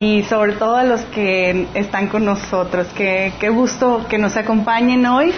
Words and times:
y 0.00 0.22
sobre 0.22 0.52
todo 0.52 0.76
a 0.76 0.84
los 0.84 1.00
que 1.06 1.66
están 1.74 2.06
con 2.06 2.24
nosotros. 2.24 2.86
Qué, 2.94 3.32
qué 3.40 3.48
gusto 3.48 4.06
que 4.08 4.16
nos 4.16 4.36
acompañen 4.36 5.04
hoy. 5.06 5.32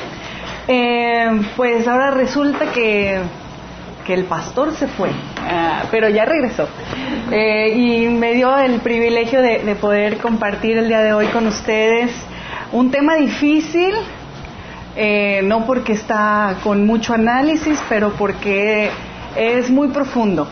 Eh, 0.68 1.30
pues 1.56 1.88
ahora 1.88 2.10
resulta 2.10 2.70
que, 2.70 3.20
que, 4.06 4.12
el 4.12 4.24
pastor 4.24 4.74
se 4.74 4.86
fue, 4.86 5.08
uh, 5.08 5.86
pero 5.90 6.10
ya 6.10 6.26
regresó. 6.26 6.68
Eh, 7.32 7.72
y 7.74 8.08
me 8.10 8.34
dio 8.34 8.54
el 8.58 8.80
privilegio 8.80 9.40
de, 9.40 9.60
de, 9.60 9.74
poder 9.76 10.18
compartir 10.18 10.76
el 10.76 10.88
día 10.88 11.00
de 11.00 11.14
hoy 11.14 11.28
con 11.28 11.46
ustedes 11.46 12.12
un 12.70 12.90
tema 12.90 13.14
difícil, 13.14 13.94
eh, 14.94 15.40
no 15.42 15.64
porque 15.64 15.94
está 15.94 16.56
con 16.62 16.84
mucho 16.84 17.14
análisis, 17.14 17.82
pero 17.88 18.12
porque 18.12 18.90
es 19.36 19.70
muy 19.70 19.88
profundo 19.88 20.46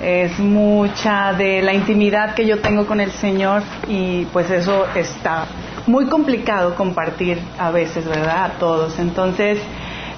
es 0.00 0.38
mucha 0.38 1.34
de 1.34 1.60
la 1.60 1.74
intimidad 1.74 2.34
que 2.34 2.46
yo 2.46 2.60
tengo 2.60 2.86
con 2.86 3.00
el 3.00 3.10
Señor 3.12 3.62
y 3.86 4.24
pues 4.32 4.50
eso 4.50 4.86
está 4.94 5.46
muy 5.86 6.06
complicado 6.06 6.74
compartir 6.74 7.38
a 7.58 7.70
veces, 7.70 8.06
¿verdad? 8.06 8.44
A 8.44 8.48
todos. 8.58 8.98
Entonces, 8.98 9.58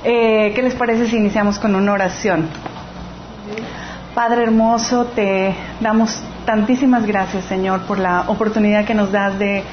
eh, 0.05 0.53
¿qué 0.55 0.63
les 0.63 0.75
parece 0.75 1.09
si 1.09 1.17
iniciamos 1.17 1.59
con 1.59 1.75
una 1.75 1.93
oración? 1.93 2.49
Padre 4.15 4.45
hermoso, 4.45 5.07
te 5.07 5.55
damos 5.81 6.23
tantísimas 6.45 7.07
gracias, 7.07 7.45
Señor, 7.47 7.81
por 7.83 7.99
la 7.99 8.25
oportunidad 8.29 8.85
que 8.85 8.95
nos 8.95 9.11
das 9.11 9.39
de, 9.39 9.65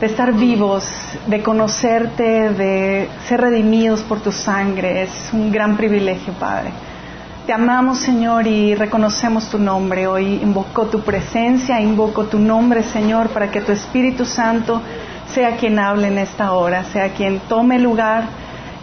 de 0.00 0.06
estar 0.06 0.32
vivos, 0.32 0.88
de 1.26 1.42
conocerte, 1.42 2.50
de 2.50 3.08
ser 3.28 3.42
redimidos 3.42 4.00
por 4.02 4.20
tu 4.20 4.32
sangre. 4.32 5.02
Es 5.02 5.30
un 5.32 5.52
gran 5.52 5.76
privilegio, 5.76 6.32
Padre. 6.32 6.70
Te 7.46 7.52
amamos, 7.52 8.00
Señor, 8.00 8.48
y 8.48 8.74
reconocemos 8.74 9.48
tu 9.48 9.56
nombre. 9.56 10.08
Hoy 10.08 10.40
invoco 10.42 10.86
tu 10.86 11.02
presencia, 11.02 11.80
invoco 11.80 12.24
tu 12.24 12.40
nombre, 12.40 12.82
Señor, 12.82 13.28
para 13.28 13.52
que 13.52 13.60
tu 13.60 13.70
Espíritu 13.70 14.24
Santo 14.24 14.82
sea 15.32 15.56
quien 15.56 15.78
hable 15.78 16.08
en 16.08 16.18
esta 16.18 16.50
hora, 16.50 16.82
sea 16.82 17.10
quien 17.10 17.38
tome 17.48 17.78
lugar 17.78 18.24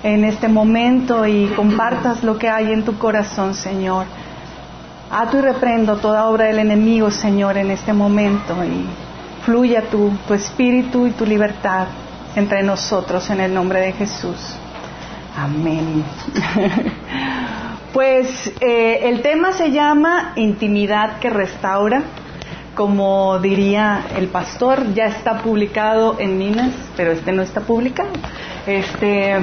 en 0.01 0.23
este 0.23 0.47
momento 0.47 1.27
y 1.27 1.47
compartas 1.47 2.23
lo 2.23 2.37
que 2.37 2.47
hay 2.47 2.71
en 2.71 2.85
tu 2.85 2.97
corazón, 2.97 3.53
Señor. 3.53 4.05
Ato 5.11 5.39
y 5.39 5.41
reprendo 5.41 5.97
toda 5.97 6.29
obra 6.29 6.45
del 6.45 6.59
enemigo, 6.59 7.11
Señor, 7.11 7.57
en 7.57 7.69
este 7.69 7.91
momento 7.91 8.63
y 8.63 8.85
fluya 9.43 9.89
tu, 9.89 10.09
tu 10.25 10.33
espíritu 10.33 11.05
y 11.05 11.11
tu 11.11 11.25
libertad 11.25 11.87
entre 12.33 12.63
nosotros 12.63 13.29
en 13.29 13.41
el 13.41 13.53
nombre 13.53 13.81
de 13.81 13.91
Jesús. 13.91 14.55
Amén. 15.35 16.05
Pues 17.93 18.51
eh, 18.59 19.01
el 19.03 19.21
tema 19.21 19.51
se 19.51 19.69
llama 19.69 20.33
Intimidad 20.35 21.19
que 21.19 21.29
restaura. 21.29 22.01
Como 22.73 23.37
diría 23.37 24.03
el 24.17 24.29
pastor, 24.29 24.95
ya 24.95 25.05
está 25.05 25.43
publicado 25.43 26.15
en 26.19 26.39
Minas, 26.39 26.73
pero 26.97 27.11
este 27.11 27.31
no 27.31 27.43
está 27.43 27.61
publicado. 27.61 28.09
Este, 28.65 29.35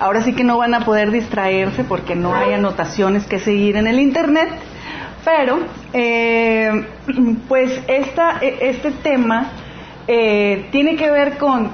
ahora 0.00 0.22
sí 0.22 0.32
que 0.32 0.42
no 0.42 0.58
van 0.58 0.74
a 0.74 0.80
poder 0.80 1.12
distraerse 1.12 1.84
porque 1.84 2.16
no 2.16 2.34
hay 2.34 2.52
anotaciones 2.52 3.26
que 3.26 3.38
seguir 3.38 3.76
en 3.76 3.86
el 3.86 4.00
internet. 4.00 4.48
Pero, 5.24 5.60
eh, 5.92 6.88
pues 7.46 7.80
esta, 7.86 8.38
este 8.40 8.90
tema 8.90 9.52
eh, 10.08 10.66
tiene 10.72 10.96
que 10.96 11.12
ver 11.12 11.38
con 11.38 11.70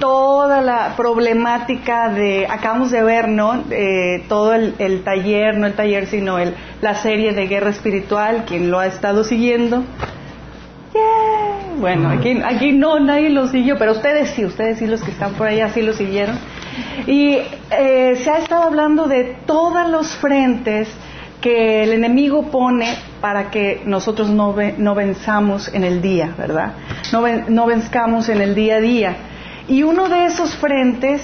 toda 0.00 0.60
la 0.60 0.94
problemática 0.96 2.08
de, 2.08 2.46
acabamos 2.48 2.90
de 2.90 3.02
ver, 3.02 3.28
¿no? 3.28 3.64
Eh, 3.70 4.24
todo 4.28 4.54
el, 4.54 5.02
taller, 5.04 5.56
no 5.58 5.66
el 5.66 5.74
taller, 5.74 6.06
sino 6.06 6.38
el, 6.38 6.54
la 6.80 6.94
serie 6.94 7.32
de 7.32 7.46
Guerra 7.46 7.70
Espiritual, 7.70 8.44
quien 8.46 8.70
lo 8.70 8.78
ha 8.78 8.86
estado 8.86 9.24
siguiendo. 9.24 9.84
Yeah. 10.92 11.58
Bueno, 11.78 12.08
aquí, 12.08 12.72
no, 12.72 12.98
nadie 12.98 13.30
lo 13.30 13.46
siguió, 13.46 13.78
pero 13.78 13.92
ustedes 13.92 14.30
sí, 14.30 14.44
ustedes 14.44 14.78
sí, 14.78 14.86
los 14.86 15.00
que 15.02 15.12
están 15.12 15.34
por 15.34 15.46
allá 15.46 15.68
sí 15.68 15.82
lo 15.82 15.92
siguieron. 15.92 16.36
Y 17.06 17.38
eh, 17.70 18.16
se 18.16 18.30
ha 18.30 18.38
estado 18.38 18.64
hablando 18.64 19.06
de 19.06 19.36
todos 19.46 19.88
los 19.88 20.16
frentes 20.16 20.88
que 21.40 21.84
el 21.84 21.92
enemigo 21.92 22.50
pone 22.50 22.96
para 23.20 23.50
que 23.50 23.82
nosotros 23.84 24.28
no, 24.28 24.56
no 24.76 24.94
venzamos 24.96 25.72
en 25.72 25.84
el 25.84 26.02
día, 26.02 26.34
¿verdad? 26.36 26.72
No, 27.12 27.22
ven, 27.22 27.44
no 27.48 27.66
venzcamos 27.66 28.28
en 28.28 28.40
el 28.40 28.56
día 28.56 28.76
a 28.76 28.80
día. 28.80 29.16
Y 29.68 29.82
uno 29.82 30.08
de 30.08 30.24
esos 30.24 30.56
frentes, 30.56 31.22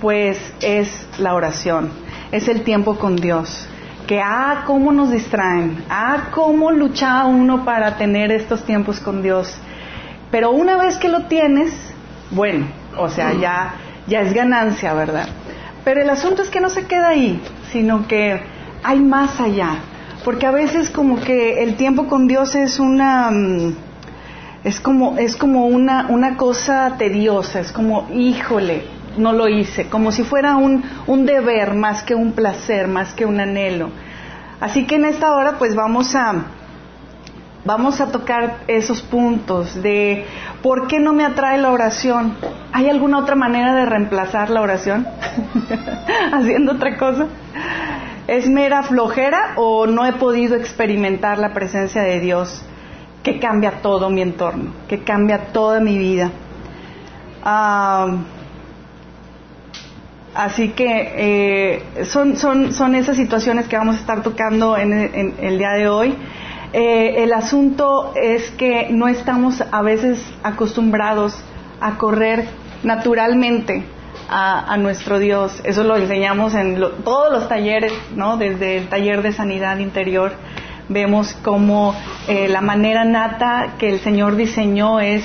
pues, 0.00 0.38
es 0.60 1.06
la 1.18 1.34
oración, 1.34 1.90
es 2.32 2.48
el 2.48 2.62
tiempo 2.62 2.98
con 2.98 3.14
Dios. 3.14 3.68
Que, 4.08 4.20
ah, 4.20 4.64
cómo 4.66 4.92
nos 4.92 5.10
distraen, 5.10 5.84
ah, 5.88 6.28
cómo 6.32 6.72
lucha 6.72 7.24
uno 7.26 7.64
para 7.64 7.96
tener 7.96 8.32
estos 8.32 8.64
tiempos 8.64 8.98
con 8.98 9.22
Dios. 9.22 9.56
Pero 10.32 10.50
una 10.50 10.76
vez 10.76 10.98
que 10.98 11.08
lo 11.08 11.26
tienes, 11.26 11.72
bueno, 12.32 12.66
o 12.98 13.08
sea, 13.08 13.32
ya, 13.34 13.74
ya 14.08 14.20
es 14.20 14.32
ganancia, 14.32 14.92
¿verdad? 14.92 15.28
Pero 15.84 16.02
el 16.02 16.10
asunto 16.10 16.42
es 16.42 16.50
que 16.50 16.60
no 16.60 16.68
se 16.68 16.86
queda 16.86 17.08
ahí, 17.08 17.40
sino 17.70 18.08
que 18.08 18.40
hay 18.82 19.00
más 19.00 19.40
allá. 19.40 19.76
Porque 20.24 20.46
a 20.46 20.50
veces 20.50 20.90
como 20.90 21.20
que 21.20 21.62
el 21.62 21.76
tiempo 21.76 22.08
con 22.08 22.26
Dios 22.26 22.56
es 22.56 22.80
una 22.80 23.30
es 24.66 24.80
como, 24.80 25.16
es 25.16 25.36
como 25.36 25.66
una, 25.66 26.06
una 26.08 26.36
cosa 26.36 26.96
tediosa, 26.98 27.60
es 27.60 27.70
como, 27.70 28.08
híjole, 28.12 28.82
no 29.16 29.32
lo 29.32 29.46
hice, 29.46 29.88
como 29.88 30.10
si 30.10 30.24
fuera 30.24 30.56
un, 30.56 30.82
un 31.06 31.24
deber 31.24 31.74
más 31.74 32.02
que 32.02 32.16
un 32.16 32.32
placer, 32.32 32.88
más 32.88 33.12
que 33.12 33.24
un 33.24 33.38
anhelo. 33.38 33.90
Así 34.58 34.84
que 34.84 34.96
en 34.96 35.04
esta 35.04 35.36
hora 35.36 35.52
pues 35.60 35.76
vamos 35.76 36.16
a, 36.16 36.46
vamos 37.64 38.00
a 38.00 38.10
tocar 38.10 38.56
esos 38.66 39.02
puntos 39.02 39.80
de 39.80 40.26
por 40.64 40.88
qué 40.88 40.98
no 40.98 41.12
me 41.12 41.24
atrae 41.24 41.58
la 41.58 41.70
oración. 41.70 42.34
¿Hay 42.72 42.90
alguna 42.90 43.18
otra 43.18 43.36
manera 43.36 43.72
de 43.72 43.86
reemplazar 43.86 44.50
la 44.50 44.62
oración? 44.62 45.06
Haciendo 46.32 46.72
otra 46.72 46.96
cosa. 46.96 47.28
¿Es 48.26 48.48
mera 48.48 48.82
flojera 48.82 49.52
o 49.54 49.86
no 49.86 50.04
he 50.04 50.14
podido 50.14 50.56
experimentar 50.56 51.38
la 51.38 51.52
presencia 51.52 52.02
de 52.02 52.18
Dios? 52.18 52.64
Que 53.26 53.40
cambia 53.40 53.82
todo 53.82 54.08
mi 54.08 54.22
entorno, 54.22 54.70
que 54.86 55.00
cambia 55.00 55.48
toda 55.52 55.80
mi 55.80 55.98
vida. 55.98 56.30
Uh, 57.44 58.18
así 60.32 60.68
que 60.68 61.12
eh, 61.16 62.04
son, 62.04 62.36
son, 62.36 62.72
son, 62.72 62.94
esas 62.94 63.16
situaciones 63.16 63.66
que 63.66 63.76
vamos 63.76 63.96
a 63.96 63.98
estar 63.98 64.22
tocando 64.22 64.76
en, 64.76 64.92
en 64.92 65.34
el 65.40 65.58
día 65.58 65.72
de 65.72 65.88
hoy. 65.88 66.14
Eh, 66.72 67.24
el 67.24 67.32
asunto 67.32 68.12
es 68.14 68.48
que 68.52 68.90
no 68.92 69.08
estamos 69.08 69.60
a 69.72 69.82
veces 69.82 70.24
acostumbrados 70.44 71.36
a 71.80 71.98
correr 71.98 72.46
naturalmente 72.84 73.82
a, 74.30 74.72
a 74.72 74.76
nuestro 74.76 75.18
Dios. 75.18 75.60
Eso 75.64 75.82
lo 75.82 75.96
enseñamos 75.96 76.54
en 76.54 76.78
lo, 76.78 76.90
todos 76.90 77.32
los 77.32 77.48
talleres, 77.48 77.92
¿no? 78.14 78.36
Desde 78.36 78.76
el 78.76 78.88
taller 78.88 79.22
de 79.22 79.32
sanidad 79.32 79.78
interior 79.78 80.30
vemos 80.88 81.34
como 81.42 81.94
eh, 82.28 82.48
la 82.48 82.60
manera 82.60 83.04
nata 83.04 83.74
que 83.78 83.88
el 83.88 84.00
Señor 84.00 84.36
diseñó 84.36 85.00
es 85.00 85.24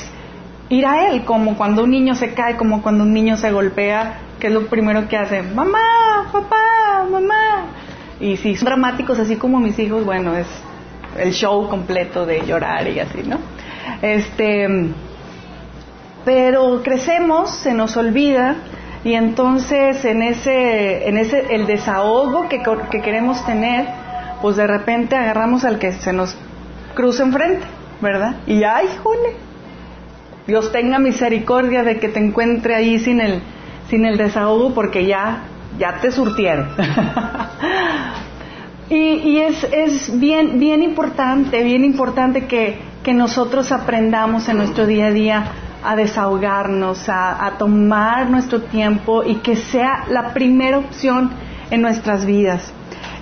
ir 0.69 0.85
a 0.85 1.07
Él, 1.07 1.23
como 1.23 1.55
cuando 1.57 1.83
un 1.83 1.91
niño 1.91 2.15
se 2.15 2.33
cae, 2.33 2.55
como 2.55 2.81
cuando 2.81 3.03
un 3.03 3.13
niño 3.13 3.37
se 3.37 3.51
golpea, 3.51 4.19
que 4.39 4.47
es 4.47 4.53
lo 4.53 4.67
primero 4.67 5.07
que 5.07 5.17
hace, 5.17 5.43
mamá, 5.43 6.29
papá, 6.31 7.05
mamá. 7.09 7.65
Y 8.19 8.37
si 8.37 8.55
son 8.55 8.65
dramáticos 8.65 9.19
así 9.19 9.35
como 9.35 9.59
mis 9.59 9.77
hijos, 9.79 10.05
bueno, 10.05 10.35
es 10.37 10.47
el 11.17 11.33
show 11.33 11.67
completo 11.67 12.25
de 12.25 12.45
llorar 12.45 12.87
y 12.87 12.99
así, 12.99 13.23
¿no? 13.23 13.37
Este, 14.01 14.67
pero 16.23 16.81
crecemos, 16.83 17.49
se 17.49 17.73
nos 17.73 17.97
olvida 17.97 18.55
y 19.03 19.13
entonces 19.15 20.05
en 20.05 20.21
ese, 20.21 21.07
en 21.09 21.17
ese, 21.17 21.53
el 21.53 21.65
desahogo 21.65 22.47
que, 22.47 22.61
que 22.91 23.01
queremos 23.01 23.43
tener, 23.45 23.87
pues 24.41 24.55
de 24.55 24.67
repente 24.67 25.15
agarramos 25.15 25.63
al 25.63 25.79
que 25.79 25.93
se 25.93 26.13
nos 26.13 26.35
cruza 26.95 27.23
enfrente, 27.23 27.65
¿verdad? 28.01 28.35
Y 28.47 28.63
ay, 28.63 28.87
jole, 29.01 29.35
Dios 30.47 30.71
tenga 30.71 30.99
misericordia 30.99 31.83
de 31.83 31.99
que 31.99 32.09
te 32.09 32.19
encuentre 32.19 32.75
ahí 32.75 32.99
sin 32.99 33.21
el, 33.21 33.41
sin 33.89 34.05
el 34.05 34.17
desahogo 34.17 34.73
porque 34.73 35.05
ya, 35.05 35.43
ya 35.77 35.99
te 36.01 36.11
surtieron. 36.11 36.69
y, 38.89 38.95
y 38.95 39.39
es, 39.39 39.63
es 39.71 40.19
bien, 40.19 40.59
bien 40.59 40.83
importante, 40.83 41.63
bien 41.63 41.85
importante 41.85 42.47
que, 42.47 42.79
que 43.03 43.13
nosotros 43.13 43.71
aprendamos 43.71 44.49
en 44.49 44.57
nuestro 44.57 44.85
día 44.85 45.07
a 45.07 45.11
día 45.11 45.43
a 45.83 45.95
desahogarnos, 45.95 47.09
a, 47.09 47.45
a 47.45 47.57
tomar 47.57 48.29
nuestro 48.29 48.61
tiempo 48.61 49.23
y 49.23 49.35
que 49.35 49.55
sea 49.55 50.05
la 50.09 50.33
primera 50.33 50.77
opción 50.77 51.31
en 51.71 51.81
nuestras 51.81 52.25
vidas. 52.25 52.71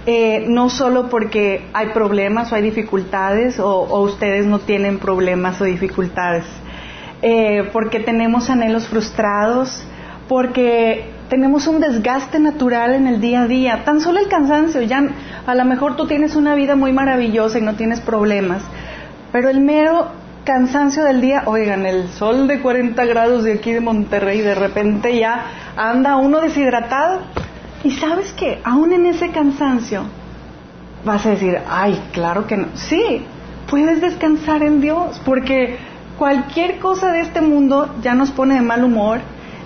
Eh, 0.05 0.45
no 0.47 0.69
solo 0.69 1.09
porque 1.09 1.67
hay 1.73 1.87
problemas 1.89 2.51
o 2.51 2.55
hay 2.55 2.61
dificultades 2.61 3.59
o, 3.59 4.01
ustedes 4.01 4.45
no 4.45 4.59
tienen 4.59 4.97
problemas 4.97 5.61
o 5.61 5.65
dificultades, 5.65 6.45
eh, 7.21 7.69
porque 7.73 7.99
tenemos 7.99 8.49
anhelos 8.49 8.87
frustrados, 8.87 9.83
porque 10.27 11.11
tenemos 11.29 11.67
un 11.67 11.79
desgaste 11.79 12.39
natural 12.39 12.93
en 12.93 13.07
el 13.07 13.19
día 13.19 13.41
a 13.41 13.47
día, 13.47 13.83
tan 13.83 13.99
solo 13.99 14.19
el 14.19 14.29
cansancio, 14.29 14.81
ya 14.81 15.03
a 15.45 15.53
lo 15.53 15.65
mejor 15.65 15.95
tú 15.95 16.07
tienes 16.07 16.35
una 16.35 16.55
vida 16.55 16.75
muy 16.75 16.93
maravillosa 16.93 17.59
y 17.59 17.61
no 17.61 17.75
tienes 17.75 17.99
problemas, 17.99 18.63
pero 19.31 19.49
el 19.49 19.59
mero 19.59 20.07
cansancio 20.43 21.03
del 21.03 21.21
día, 21.21 21.43
oigan, 21.45 21.85
el 21.85 22.09
sol 22.09 22.47
de 22.47 22.59
40 22.59 23.05
grados 23.05 23.43
de 23.43 23.53
aquí 23.53 23.71
de 23.71 23.81
Monterrey, 23.81 24.41
de 24.41 24.55
repente 24.55 25.19
ya 25.19 25.45
anda 25.75 26.17
uno 26.17 26.41
deshidratado. 26.41 27.19
Y 27.83 27.91
sabes 27.91 28.33
que, 28.33 28.59
aún 28.63 28.91
en 28.91 29.05
ese 29.05 29.29
cansancio, 29.29 30.03
vas 31.05 31.25
a 31.25 31.31
decir, 31.31 31.59
ay, 31.67 32.01
claro 32.11 32.45
que 32.45 32.57
no. 32.57 32.67
Sí, 32.73 33.25
puedes 33.69 34.01
descansar 34.01 34.63
en 34.63 34.81
Dios, 34.81 35.21
porque 35.23 35.77
cualquier 36.17 36.79
cosa 36.79 37.11
de 37.11 37.21
este 37.21 37.41
mundo 37.41 37.95
ya 38.01 38.13
nos 38.13 38.31
pone 38.31 38.55
de 38.55 38.61
mal 38.61 38.83
humor, 38.83 39.19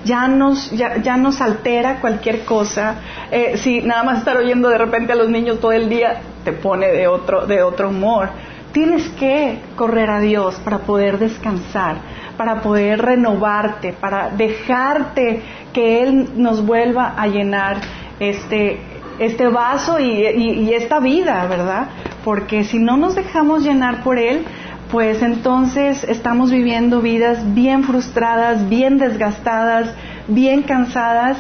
ya 0.06 0.28
nos, 0.28 0.70
ya, 0.72 1.18
nos 1.18 1.42
altera 1.42 2.00
cualquier 2.02 2.46
cosa. 2.46 2.96
Eh, 3.32 3.58
si 3.58 3.82
nada 3.82 4.04
más 4.04 4.20
estar 4.20 4.38
oyendo 4.38 4.70
de 4.70 4.78
repente 4.78 5.14
a 5.14 5.16
los 5.16 5.30
niños 5.30 5.60
todo 5.60 5.72
el 5.72 5.90
día 5.90 6.22
te 6.44 6.52
pone 6.52 6.88
de 6.88 7.08
otro, 7.08 7.48
de 7.48 7.64
otro 7.64 7.90
humor. 7.90 8.30
Tienes 8.74 9.08
que 9.10 9.60
correr 9.76 10.10
a 10.10 10.20
Dios 10.20 10.56
para 10.64 10.80
poder 10.80 11.20
descansar, 11.20 11.98
para 12.38 12.62
poder 12.62 13.02
renovarte, 13.02 13.94
para 13.94 14.30
dejarte 14.30 15.42
que 15.72 16.02
Él 16.02 16.30
nos 16.36 16.66
vuelva 16.66 17.14
a 17.16 17.28
llenar 17.28 17.78
este, 18.20 18.80
este 19.20 19.48
vaso 19.48 20.00
y, 20.00 20.74
esta 20.74 21.00
vida, 21.00 21.46
¿verdad? 21.48 21.88
Porque 22.24 22.64
si 22.64 22.80
no 22.80 22.98
nos 22.98 23.16
dejamos 23.16 23.64
llenar 23.64 24.04
por 24.04 24.18
Él, 24.18 24.46
pues 24.92 25.22
entonces 25.22 26.04
estamos 26.04 26.52
viviendo 26.52 27.02
vidas 27.02 27.54
bien 27.54 27.84
frustradas, 27.84 28.70
bien 28.70 28.98
desgastadas, 28.98 29.94
bien 30.28 30.64
cansadas 30.64 31.38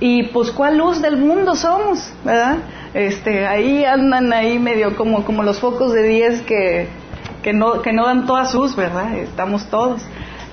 y 0.00 0.24
pues 0.24 0.50
cuál 0.50 0.78
luz 0.78 1.00
del 1.00 1.16
mundo 1.16 1.54
somos, 1.54 2.12
¿verdad? 2.24 2.58
Este, 2.94 3.46
ahí 3.46 3.84
andan 3.84 4.32
ahí 4.32 4.58
medio 4.58 4.96
como, 4.96 5.24
como 5.24 5.42
los 5.42 5.60
focos 5.60 5.92
de 5.92 6.02
10 6.02 6.42
que, 6.42 6.88
que, 7.42 7.52
no, 7.52 7.82
que 7.82 7.92
no 7.92 8.06
dan 8.06 8.26
todas 8.26 8.50
sus, 8.50 8.74
¿verdad? 8.74 9.16
Estamos 9.16 9.66
todos. 9.66 10.02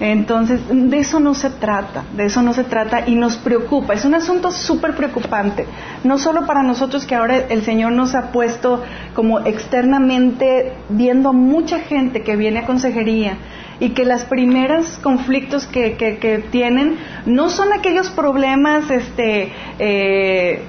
Entonces, 0.04 0.60
de 0.70 1.00
eso 1.00 1.22
no 1.22 1.34
se 1.34 1.50
trata, 1.50 2.04
de 2.14 2.26
eso 2.26 2.42
no 2.42 2.54
se 2.54 2.66
trata 2.66 3.08
y 3.08 3.16
nos 3.16 3.38
preocupa. 3.38 3.94
Es 3.94 4.04
un 4.04 4.14
asunto 4.16 4.52
súper 4.52 4.98
preocupante, 4.98 5.66
no 6.04 6.18
solo 6.18 6.46
para 6.46 6.62
nosotros 6.62 7.06
que 7.06 7.16
ahora 7.16 7.38
el 7.38 7.62
Señor 7.62 7.94
nos 7.94 8.14
ha 8.14 8.34
puesto 8.34 8.84
como 9.14 9.40
externamente 9.40 10.74
viendo 10.90 11.30
a 11.30 11.32
mucha 11.32 11.80
gente 11.80 12.22
que 12.22 12.36
viene 12.36 12.60
a 12.60 12.66
consejería 12.66 13.38
y 13.80 13.92
que 13.92 14.04
los 14.04 14.26
primeros 14.26 15.00
conflictos 15.02 15.66
que, 15.68 15.96
que, 15.96 16.44
tienen 16.52 16.98
no 17.26 17.50
son 17.50 17.72
aquellos 17.72 18.10
problemas 18.10 18.92
este, 18.92 19.54
eh, 19.80 20.64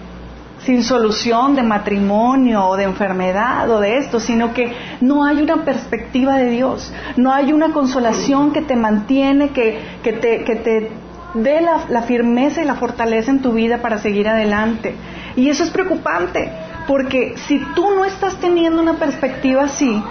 sin 0.65 0.83
solución 0.83 1.55
de 1.55 1.63
matrimonio 1.63 2.65
o 2.65 2.77
de 2.77 2.85
enfermedad 2.85 3.71
o 3.71 3.81
de 3.81 3.99
esto, 3.99 4.19
sino 4.19 4.55
que 4.55 4.73
no 5.01 5.25
hay 5.25 5.43
una 5.43 5.65
perspectiva 5.65 6.37
de 6.37 6.51
Dios, 6.51 6.93
no 7.17 7.33
hay 7.33 7.53
una 7.53 7.73
consolación 7.73 8.53
que 8.53 8.63
te 8.63 8.77
mantiene, 8.77 9.51
que, 9.51 9.81
te, 10.03 10.45
que 10.45 10.57
te 10.57 10.91
dé 11.35 11.61
la, 11.61 11.85
la 11.89 12.03
firmeza 12.03 12.63
y 12.63 12.65
la 12.65 12.77
fortaleza 12.77 13.31
en 13.31 13.43
tu 13.43 13.53
vida 13.53 13.79
para 13.79 13.99
seguir 13.99 14.29
adelante. 14.29 14.95
Y 15.37 15.51
eso 15.51 15.65
es 15.65 15.71
preocupante, 15.71 16.51
porque 16.87 17.35
si 17.37 17.59
tú 17.75 17.91
no 17.95 18.05
estás 18.05 18.37
teniendo 18.37 18.81
una 18.81 18.95
perspectiva 18.95 19.65
así, 19.65 20.03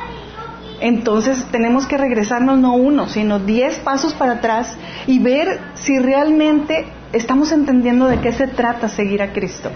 entonces 0.79 1.45
tenemos 1.49 1.87
que 1.87 1.97
regresarnos 1.97 2.59
no 2.59 2.73
uno, 2.75 3.07
sino 3.07 3.39
diez 3.39 3.79
pasos 3.79 4.13
para 4.13 4.33
atrás 4.33 4.77
y 5.07 5.17
ver 5.19 5.59
si 5.75 5.97
realmente 5.97 6.85
estamos 7.13 7.51
entendiendo 7.51 8.07
de 8.07 8.19
qué 8.19 8.33
se 8.33 8.47
trata 8.47 8.89
seguir 8.89 9.21
a 9.21 9.31
Cristo. 9.31 9.71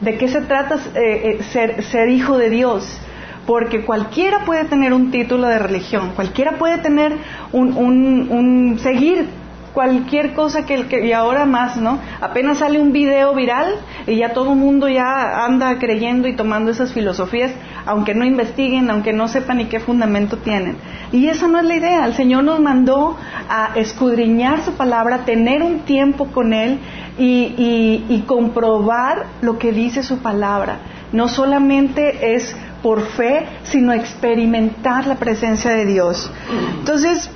¿De 0.00 0.16
qué 0.16 0.28
se 0.28 0.40
trata 0.40 0.76
eh, 0.94 1.38
eh, 1.38 1.42
ser, 1.52 1.82
ser 1.84 2.08
hijo 2.08 2.38
de 2.38 2.48
Dios? 2.48 2.98
Porque 3.46 3.84
cualquiera 3.84 4.44
puede 4.46 4.64
tener 4.64 4.94
un 4.94 5.10
título 5.10 5.46
de 5.46 5.58
religión, 5.58 6.12
cualquiera 6.14 6.52
puede 6.52 6.78
tener 6.78 7.16
un, 7.52 7.76
un, 7.76 8.78
seguir 8.78 9.26
cualquier 9.74 10.32
cosa 10.32 10.64
que, 10.64 10.86
que, 10.86 11.06
y 11.06 11.12
ahora 11.12 11.44
más, 11.44 11.76
¿no? 11.76 11.98
Apenas 12.20 12.58
sale 12.58 12.80
un 12.80 12.92
video 12.92 13.34
viral 13.34 13.74
y 14.06 14.16
ya 14.16 14.32
todo 14.32 14.52
el 14.52 14.58
mundo 14.58 14.88
ya 14.88 15.44
anda 15.44 15.78
creyendo 15.78 16.28
y 16.28 16.34
tomando 16.34 16.70
esas 16.70 16.92
filosofías, 16.92 17.52
aunque 17.86 18.14
no 18.14 18.24
investiguen, 18.24 18.90
aunque 18.90 19.12
no 19.12 19.28
sepan 19.28 19.58
ni 19.58 19.66
qué 19.66 19.80
fundamento 19.80 20.38
tienen. 20.38 20.76
Y 21.12 21.28
esa 21.28 21.48
no 21.48 21.58
es 21.58 21.64
la 21.64 21.76
idea. 21.76 22.06
El 22.06 22.14
Señor 22.14 22.44
nos 22.44 22.60
mandó 22.60 23.16
a 23.48 23.72
escudriñar 23.76 24.62
su 24.62 24.72
palabra, 24.74 25.24
tener 25.24 25.62
un 25.62 25.80
tiempo 25.80 26.26
con 26.26 26.52
Él 26.52 26.78
y, 27.18 28.24
comprobar 28.26 29.26
lo 29.40 29.58
que 29.58 29.72
dice 29.72 30.02
su 30.02 30.18
palabra. 30.18 30.78
No 31.12 31.28
solamente 31.28 32.34
es 32.34 32.54
por 32.82 33.02
fe, 33.02 33.46
sino 33.64 33.92
experimentar 33.92 35.06
la 35.06 35.16
presencia 35.16 35.72
de 35.72 35.84
Dios. 35.84 36.30
Entonces, 36.78 37.30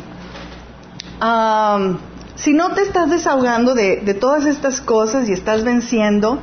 si 2.36 2.52
no 2.52 2.72
te 2.72 2.82
estás 2.82 3.10
desahogando 3.10 3.74
de, 3.74 4.16
todas 4.20 4.46
estas 4.46 4.80
cosas 4.80 5.28
y 5.28 5.32
estás 5.32 5.64
venciendo, 5.64 6.38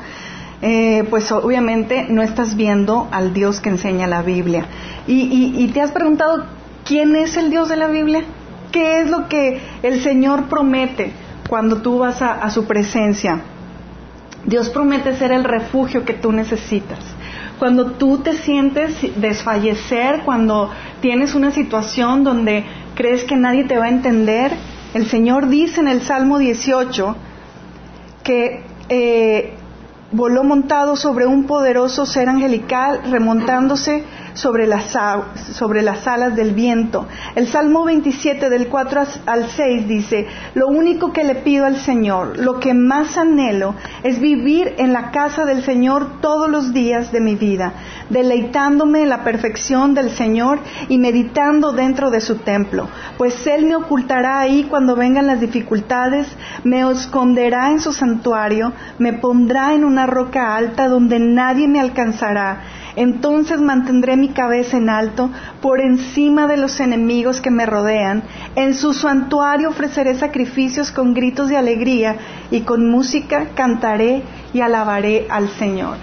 eh, 0.61 1.05
pues 1.09 1.31
obviamente 1.31 2.05
no 2.09 2.21
estás 2.21 2.55
viendo 2.55 3.07
al 3.11 3.33
Dios 3.33 3.59
que 3.59 3.69
enseña 3.69 4.07
la 4.07 4.21
Biblia. 4.21 4.65
Y, 5.07 5.53
y, 5.57 5.67
te 5.69 5.81
has 5.81 5.91
preguntado, 5.91 6.45
¿quién 6.85 7.15
es 7.15 7.37
el 7.37 7.49
Dios 7.49 7.69
de 7.69 7.77
la 7.77 7.87
Biblia? 7.87 8.23
¿Qué 8.71 9.01
es 9.01 9.09
lo 9.09 9.27
que 9.27 9.59
el 9.81 10.01
Señor 10.01 10.45
promete? 10.45 11.11
cuando 11.51 11.81
tú 11.81 11.99
vas 11.99 12.21
a, 12.21 12.49
su 12.49 12.63
presencia. 12.63 13.41
Dios 14.45 14.69
promete 14.69 15.17
ser 15.17 15.33
el 15.33 15.43
refugio 15.43 16.05
que 16.05 16.13
tú 16.13 16.31
necesitas. 16.31 16.99
Cuando 17.59 17.91
tú 17.91 18.19
te 18.19 18.37
sientes 18.37 18.95
desfallecer, 19.17 20.21
cuando 20.21 20.71
tienes 21.01 21.35
una 21.35 21.51
situación 21.51 22.23
donde 22.23 22.63
crees 22.95 23.25
que 23.25 23.35
nadie 23.35 23.65
te 23.65 23.77
va 23.77 23.87
a 23.87 23.89
entender, 23.89 24.53
el 24.93 25.07
Señor 25.07 25.49
dice 25.49 25.81
en 25.81 25.89
el 25.89 26.03
Salmo 26.03 26.39
18 26.39 27.17
que 28.23 28.63
eh, 28.87 29.53
voló 30.11 30.43
montado 30.43 30.95
sobre 30.95 31.25
un 31.25 31.45
poderoso 31.45 32.05
ser 32.05 32.29
angelical, 32.29 33.01
remontándose 33.09 34.03
sobre 34.33 34.67
las, 34.67 34.97
sobre 35.53 35.81
las 35.81 36.07
alas 36.07 36.35
del 36.35 36.53
viento. 36.53 37.07
El 37.35 37.47
Salmo 37.47 37.83
27 37.85 38.49
del 38.49 38.67
4 38.67 39.01
al 39.25 39.49
6 39.49 39.87
dice, 39.87 40.27
lo 40.53 40.67
único 40.67 41.11
que 41.11 41.23
le 41.23 41.35
pido 41.35 41.65
al 41.65 41.77
Señor, 41.77 42.37
lo 42.39 42.59
que 42.59 42.73
más 42.73 43.17
anhelo, 43.17 43.75
es 44.03 44.19
vivir 44.19 44.75
en 44.77 44.93
la 44.93 45.11
casa 45.11 45.45
del 45.45 45.63
Señor 45.63 46.21
todos 46.21 46.49
los 46.49 46.73
días 46.73 47.11
de 47.11 47.21
mi 47.21 47.35
vida, 47.35 47.73
deleitándome 48.09 49.03
en 49.03 49.09
la 49.09 49.23
perfección 49.23 49.93
del 49.93 50.11
Señor 50.11 50.59
y 50.89 50.97
meditando 50.97 51.71
dentro 51.71 52.11
de 52.11 52.21
su 52.21 52.37
templo, 52.37 52.87
pues 53.17 53.45
Él 53.47 53.65
me 53.65 53.75
ocultará 53.75 54.39
ahí 54.39 54.65
cuando 54.65 54.95
vengan 54.95 55.27
las 55.27 55.39
dificultades, 55.39 56.27
me 56.63 56.81
esconderá 56.89 57.71
en 57.71 57.79
su 57.79 57.93
santuario, 57.93 58.73
me 58.97 59.13
pondrá 59.13 59.73
en 59.73 59.83
una 59.83 60.05
roca 60.05 60.55
alta 60.55 60.87
donde 60.87 61.19
nadie 61.19 61.67
me 61.67 61.79
alcanzará 61.79 62.61
entonces 62.95 63.61
mantendré 63.61 64.17
mi 64.17 64.29
cabeza 64.29 64.77
en 64.77 64.89
alto 64.89 65.29
por 65.61 65.79
encima 65.79 66.47
de 66.47 66.57
los 66.57 66.79
enemigos 66.79 67.41
que 67.41 67.51
me 67.51 67.65
rodean. 67.65 68.23
En 68.55 68.73
su 68.73 68.93
santuario 68.93 69.69
ofreceré 69.69 70.15
sacrificios 70.15 70.91
con 70.91 71.13
gritos 71.13 71.49
de 71.49 71.57
alegría 71.57 72.17
y 72.51 72.61
con 72.61 72.89
música 72.89 73.47
cantaré 73.55 74.23
y 74.53 74.61
alabaré 74.61 75.27
al 75.29 75.49
Señor. 75.49 75.97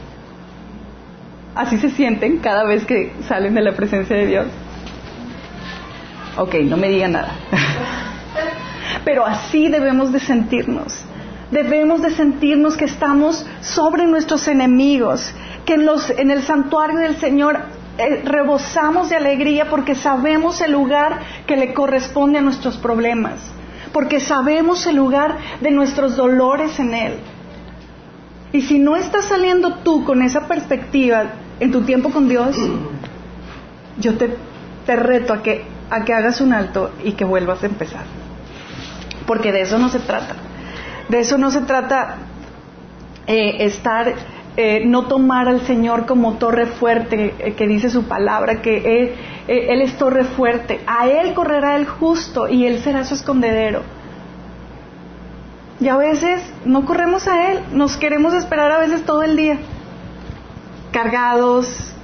Así 1.54 1.78
se 1.78 1.90
sienten 1.90 2.38
cada 2.38 2.64
vez 2.64 2.84
que 2.84 3.12
salen 3.26 3.54
de 3.54 3.62
la 3.62 3.72
presencia 3.72 4.16
de 4.16 4.26
Dios. 4.26 4.46
Ok, 6.36 6.54
no 6.64 6.76
me 6.76 6.88
digan 6.88 7.12
nada. 7.12 7.32
Pero 9.04 9.26
así 9.26 9.68
debemos 9.68 10.12
de 10.12 10.20
sentirnos. 10.20 11.04
Debemos 11.50 12.02
de 12.02 12.10
sentirnos 12.10 12.76
que 12.76 12.84
estamos 12.84 13.44
sobre 13.60 14.06
nuestros 14.06 14.46
enemigos, 14.48 15.32
que 15.68 15.74
en, 15.74 15.84
los, 15.84 16.08
en 16.08 16.30
el 16.30 16.44
santuario 16.44 16.98
del 17.00 17.18
Señor 17.18 17.58
eh, 17.98 18.22
rebosamos 18.24 19.10
de 19.10 19.16
alegría 19.16 19.68
porque 19.68 19.94
sabemos 19.94 20.62
el 20.62 20.72
lugar 20.72 21.18
que 21.46 21.58
le 21.58 21.74
corresponde 21.74 22.38
a 22.38 22.40
nuestros 22.40 22.78
problemas, 22.78 23.34
porque 23.92 24.18
sabemos 24.18 24.86
el 24.86 24.96
lugar 24.96 25.36
de 25.60 25.70
nuestros 25.70 26.16
dolores 26.16 26.80
en 26.80 26.94
Él. 26.94 27.12
Y 28.50 28.62
si 28.62 28.78
no 28.78 28.96
estás 28.96 29.26
saliendo 29.26 29.74
tú 29.84 30.06
con 30.06 30.22
esa 30.22 30.48
perspectiva 30.48 31.24
en 31.60 31.70
tu 31.70 31.82
tiempo 31.82 32.08
con 32.08 32.30
Dios, 32.30 32.56
yo 33.98 34.16
te, 34.16 34.38
te 34.86 34.96
reto 34.96 35.34
a 35.34 35.42
que, 35.42 35.66
a 35.90 36.02
que 36.02 36.14
hagas 36.14 36.40
un 36.40 36.54
alto 36.54 36.92
y 37.04 37.12
que 37.12 37.26
vuelvas 37.26 37.62
a 37.62 37.66
empezar. 37.66 38.04
Porque 39.26 39.52
de 39.52 39.60
eso 39.60 39.78
no 39.78 39.90
se 39.90 39.98
trata. 39.98 40.34
De 41.10 41.20
eso 41.20 41.36
no 41.36 41.50
se 41.50 41.60
trata 41.60 42.16
eh, 43.26 43.66
estar 43.66 44.14
eh, 44.60 44.82
no 44.84 45.06
tomar 45.06 45.46
al 45.46 45.60
Señor 45.60 46.04
como 46.04 46.32
torre 46.34 46.66
fuerte, 46.66 47.32
eh, 47.38 47.52
que 47.52 47.68
dice 47.68 47.90
su 47.90 48.08
palabra, 48.08 48.60
que 48.60 48.78
él, 48.78 49.12
eh, 49.46 49.68
él, 49.70 49.82
es 49.82 49.96
torre 49.96 50.24
fuerte. 50.24 50.80
A 50.84 51.06
Él 51.06 51.32
correrá 51.32 51.76
el 51.76 51.86
justo 51.86 52.48
y 52.48 52.66
Él 52.66 52.80
será 52.80 53.04
su 53.04 53.14
escondedero. 53.14 53.82
Y 55.78 55.86
a 55.86 55.96
veces 55.96 56.42
no 56.64 56.84
corremos 56.86 57.28
a 57.28 57.52
Él, 57.52 57.60
nos 57.70 57.96
queremos 57.98 58.34
esperar 58.34 58.72
a 58.72 58.80
veces 58.80 59.04
todo 59.04 59.22
el 59.22 59.36
día, 59.36 59.58
cargados, 60.90 61.94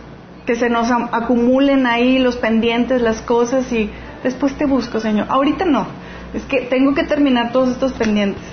que 0.46 0.54
se 0.54 0.70
nos 0.70 0.92
acumulen 0.92 1.86
ahí 1.88 2.20
los 2.20 2.36
pendientes, 2.36 3.02
las 3.02 3.20
cosas 3.20 3.72
y 3.72 3.90
después 4.22 4.54
te 4.54 4.66
busco, 4.66 5.00
Señor. 5.00 5.26
Ahorita 5.28 5.64
no, 5.64 5.88
es 6.32 6.44
que 6.44 6.60
tengo 6.60 6.94
que 6.94 7.02
terminar 7.02 7.50
todos 7.50 7.70
estos 7.70 7.94
pendientes. 7.94 8.44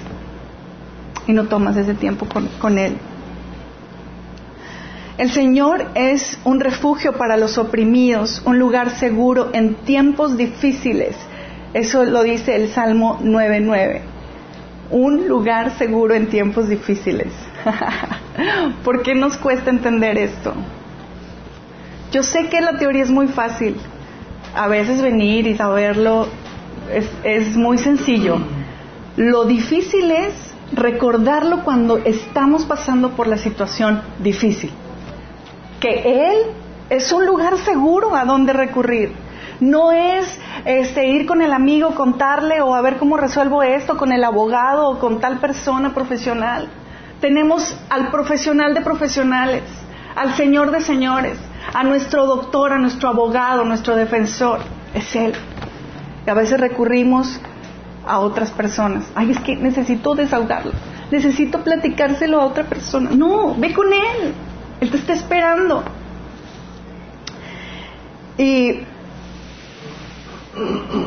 Y 1.27 1.34
no 1.34 1.43
tomas 1.43 1.77
ese 1.77 1.93
tiempo 1.93 2.25
con 2.60 2.79
Él. 2.79 2.98
El 5.17 5.29
Señor 5.31 5.87
es 5.93 6.39
un 6.45 6.59
refugio 6.61 7.13
para 7.13 7.35
los 7.35 7.57
oprimidos, 7.57 8.41
un 8.45 8.57
lugar 8.59 8.91
seguro 8.91 9.49
en 9.53 9.75
tiempos 9.75 10.37
difíciles. 10.37 11.15
Eso 11.73 12.05
lo 12.05 12.23
dice 12.23 12.55
el 12.55 12.69
Salmo 12.69 13.19
9.9. 13.21 14.01
Un 14.91 15.27
lugar 15.27 15.77
seguro 15.77 16.13
en 16.13 16.27
tiempos 16.27 16.69
difíciles. 16.69 17.27
¿Por 18.83 19.03
qué 19.03 19.13
nos 19.13 19.37
cuesta 19.37 19.69
entender 19.69 20.17
esto? 20.17 20.53
Yo 22.11 22.23
sé 22.23 22.47
que 22.47 22.61
la 22.61 22.77
teoría 22.77 23.03
es 23.03 23.11
muy 23.11 23.27
fácil. 23.27 23.75
A 24.55 24.67
veces 24.67 25.01
venir 25.01 25.45
y 25.45 25.55
saberlo 25.55 26.27
es, 26.91 27.09
es 27.23 27.55
muy 27.57 27.77
sencillo. 27.77 28.37
Lo 29.17 29.43
difícil 29.43 30.09
es 30.09 30.33
recordarlo 30.73 31.63
cuando 31.63 31.97
estamos 31.97 32.63
pasando 32.63 33.11
por 33.11 33.27
la 33.27 33.37
situación 33.37 34.01
difícil 34.19 34.71
que 35.81 36.29
Él 36.29 36.38
es 36.89 37.11
un 37.11 37.25
lugar 37.25 37.57
seguro 37.57 38.15
a 38.15 38.23
donde 38.23 38.53
recurrir. 38.53 39.13
No 39.59 39.91
es 39.91 40.39
este, 40.65 41.07
ir 41.07 41.25
con 41.25 41.41
el 41.41 41.51
amigo, 41.51 41.93
contarle 41.95 42.61
o 42.61 42.73
a 42.73 42.81
ver 42.81 42.97
cómo 42.97 43.17
resuelvo 43.17 43.61
esto 43.63 43.97
con 43.97 44.11
el 44.13 44.23
abogado 44.23 44.89
o 44.89 45.00
con 45.00 45.19
tal 45.19 45.39
persona 45.39 45.93
profesional. 45.93 46.69
Tenemos 47.19 47.77
al 47.89 48.09
profesional 48.09 48.73
de 48.73 48.81
profesionales, 48.81 49.63
al 50.15 50.35
Señor 50.35 50.71
de 50.71 50.81
señores, 50.81 51.38
a 51.73 51.83
nuestro 51.83 52.25
doctor, 52.25 52.73
a 52.73 52.77
nuestro 52.77 53.09
abogado, 53.09 53.63
nuestro 53.63 53.95
defensor. 53.95 54.59
Es 54.93 55.15
Él. 55.15 55.33
Y 56.25 56.29
a 56.29 56.33
veces 56.33 56.59
recurrimos 56.59 57.39
a 58.05 58.19
otras 58.19 58.51
personas. 58.51 59.05
Ay, 59.15 59.31
es 59.31 59.39
que 59.39 59.55
necesito 59.55 60.15
desahogarlo. 60.15 60.73
Necesito 61.11 61.59
platicárselo 61.63 62.41
a 62.41 62.45
otra 62.45 62.63
persona. 62.63 63.11
No, 63.13 63.55
ve 63.55 63.73
con 63.73 63.93
Él. 63.93 64.33
Él 64.81 64.89
te 64.89 64.97
está 64.97 65.13
esperando. 65.13 65.83
Y, 68.38 68.79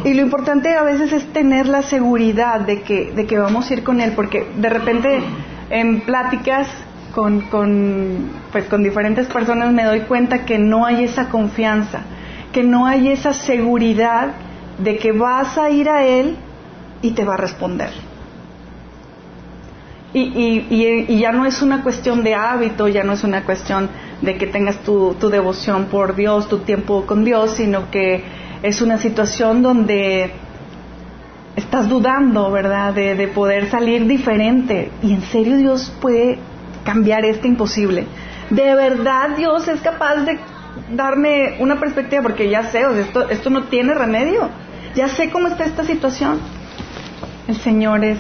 y 0.05 0.15
lo 0.15 0.23
importante 0.23 0.75
a 0.75 0.83
veces 0.83 1.13
es 1.13 1.33
tener 1.33 1.67
la 1.67 1.83
seguridad 1.83 2.61
de 2.61 2.83
que, 2.83 3.13
de 3.13 3.27
que 3.27 3.37
vamos 3.37 3.69
a 3.69 3.75
ir 3.75 3.83
con 3.83 4.01
Él, 4.01 4.13
porque 4.15 4.47
de 4.57 4.69
repente 4.69 5.21
en 5.71 6.03
pláticas 6.03 6.69
con, 7.13 7.43
con, 7.43 8.31
pues, 8.53 8.67
con 8.67 8.83
diferentes 8.83 9.27
personas 9.27 9.73
me 9.73 9.85
doy 9.85 10.01
cuenta 10.03 10.45
que 10.45 10.59
no 10.59 10.87
hay 10.87 11.05
esa 11.05 11.29
confianza, 11.29 12.03
que 12.53 12.63
no 12.63 12.87
hay 12.87 13.09
esa 13.09 13.33
seguridad 13.33 14.35
de 14.79 14.99
que 14.99 15.11
vas 15.11 15.59
a 15.59 15.71
ir 15.71 15.89
a 15.89 16.05
Él 16.05 16.37
y 17.03 17.11
te 17.11 17.25
va 17.25 17.35
a 17.35 17.39
responder. 17.39 17.91
Y, 20.17 21.19
ya 21.19 21.33
no 21.33 21.45
es 21.45 21.61
una 21.61 21.83
cuestión 21.83 22.23
de 22.23 22.37
hábito, 22.37 22.87
ya 22.87 23.03
no 23.03 23.15
es 23.15 23.25
una 23.25 23.43
cuestión 23.43 23.91
de 24.23 24.39
que 24.39 24.47
tengas 24.47 24.79
tu, 24.79 25.17
devoción 25.29 25.87
por 25.87 26.15
Dios, 26.15 26.49
tu 26.49 26.59
tiempo 26.59 27.05
con 27.05 27.25
Dios, 27.25 27.55
sino 27.57 27.91
que 27.91 28.23
es 28.63 28.81
una 28.81 28.99
situación 28.99 29.61
donde 29.61 30.31
estás 31.57 31.89
dudando, 31.89 32.51
¿verdad?, 32.53 32.95
de, 32.95 33.17
de 33.17 33.27
poder 33.27 33.69
salir 33.71 34.07
diferente. 34.07 34.93
Y 35.03 35.15
en 35.15 35.23
serio 35.23 35.57
Dios 35.57 35.93
puede 36.01 36.39
cambiar 36.85 37.25
este 37.25 37.49
imposible. 37.49 38.07
De 38.51 38.75
verdad 38.77 39.31
Dios 39.37 39.67
es 39.67 39.81
capaz 39.81 40.17
de 40.25 40.39
darme 40.93 41.57
una 41.59 41.81
perspectiva, 41.81 42.23
porque 42.23 42.49
ya 42.49 42.71
sé, 42.71 42.83
esto, 43.01 43.29
esto 43.29 43.51
no 43.51 43.65
tiene 43.65 43.95
remedio. 43.95 44.49
Ya 44.95 45.09
sé 45.09 45.31
cómo 45.31 45.49
está 45.49 45.65
esta 45.65 45.83
situación. 45.83 46.39
El 47.49 47.57
Señor 47.57 48.05
es 48.05 48.19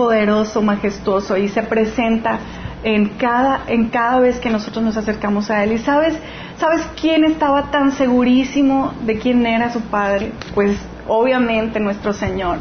poderoso, 0.00 0.62
majestuoso 0.62 1.36
y 1.36 1.48
se 1.48 1.62
presenta 1.62 2.38
en 2.82 3.10
cada, 3.18 3.64
en 3.66 3.90
cada 3.90 4.18
vez 4.18 4.38
que 4.38 4.48
nosotros 4.48 4.82
nos 4.82 4.96
acercamos 4.96 5.50
a 5.50 5.62
Él. 5.62 5.72
¿Y 5.72 5.78
sabes, 5.78 6.18
sabes 6.56 6.80
quién 6.98 7.22
estaba 7.22 7.70
tan 7.70 7.92
segurísimo 7.92 8.94
de 9.02 9.18
quién 9.18 9.44
era 9.44 9.70
su 9.70 9.82
Padre? 9.82 10.32
Pues 10.54 10.78
obviamente 11.06 11.80
nuestro 11.80 12.14
Señor. 12.14 12.56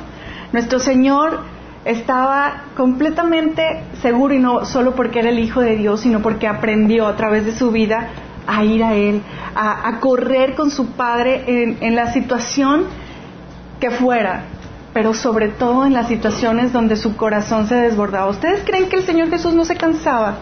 Nuestro 0.51 0.79
Señor 0.79 1.39
estaba 1.85 2.65
completamente 2.75 3.83
seguro 4.01 4.33
y 4.33 4.39
no 4.39 4.65
solo 4.65 4.93
porque 4.93 5.19
era 5.19 5.29
el 5.29 5.39
Hijo 5.39 5.61
de 5.61 5.77
Dios, 5.77 6.01
sino 6.01 6.21
porque 6.21 6.45
aprendió 6.45 7.07
a 7.07 7.15
través 7.15 7.45
de 7.45 7.53
su 7.53 7.71
vida 7.71 8.09
a 8.47 8.65
ir 8.65 8.83
a 8.83 8.95
Él, 8.95 9.21
a, 9.55 9.97
correr 10.01 10.55
con 10.55 10.71
su 10.71 10.87
Padre 10.87 11.45
en, 11.47 11.77
en 11.79 11.95
la 11.95 12.11
situación 12.11 12.83
que 13.79 13.91
fuera, 13.91 14.43
pero 14.93 15.13
sobre 15.13 15.49
todo 15.49 15.85
en 15.85 15.93
las 15.93 16.07
situaciones 16.07 16.73
donde 16.73 16.95
su 16.95 17.15
corazón 17.15 17.67
se 17.67 17.75
desbordaba. 17.75 18.27
¿Ustedes 18.27 18.63
creen 18.65 18.89
que 18.89 18.97
el 18.97 19.03
Señor 19.05 19.29
Jesús 19.29 19.53
no 19.53 19.65
se 19.65 19.75
cansaba? 19.75 20.37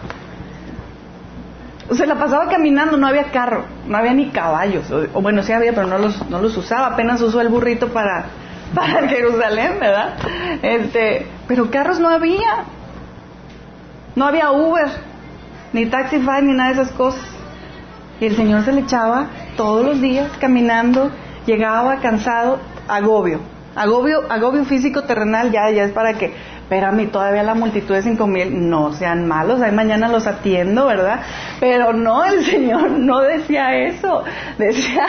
O 1.90 1.94
sea, 1.94 2.06
la 2.06 2.16
pasaba 2.16 2.48
caminando, 2.48 2.96
no 2.96 3.06
había 3.06 3.24
carro, 3.24 3.64
no 3.86 3.96
había 3.96 4.12
ni 4.12 4.28
caballos, 4.28 4.90
o, 4.90 5.22
bueno, 5.22 5.42
sí 5.42 5.52
había, 5.52 5.72
pero 5.72 5.86
no 5.86 5.98
los, 5.98 6.28
no 6.28 6.40
los 6.40 6.54
usaba, 6.56 6.88
apenas 6.88 7.20
usó 7.22 7.40
el 7.40 7.48
burrito 7.48 7.88
para, 7.88 8.26
para 8.74 9.08
Jerusalén, 9.08 9.78
¿verdad? 9.80 10.14
Este, 10.62 11.26
pero 11.46 11.70
carros 11.70 11.98
no 11.98 12.08
había, 12.08 12.64
no 14.16 14.26
había 14.26 14.50
Uber, 14.50 14.88
ni 15.72 15.86
Taxify, 15.86 16.42
ni 16.42 16.52
nada 16.52 16.74
de 16.74 16.82
esas 16.82 16.92
cosas. 16.92 17.24
Y 18.20 18.26
el 18.26 18.36
Señor 18.36 18.64
se 18.64 18.72
le 18.72 18.80
echaba 18.80 19.28
todos 19.56 19.84
los 19.84 20.00
días 20.00 20.30
caminando, 20.40 21.10
llegaba 21.46 21.96
cansado, 22.00 22.58
agobio, 22.86 23.40
Agobio, 23.78 24.24
agobio 24.28 24.64
físico 24.64 25.02
terrenal 25.02 25.52
ya, 25.52 25.70
ya 25.70 25.84
es 25.84 25.92
para 25.92 26.14
que, 26.14 26.32
mí 26.92 27.06
todavía 27.06 27.44
la 27.44 27.54
multitud 27.54 27.94
de 27.94 28.02
cinco 28.02 28.26
mil, 28.26 28.68
no 28.68 28.92
sean 28.92 29.28
malos, 29.28 29.62
ahí 29.62 29.70
mañana 29.70 30.08
los 30.08 30.26
atiendo, 30.26 30.86
¿verdad? 30.86 31.20
Pero 31.60 31.92
no, 31.92 32.24
el 32.24 32.44
Señor 32.50 32.90
no 32.90 33.20
decía 33.20 33.76
eso, 33.76 34.24
decía, 34.58 35.06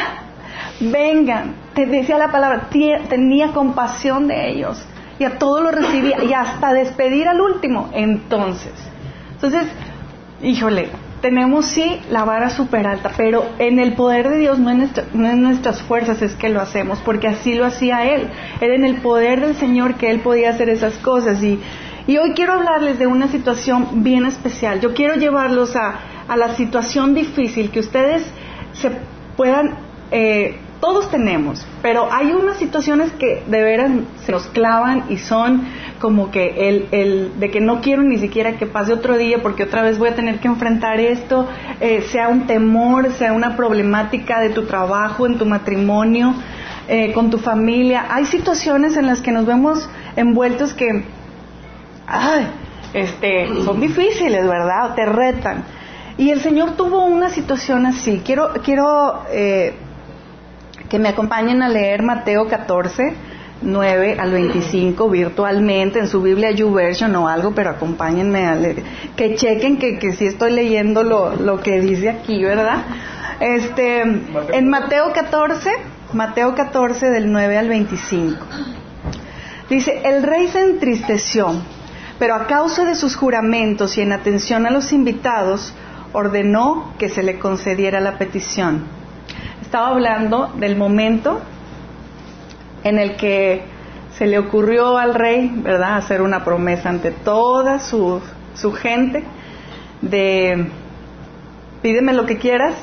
vengan, 0.79 1.55
te 1.73 1.87
decía 1.87 2.19
la 2.19 2.31
palabra, 2.31 2.69
tenía 2.69 3.53
compasión 3.53 4.27
de 4.27 4.51
ellos 4.51 4.85
y 5.17 5.23
a 5.23 5.39
todos 5.39 5.61
los 5.61 5.73
recibía 5.73 6.23
y 6.23 6.33
hasta 6.33 6.71
despedir 6.71 7.27
al 7.27 7.41
último, 7.41 7.89
entonces. 7.93 8.73
Entonces, 9.33 9.65
híjole, 10.43 10.89
tenemos 11.21 11.65
sí 11.65 12.01
la 12.09 12.23
vara 12.23 12.49
súper 12.49 12.87
alta, 12.87 13.11
pero 13.17 13.45
en 13.59 13.79
el 13.79 13.93
poder 13.93 14.29
de 14.29 14.37
Dios, 14.37 14.59
no 14.59 14.69
en, 14.71 15.41
nuestras 15.41 15.81
fuerzas 15.81 16.21
es 16.21 16.35
que 16.35 16.49
lo 16.49 16.61
hacemos, 16.61 16.99
porque 16.99 17.27
así 17.27 17.53
lo 17.53 17.65
hacía 17.65 18.05
Él. 18.05 18.29
Era 18.61 18.75
en 18.75 18.85
el 18.85 18.95
poder 18.97 19.41
del 19.41 19.55
Señor 19.55 19.95
que 19.95 20.09
Él 20.09 20.19
podía 20.21 20.49
hacer 20.49 20.69
esas 20.69 20.95
cosas. 20.97 21.41
Y, 21.43 21.59
y 22.07 22.17
hoy 22.17 22.31
quiero 22.31 22.53
hablarles 22.53 22.99
de 22.99 23.07
una 23.07 23.27
situación 23.27 24.03
bien 24.03 24.25
especial. 24.25 24.79
Yo 24.79 24.93
quiero 24.93 25.15
llevarlos 25.15 25.75
a, 25.75 25.99
a 26.27 26.37
la 26.37 26.55
situación 26.55 27.13
difícil, 27.13 27.71
que 27.71 27.79
ustedes 27.79 28.23
se 28.73 28.91
puedan 29.35 29.77
eh, 30.11 30.57
todos 30.79 31.11
tenemos, 31.11 31.65
pero 31.81 32.07
hay 32.11 32.31
unas 32.31 32.57
situaciones 32.57 33.11
que 33.13 33.43
de 33.45 33.63
veras 33.63 33.91
se 34.25 34.31
nos 34.31 34.47
clavan 34.47 35.05
y 35.09 35.17
son 35.17 35.67
como 35.99 36.31
que 36.31 36.69
el, 36.69 36.87
el 36.91 37.39
de 37.39 37.51
que 37.51 37.59
no 37.59 37.81
quiero 37.81 38.03
ni 38.03 38.17
siquiera 38.17 38.53
que 38.53 38.65
pase 38.65 38.93
otro 38.93 39.17
día 39.17 39.41
porque 39.41 39.63
otra 39.63 39.81
vez 39.81 39.97
voy 39.97 40.09
a 40.09 40.15
tener 40.15 40.39
que 40.39 40.47
enfrentar 40.47 40.99
esto, 40.99 41.47
eh, 41.81 42.01
sea 42.09 42.29
un 42.29 42.47
temor, 42.47 43.11
sea 43.13 43.33
una 43.33 43.57
problemática 43.57 44.39
de 44.39 44.49
tu 44.51 44.65
trabajo, 44.65 45.25
en 45.25 45.37
tu 45.37 45.45
matrimonio, 45.45 46.33
eh, 46.87 47.11
con 47.13 47.29
tu 47.29 47.37
familia. 47.37 48.05
Hay 48.09 48.25
situaciones 48.25 48.95
en 48.95 49.05
las 49.05 49.21
que 49.21 49.31
nos 49.31 49.45
vemos 49.45 49.89
envueltos 50.15 50.73
que, 50.73 51.03
ay, 52.07 52.47
este, 52.93 53.47
son 53.65 53.81
difíciles, 53.81 54.47
¿verdad? 54.47 54.95
Te 54.95 55.05
retan. 55.05 55.63
Y 56.17 56.31
el 56.31 56.41
Señor 56.41 56.71
tuvo 56.71 57.05
una 57.05 57.29
situación 57.29 57.85
así. 57.85 58.21
Quiero, 58.25 58.53
quiero 58.63 59.23
eh, 59.31 59.73
que 60.89 60.99
me 60.99 61.09
acompañen 61.09 61.61
a 61.61 61.69
leer 61.69 62.01
Mateo 62.01 62.47
14, 62.47 63.13
9 63.61 64.17
al 64.19 64.31
25 64.31 65.09
virtualmente 65.09 65.99
en 65.99 66.07
su 66.07 66.21
Biblia 66.21 66.51
YouVersion 66.51 67.15
o 67.15 67.27
algo, 67.27 67.51
pero 67.53 67.69
acompáñenme 67.69 68.45
a 68.47 68.55
leer, 68.55 68.83
que 69.15 69.35
chequen 69.35 69.77
que, 69.77 69.99
que 69.99 70.13
sí 70.13 70.25
estoy 70.25 70.51
leyendo 70.51 71.03
lo, 71.03 71.35
lo 71.35 71.61
que 71.61 71.79
dice 71.79 72.09
aquí, 72.09 72.43
¿verdad? 72.43 72.83
Este, 73.39 74.01
en 74.01 74.69
Mateo 74.69 75.13
14, 75.13 75.71
Mateo 76.13 76.55
14 76.55 77.09
del 77.11 77.31
9 77.31 77.57
al 77.57 77.69
25. 77.69 78.45
Dice, 79.69 80.01
el 80.03 80.23
rey 80.23 80.47
se 80.47 80.63
entristeció, 80.63 81.53
pero 82.17 82.33
a 82.33 82.47
causa 82.47 82.83
de 82.85 82.95
sus 82.95 83.15
juramentos 83.15 83.97
y 83.97 84.01
en 84.01 84.11
atención 84.11 84.65
a 84.65 84.71
los 84.71 84.91
invitados, 84.91 85.73
ordenó 86.11 86.93
que 86.97 87.07
se 87.09 87.21
le 87.21 87.37
concediera 87.37 87.99
la 87.99 88.17
petición 88.17 88.98
estaba 89.69 89.89
hablando 89.89 90.51
del 90.55 90.75
momento 90.75 91.39
en 92.83 92.97
el 92.97 93.17
que 93.17 93.61
se 94.17 94.25
le 94.25 94.39
ocurrió 94.39 94.97
al 94.97 95.13
rey, 95.13 95.51
¿verdad?, 95.57 95.97
hacer 95.97 96.23
una 96.23 96.43
promesa 96.43 96.89
ante 96.89 97.11
toda 97.11 97.77
su, 97.77 98.19
su 98.55 98.73
gente 98.73 99.23
de 100.01 100.71
pídeme 101.83 102.13
lo 102.13 102.25
que 102.25 102.39
quieras 102.39 102.73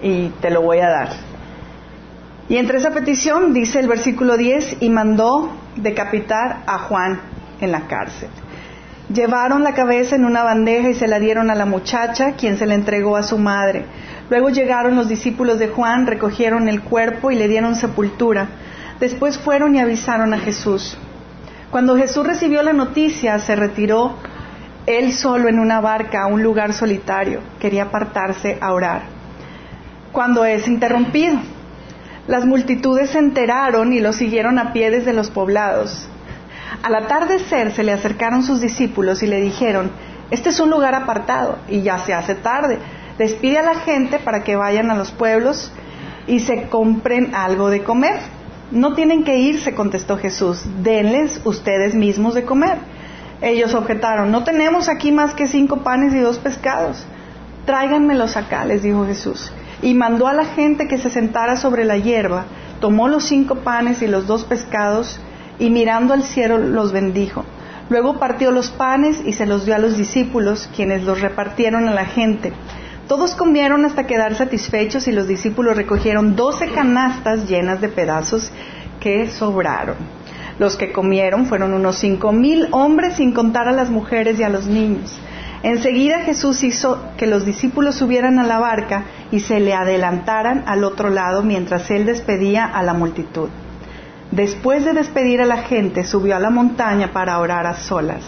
y 0.00 0.28
te 0.40 0.48
lo 0.48 0.62
voy 0.62 0.78
a 0.78 0.88
dar. 0.88 1.08
Y 2.48 2.56
entre 2.56 2.78
esa 2.78 2.92
petición 2.92 3.52
dice 3.52 3.78
el 3.78 3.86
versículo 3.86 4.38
10, 4.38 4.78
y 4.80 4.88
mandó 4.88 5.50
decapitar 5.76 6.62
a 6.66 6.78
Juan 6.78 7.20
en 7.60 7.72
la 7.72 7.88
cárcel. 7.88 8.30
Llevaron 9.12 9.64
la 9.64 9.74
cabeza 9.74 10.16
en 10.16 10.24
una 10.24 10.44
bandeja 10.44 10.88
y 10.88 10.94
se 10.94 11.08
la 11.08 11.18
dieron 11.18 11.50
a 11.50 11.54
la 11.54 11.66
muchacha, 11.66 12.36
quien 12.36 12.56
se 12.56 12.64
la 12.64 12.74
entregó 12.74 13.16
a 13.18 13.22
su 13.22 13.36
madre. 13.36 13.84
Luego 14.30 14.48
llegaron 14.48 14.94
los 14.94 15.08
discípulos 15.08 15.58
de 15.58 15.68
Juan, 15.68 16.06
recogieron 16.06 16.68
el 16.68 16.82
cuerpo 16.82 17.32
y 17.32 17.34
le 17.34 17.48
dieron 17.48 17.74
sepultura. 17.74 18.46
Después 19.00 19.36
fueron 19.36 19.74
y 19.74 19.80
avisaron 19.80 20.32
a 20.32 20.38
Jesús. 20.38 20.96
Cuando 21.72 21.96
Jesús 21.96 22.24
recibió 22.24 22.62
la 22.62 22.72
noticia, 22.72 23.38
se 23.40 23.56
retiró 23.56 24.14
él 24.86 25.12
solo 25.12 25.48
en 25.48 25.58
una 25.58 25.80
barca 25.80 26.22
a 26.22 26.26
un 26.28 26.44
lugar 26.44 26.72
solitario. 26.72 27.40
Quería 27.58 27.84
apartarse 27.84 28.56
a 28.60 28.72
orar. 28.72 29.02
Cuando 30.12 30.44
es 30.44 30.68
interrumpido, 30.68 31.38
las 32.28 32.46
multitudes 32.46 33.10
se 33.10 33.18
enteraron 33.18 33.92
y 33.92 33.98
lo 33.98 34.12
siguieron 34.12 34.60
a 34.60 34.72
pie 34.72 34.92
desde 34.92 35.12
los 35.12 35.30
poblados. 35.30 36.08
Al 36.84 36.94
atardecer 36.94 37.72
se 37.72 37.82
le 37.82 37.92
acercaron 37.92 38.44
sus 38.44 38.60
discípulos 38.60 39.24
y 39.24 39.26
le 39.26 39.40
dijeron, 39.40 39.90
este 40.30 40.50
es 40.50 40.60
un 40.60 40.70
lugar 40.70 40.94
apartado 40.94 41.58
y 41.68 41.82
ya 41.82 41.98
se 41.98 42.14
hace 42.14 42.36
tarde. 42.36 42.78
Despide 43.20 43.58
a 43.58 43.62
la 43.62 43.74
gente 43.74 44.18
para 44.18 44.44
que 44.44 44.56
vayan 44.56 44.90
a 44.90 44.94
los 44.94 45.10
pueblos 45.10 45.70
y 46.26 46.40
se 46.40 46.70
compren 46.70 47.34
algo 47.34 47.68
de 47.68 47.82
comer. 47.82 48.18
No 48.70 48.94
tienen 48.94 49.24
que 49.24 49.36
irse, 49.36 49.74
contestó 49.74 50.16
Jesús, 50.16 50.64
denles 50.82 51.42
ustedes 51.44 51.94
mismos 51.94 52.32
de 52.32 52.46
comer. 52.46 52.78
Ellos 53.42 53.74
objetaron, 53.74 54.30
no 54.30 54.42
tenemos 54.42 54.88
aquí 54.88 55.12
más 55.12 55.34
que 55.34 55.48
cinco 55.48 55.82
panes 55.82 56.14
y 56.14 56.20
dos 56.20 56.38
pescados. 56.38 57.04
Tráiganmelos 57.66 58.38
acá, 58.38 58.64
les 58.64 58.82
dijo 58.82 59.04
Jesús. 59.04 59.52
Y 59.82 59.92
mandó 59.92 60.26
a 60.26 60.32
la 60.32 60.46
gente 60.46 60.88
que 60.88 60.96
se 60.96 61.10
sentara 61.10 61.56
sobre 61.56 61.84
la 61.84 61.98
hierba, 61.98 62.46
tomó 62.80 63.06
los 63.06 63.24
cinco 63.24 63.56
panes 63.56 64.00
y 64.00 64.06
los 64.06 64.26
dos 64.26 64.44
pescados, 64.44 65.20
y 65.58 65.68
mirando 65.68 66.14
al 66.14 66.22
cielo 66.22 66.56
los 66.56 66.90
bendijo. 66.90 67.44
Luego 67.90 68.18
partió 68.18 68.50
los 68.50 68.70
panes 68.70 69.20
y 69.26 69.34
se 69.34 69.44
los 69.44 69.66
dio 69.66 69.74
a 69.74 69.78
los 69.78 69.98
discípulos, 69.98 70.70
quienes 70.74 71.02
los 71.02 71.20
repartieron 71.20 71.86
a 71.86 71.92
la 71.92 72.06
gente. 72.06 72.54
Todos 73.10 73.34
comieron 73.34 73.84
hasta 73.84 74.06
quedar 74.06 74.36
satisfechos 74.36 75.08
y 75.08 75.10
los 75.10 75.26
discípulos 75.26 75.76
recogieron 75.76 76.36
doce 76.36 76.68
canastas 76.68 77.48
llenas 77.48 77.80
de 77.80 77.88
pedazos 77.88 78.52
que 79.00 79.28
sobraron. 79.28 79.96
Los 80.60 80.76
que 80.76 80.92
comieron 80.92 81.46
fueron 81.46 81.74
unos 81.74 81.98
cinco 81.98 82.30
mil 82.30 82.68
hombres 82.70 83.16
sin 83.16 83.32
contar 83.32 83.66
a 83.66 83.72
las 83.72 83.90
mujeres 83.90 84.38
y 84.38 84.44
a 84.44 84.48
los 84.48 84.68
niños. 84.68 85.18
Enseguida 85.64 86.20
Jesús 86.20 86.62
hizo 86.62 87.02
que 87.16 87.26
los 87.26 87.44
discípulos 87.44 87.96
subieran 87.96 88.38
a 88.38 88.46
la 88.46 88.60
barca 88.60 89.02
y 89.32 89.40
se 89.40 89.58
le 89.58 89.74
adelantaran 89.74 90.62
al 90.68 90.84
otro 90.84 91.10
lado 91.10 91.42
mientras 91.42 91.90
él 91.90 92.06
despedía 92.06 92.64
a 92.64 92.80
la 92.84 92.94
multitud. 92.94 93.48
Después 94.30 94.84
de 94.84 94.92
despedir 94.92 95.42
a 95.42 95.46
la 95.46 95.64
gente, 95.64 96.04
subió 96.04 96.36
a 96.36 96.38
la 96.38 96.50
montaña 96.50 97.12
para 97.12 97.40
orar 97.40 97.66
a 97.66 97.74
solas. 97.74 98.22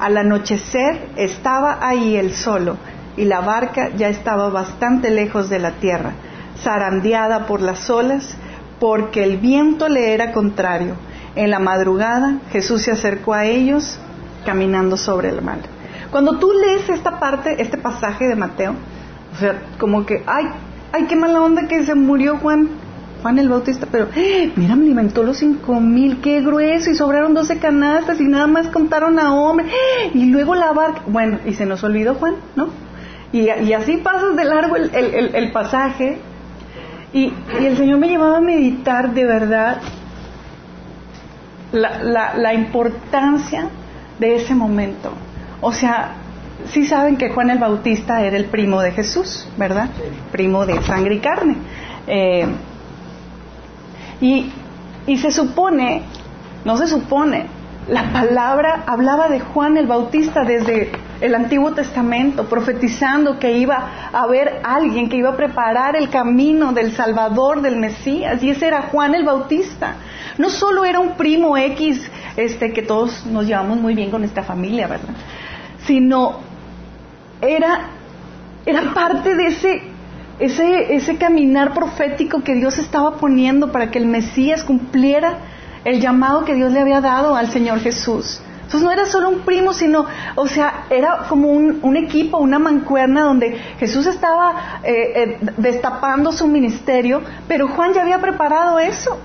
Al 0.00 0.16
anochecer 0.16 1.10
estaba 1.14 1.78
ahí 1.80 2.16
él 2.16 2.34
solo 2.34 2.76
y 3.16 3.24
la 3.24 3.40
barca 3.40 3.90
ya 3.96 4.08
estaba 4.08 4.50
bastante 4.50 5.10
lejos 5.10 5.48
de 5.48 5.58
la 5.58 5.72
tierra, 5.72 6.12
zarandeada 6.62 7.46
por 7.46 7.60
las 7.60 7.88
olas, 7.90 8.36
porque 8.78 9.24
el 9.24 9.38
viento 9.38 9.88
le 9.88 10.12
era 10.14 10.32
contrario. 10.32 10.94
En 11.34 11.50
la 11.50 11.58
madrugada 11.58 12.38
Jesús 12.50 12.82
se 12.82 12.92
acercó 12.92 13.34
a 13.34 13.44
ellos 13.44 13.98
caminando 14.44 14.96
sobre 14.96 15.28
el 15.30 15.42
mar. 15.42 15.58
Cuando 16.10 16.38
tú 16.38 16.52
lees 16.52 16.88
esta 16.88 17.18
parte, 17.18 17.60
este 17.60 17.78
pasaje 17.78 18.26
de 18.26 18.36
Mateo, 18.36 18.74
o 19.34 19.38
sea, 19.38 19.60
como 19.78 20.06
que, 20.06 20.22
ay, 20.26 20.46
ay, 20.92 21.04
qué 21.06 21.16
mala 21.16 21.42
onda 21.42 21.68
que 21.68 21.84
se 21.84 21.94
murió 21.94 22.38
Juan, 22.38 22.68
Juan 23.22 23.38
el 23.38 23.48
Bautista, 23.48 23.86
pero 23.90 24.08
¡eh! 24.14 24.52
mira, 24.56 24.76
me 24.76 24.84
alimentó 24.84 25.24
los 25.24 25.38
cinco 25.38 25.80
mil, 25.80 26.20
qué 26.20 26.40
grueso, 26.40 26.90
y 26.90 26.94
sobraron 26.94 27.34
doce 27.34 27.58
canastas 27.58 28.20
y 28.20 28.24
nada 28.24 28.46
más 28.46 28.68
contaron 28.68 29.18
a 29.18 29.34
hombre, 29.34 29.66
y 30.14 30.26
luego 30.26 30.54
la 30.54 30.72
barca, 30.72 31.02
bueno, 31.06 31.38
y 31.44 31.54
se 31.54 31.66
nos 31.66 31.82
olvidó 31.82 32.14
Juan, 32.14 32.36
¿no? 32.54 32.68
Y, 33.32 33.48
así 33.72 33.98
pasas 33.98 34.36
de 34.36 34.44
largo 34.44 34.76
el, 34.76 35.52
pasaje, 35.52 36.18
y, 37.12 37.32
el 37.60 37.76
Señor 37.76 37.98
me 37.98 38.08
llevaba 38.08 38.38
a 38.38 38.40
meditar 38.40 39.12
de 39.12 39.24
verdad 39.26 39.80
la, 41.72 42.34
la 42.36 42.54
importancia 42.54 43.68
de 44.18 44.36
ese 44.36 44.54
momento. 44.54 45.12
O 45.60 45.72
sea, 45.72 46.14
sí 46.70 46.86
saben 46.86 47.16
que 47.16 47.30
Juan 47.30 47.50
el 47.50 47.58
Bautista 47.58 48.22
era 48.22 48.36
el 48.36 48.46
primo 48.46 48.80
de 48.80 48.92
Jesús, 48.92 49.48
¿verdad? 49.56 49.88
Primo 50.32 50.66
de 50.66 50.82
sangre 50.82 51.16
y 51.16 51.18
carne. 51.20 51.56
Eh, 52.06 52.46
y, 54.20 54.52
y 55.06 55.18
se 55.18 55.30
supone, 55.30 56.02
no 56.64 56.76
se 56.76 56.86
supone, 56.86 57.46
la 57.88 58.12
palabra 58.12 58.84
hablaba 58.86 59.28
de 59.28 59.40
Juan 59.40 59.76
el 59.76 59.86
Bautista 59.86 60.44
desde 60.44 60.92
el 61.20 61.34
Antiguo 61.34 61.72
Testamento, 61.72 62.44
profetizando 62.48 63.38
que 63.38 63.52
iba 63.58 64.10
a 64.12 64.22
haber 64.22 64.60
alguien 64.64 65.08
que 65.08 65.16
iba 65.16 65.30
a 65.30 65.36
preparar 65.36 65.96
el 65.96 66.10
camino 66.10 66.72
del 66.72 66.92
Salvador, 66.92 67.62
del 67.62 67.76
Mesías, 67.76 68.42
y 68.42 68.50
ese 68.50 68.66
era 68.66 68.82
Juan 68.82 69.14
el 69.14 69.24
Bautista. 69.24 69.96
No 70.38 70.50
solo 70.50 70.84
era 70.84 71.00
un 71.00 71.12
primo 71.12 71.56
X, 71.56 72.10
este, 72.36 72.72
que 72.72 72.82
todos 72.82 73.26
nos 73.26 73.46
llevamos 73.46 73.78
muy 73.78 73.94
bien 73.94 74.10
con 74.10 74.24
esta 74.24 74.42
familia, 74.42 74.86
¿verdad? 74.86 75.14
Sino 75.86 76.40
era, 77.40 77.90
era 78.66 78.92
parte 78.92 79.34
de 79.34 79.46
ese 79.46 79.96
ese, 80.38 80.94
ese 80.94 81.16
caminar 81.16 81.72
profético 81.72 82.42
que 82.42 82.54
Dios 82.54 82.78
estaba 82.78 83.16
poniendo 83.16 83.72
para 83.72 83.90
que 83.90 83.98
el 83.98 84.06
Mesías 84.06 84.64
cumpliera 84.64 85.38
el 85.84 86.00
llamado 86.00 86.44
que 86.44 86.54
Dios 86.54 86.72
le 86.72 86.80
había 86.80 87.00
dado 87.00 87.36
al 87.36 87.48
Señor 87.50 87.80
Jesús. 87.80 88.40
Entonces 88.66 88.82
no 88.82 88.90
era 88.90 89.06
solo 89.06 89.28
un 89.28 89.40
primo, 89.42 89.72
sino, 89.72 90.06
o 90.34 90.48
sea, 90.48 90.86
era 90.90 91.26
como 91.28 91.48
un, 91.48 91.96
equipo, 91.96 92.38
una 92.38 92.58
mancuerna 92.58 93.22
donde 93.22 93.56
Jesús 93.78 94.06
estaba 94.06 94.80
eh, 94.82 95.12
eh, 95.14 95.38
destapando 95.56 96.32
su 96.32 96.48
ministerio, 96.48 97.22
pero 97.46 97.68
Juan 97.68 97.92
ya 97.94 98.02
había 98.02 98.18
preparado 98.18 98.80
eso. 98.80 99.18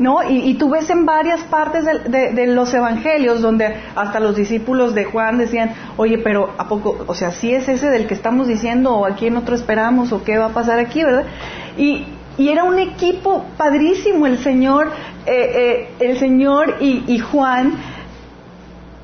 ¿no? 0.00 0.22
Y, 0.28 0.54
tú 0.54 0.70
ves 0.70 0.88
en 0.88 1.04
varias 1.04 1.42
partes 1.42 1.84
de, 1.84 2.46
los 2.46 2.72
evangelios 2.72 3.42
donde 3.42 3.76
hasta 3.94 4.18
los 4.18 4.34
discípulos 4.34 4.94
de 4.94 5.04
Juan 5.04 5.36
decían, 5.36 5.74
oye, 5.98 6.16
pero 6.16 6.54
¿a 6.56 6.68
poco, 6.68 7.04
o 7.06 7.14
sea, 7.14 7.32
si 7.32 7.52
es 7.52 7.68
ese 7.68 7.90
del 7.90 8.06
que 8.06 8.14
estamos 8.14 8.48
diciendo 8.48 8.96
o 8.96 9.04
a 9.04 9.14
quién 9.14 9.36
otro 9.36 9.54
esperamos 9.54 10.10
o 10.12 10.24
qué 10.24 10.38
va 10.38 10.46
a 10.46 10.54
pasar 10.54 10.78
aquí, 10.78 11.04
¿verdad? 11.04 11.26
Y, 11.76 12.06
era 12.38 12.64
un 12.64 12.78
equipo 12.78 13.44
padrísimo 13.58 14.26
el 14.26 14.38
Señor, 14.38 14.90
eh, 15.26 15.88
eh, 16.00 16.04
el 16.08 16.18
Señor 16.18 16.76
y, 16.80 17.18
Juan. 17.18 17.74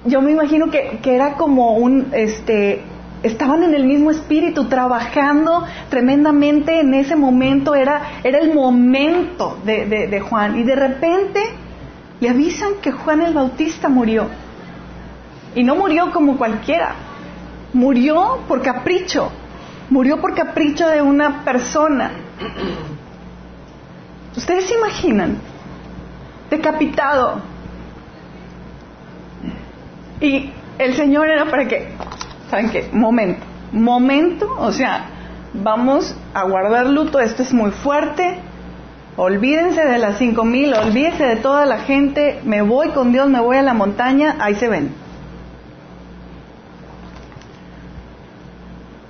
Yo 0.07 0.23
me 0.23 0.31
imagino 0.31 0.71
que, 0.71 1.01
era 1.05 1.35
como 1.35 1.77
un, 1.77 2.09
este, 2.13 2.83
estaban 3.23 3.65
en 3.65 3.75
el 3.75 3.85
mismo 3.85 4.11
espíritu, 4.11 4.67
trabajando 4.69 5.65
tremendamente 5.89 6.81
en 6.81 6.95
ese 6.95 7.17
momento, 7.17 7.75
era, 7.75 8.21
era 8.23 8.39
el 8.39 8.55
momento 8.55 9.59
de, 9.65 9.87
de, 9.87 10.21
Juan. 10.21 10.59
Y 10.59 10.63
de 10.63 10.77
repente 10.77 11.41
le 12.21 12.29
avisan 12.29 12.75
que 12.81 12.93
Juan 12.93 13.21
el 13.21 13.35
Bautista 13.35 13.89
murió. 13.89 14.29
Y 15.55 15.65
no 15.65 15.75
murió 15.75 16.13
como 16.13 16.37
cualquiera, 16.37 16.95
murió 17.73 18.41
por 18.47 18.63
capricho, 18.63 19.31
murió 19.91 20.21
por 20.21 20.35
capricho 20.35 20.87
de 20.89 21.03
una 21.03 21.45
persona. 21.45 22.13
¿Ustedes 24.37 24.67
se 24.67 24.75
imaginan? 24.75 25.39
Decapitado. 26.51 27.56
Y 30.21 30.51
el 30.79 30.95
Señor 30.95 31.29
era 31.29 31.47
para 31.47 31.67
que 31.67 31.89
¿saben 32.51 32.71
qué? 32.71 32.89
Momento, 32.93 33.45
momento, 33.73 34.55
o 34.59 34.73
sea, 34.73 35.07
vamos 35.53 36.15
a 36.35 36.45
guardar 36.45 36.87
luto, 36.87 37.19
esto 37.19 37.43
es 37.43 37.53
muy 37.53 37.71
fuerte, 37.71 38.39
olvídense 39.17 39.85
de 39.85 39.99
las 39.99 40.19
cinco 40.19 40.45
mil, 40.45 40.73
olvídense 40.75 41.25
de 41.25 41.37
toda 41.37 41.67
la 41.67 41.79
gente, 41.79 42.41
me 42.45 42.63
voy 42.63 42.91
con 42.91 43.13
Dios, 43.13 43.29
me 43.29 43.41
voy 43.41 43.57
a 43.57 43.63
la 43.63 43.75
montaña, 43.75 44.37
ahí 44.39 44.55
se 44.55 44.69
ven. 44.69 44.95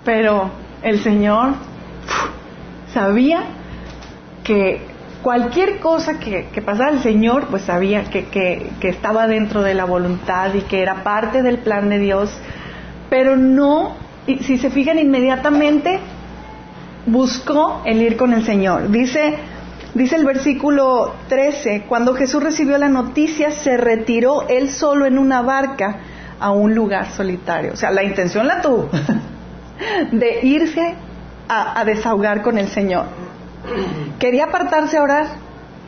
Pero 0.04 0.50
el 0.82 1.00
Señor 1.00 1.54
sabía 2.92 3.42
que 4.44 4.95
cualquier 5.26 5.80
cosa 5.80 6.20
que, 6.20 6.62
pasara 6.64 6.90
el 6.90 7.00
Señor, 7.00 7.48
pues 7.48 7.62
sabía 7.62 8.04
que, 8.04 8.26
que 8.26 8.88
estaba 8.88 9.26
dentro 9.26 9.62
de 9.62 9.74
la 9.74 9.84
voluntad 9.84 10.54
y 10.54 10.60
que 10.60 10.80
era 10.80 11.02
parte 11.02 11.42
del 11.42 11.58
plan 11.58 11.88
de 11.88 11.98
Dios 11.98 12.30
pero 13.08 13.36
no, 13.36 13.94
si 14.26 14.58
se 14.58 14.70
fijan 14.70 14.98
inmediatamente, 14.98 16.00
buscó 17.06 17.82
el 17.84 18.02
ir 18.02 18.16
con 18.16 18.32
el 18.32 18.44
Señor. 18.44 18.90
Dice, 18.90 19.36
dice 19.94 20.16
el 20.16 20.24
versículo 20.24 21.14
13, 21.28 21.84
cuando 21.88 22.14
Jesús 22.14 22.42
recibió 22.42 22.78
la 22.78 22.88
noticia, 22.88 23.52
se 23.52 23.76
retiró 23.76 24.48
él 24.48 24.70
solo 24.70 25.06
en 25.06 25.18
una 25.18 25.42
barca 25.42 25.98
a 26.40 26.50
un 26.50 26.74
lugar 26.74 27.10
solitario. 27.12 27.72
O 27.72 27.76
sea, 27.76 27.90
la 27.90 28.02
intención 28.02 28.46
la 28.46 28.60
tuvo 28.60 28.88
de 30.12 30.40
irse 30.42 30.94
a 31.48 31.84
desahogar 31.84 32.42
con 32.42 32.58
el 32.58 32.68
Señor. 32.68 33.04
Quería 34.18 34.44
apartarse 34.44 34.96
a 34.96 35.02
orar, 35.02 35.26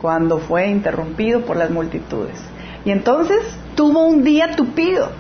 cuando 0.00 0.38
fue 0.38 0.68
interrumpido 0.68 1.42
por 1.42 1.56
las 1.56 1.70
multitudes. 1.70 2.38
Y 2.84 2.90
entonces 2.90 3.38
tuvo 3.74 4.06
un 4.06 4.22
día 4.22 4.56
tupido, 4.56 5.10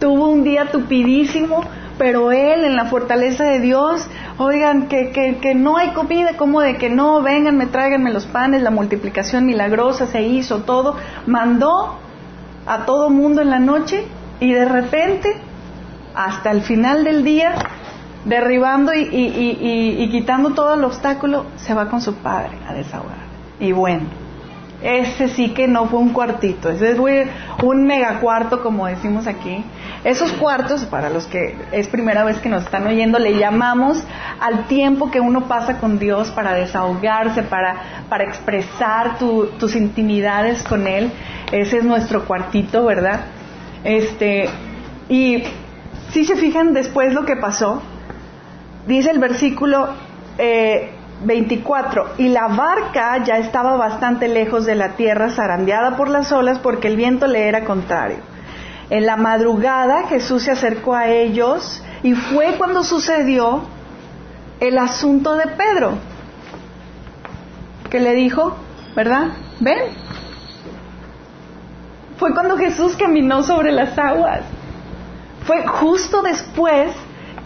tuvo 0.00 0.28
un 0.28 0.44
día 0.44 0.66
tupidísimo, 0.66 1.62
pero 1.96 2.30
él 2.30 2.64
en 2.64 2.76
la 2.76 2.86
fortaleza 2.86 3.44
de 3.44 3.60
Dios, 3.60 4.06
oigan, 4.38 4.88
que, 4.88 5.10
que, 5.10 5.38
que 5.38 5.54
no 5.54 5.76
hay 5.76 5.90
comida, 5.90 6.36
como 6.36 6.60
de 6.60 6.76
que 6.76 6.90
no, 6.90 7.22
vengan, 7.22 7.56
me 7.56 7.66
tráiganme 7.66 8.12
los 8.12 8.26
panes, 8.26 8.62
la 8.62 8.70
multiplicación 8.70 9.46
milagrosa 9.46 10.06
se 10.06 10.22
hizo, 10.22 10.62
todo, 10.62 10.96
mandó 11.26 11.98
a 12.66 12.84
todo 12.84 13.10
mundo 13.10 13.40
en 13.40 13.50
la 13.50 13.58
noche 13.58 14.04
y 14.40 14.52
de 14.52 14.64
repente, 14.64 15.36
hasta 16.14 16.50
el 16.50 16.62
final 16.62 17.02
del 17.02 17.24
día, 17.24 17.54
derribando 18.28 18.92
y, 18.94 19.08
y, 19.10 20.08
quitando 20.10 20.50
todo 20.50 20.74
el 20.74 20.84
obstáculo, 20.84 21.46
se 21.56 21.74
va 21.74 21.88
con 21.88 22.00
su 22.00 22.14
padre 22.14 22.58
a 22.68 22.74
desahogar. 22.74 23.28
Y 23.58 23.72
bueno, 23.72 24.04
ese 24.82 25.28
sí 25.28 25.50
que 25.50 25.66
no 25.66 25.86
fue 25.86 25.98
un 25.98 26.10
cuartito, 26.10 26.70
ese 26.70 26.92
es 26.92 26.98
un 27.62 27.86
megacuarto, 27.86 28.62
como 28.62 28.86
decimos 28.86 29.26
aquí. 29.26 29.64
Esos 30.04 30.30
cuartos, 30.32 30.84
para 30.84 31.10
los 31.10 31.26
que 31.26 31.56
es 31.72 31.88
primera 31.88 32.22
vez 32.22 32.38
que 32.38 32.48
nos 32.48 32.64
están 32.64 32.86
oyendo, 32.86 33.18
le 33.18 33.36
llamamos 33.36 34.04
al 34.40 34.66
tiempo 34.66 35.10
que 35.10 35.20
uno 35.20 35.48
pasa 35.48 35.78
con 35.78 35.98
Dios 35.98 36.30
para 36.30 36.54
desahogarse, 36.54 37.42
para, 37.42 38.04
para 38.08 38.24
expresar 38.24 39.18
tus 39.18 39.74
intimidades 39.74 40.62
con 40.62 40.86
Él. 40.86 41.10
Ese 41.50 41.78
es 41.78 41.84
nuestro 41.84 42.26
cuartito, 42.26 42.84
¿verdad? 42.84 43.22
Este, 43.82 44.48
y 45.08 45.42
si 46.10 46.24
se 46.24 46.36
fijan 46.36 46.72
después 46.72 47.12
lo 47.12 47.24
que 47.24 47.34
pasó, 47.36 47.82
dice 48.88 49.10
el 49.10 49.18
versículo 49.18 49.90
24, 51.24 52.02
eh, 52.02 52.08
y 52.18 52.28
la 52.28 52.48
barca 52.48 53.22
ya 53.22 53.38
estaba 53.38 53.76
bastante 53.76 54.26
lejos 54.28 54.64
de 54.64 54.74
la 54.74 54.96
tierra, 54.96 55.30
zarandeada 55.30 55.96
por 55.96 56.08
las 56.08 56.32
olas, 56.32 56.58
porque 56.58 56.88
el 56.88 56.96
viento 56.96 57.26
le 57.26 57.46
era 57.46 57.64
contrario. 57.64 58.18
En 58.90 59.04
la 59.04 59.16
madrugada 59.16 60.06
Jesús 60.08 60.44
se 60.44 60.52
acercó 60.52 60.94
a 60.94 61.08
ellos 61.08 61.82
y 62.02 62.14
fue 62.14 62.54
cuando 62.56 62.82
sucedió 62.82 63.62
el 64.60 64.78
asunto 64.78 65.36
de 65.36 65.46
Pedro, 65.48 65.98
que 67.90 68.00
le 68.00 68.14
dijo, 68.14 68.56
¿verdad? 68.96 69.28
Ven. 69.60 69.78
Fue 72.16 72.32
cuando 72.32 72.56
Jesús 72.56 72.96
caminó 72.96 73.42
sobre 73.42 73.70
las 73.70 73.96
aguas. 73.98 74.40
Fue 75.44 75.66
justo 75.66 76.22
después 76.22 76.90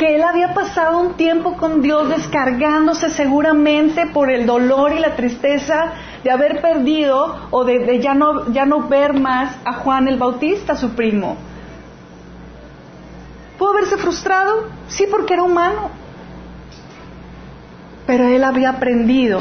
que 0.02 0.16
él 0.16 0.24
había 0.24 0.52
pasado 0.52 0.98
un 0.98 1.14
tiempo 1.14 1.56
con 1.56 1.80
Dios 1.80 2.08
descargándose 2.08 3.08
seguramente 3.10 4.06
por 4.06 4.32
el 4.32 4.46
dolor 4.46 4.92
y 4.92 4.98
la 4.98 5.14
tristeza 5.14 5.92
de 6.24 6.30
haber 6.32 6.60
perdido 6.60 7.46
o 7.52 7.64
de, 7.64 8.00
ya, 8.00 8.12
no, 8.12 8.52
ya 8.52 8.66
no 8.66 8.88
ver 8.88 9.12
más 9.20 9.54
a 9.64 9.74
Juan 9.74 10.08
el 10.08 10.18
Bautista, 10.18 10.74
su 10.74 10.90
primo. 10.96 11.36
¿Pudo 13.56 13.70
haberse 13.70 13.96
frustrado? 13.96 14.70
Sí, 14.88 15.06
porque 15.08 15.34
era 15.34 15.44
humano. 15.44 15.90
Pero 18.04 18.26
él 18.26 18.42
había 18.42 18.70
aprendido 18.70 19.38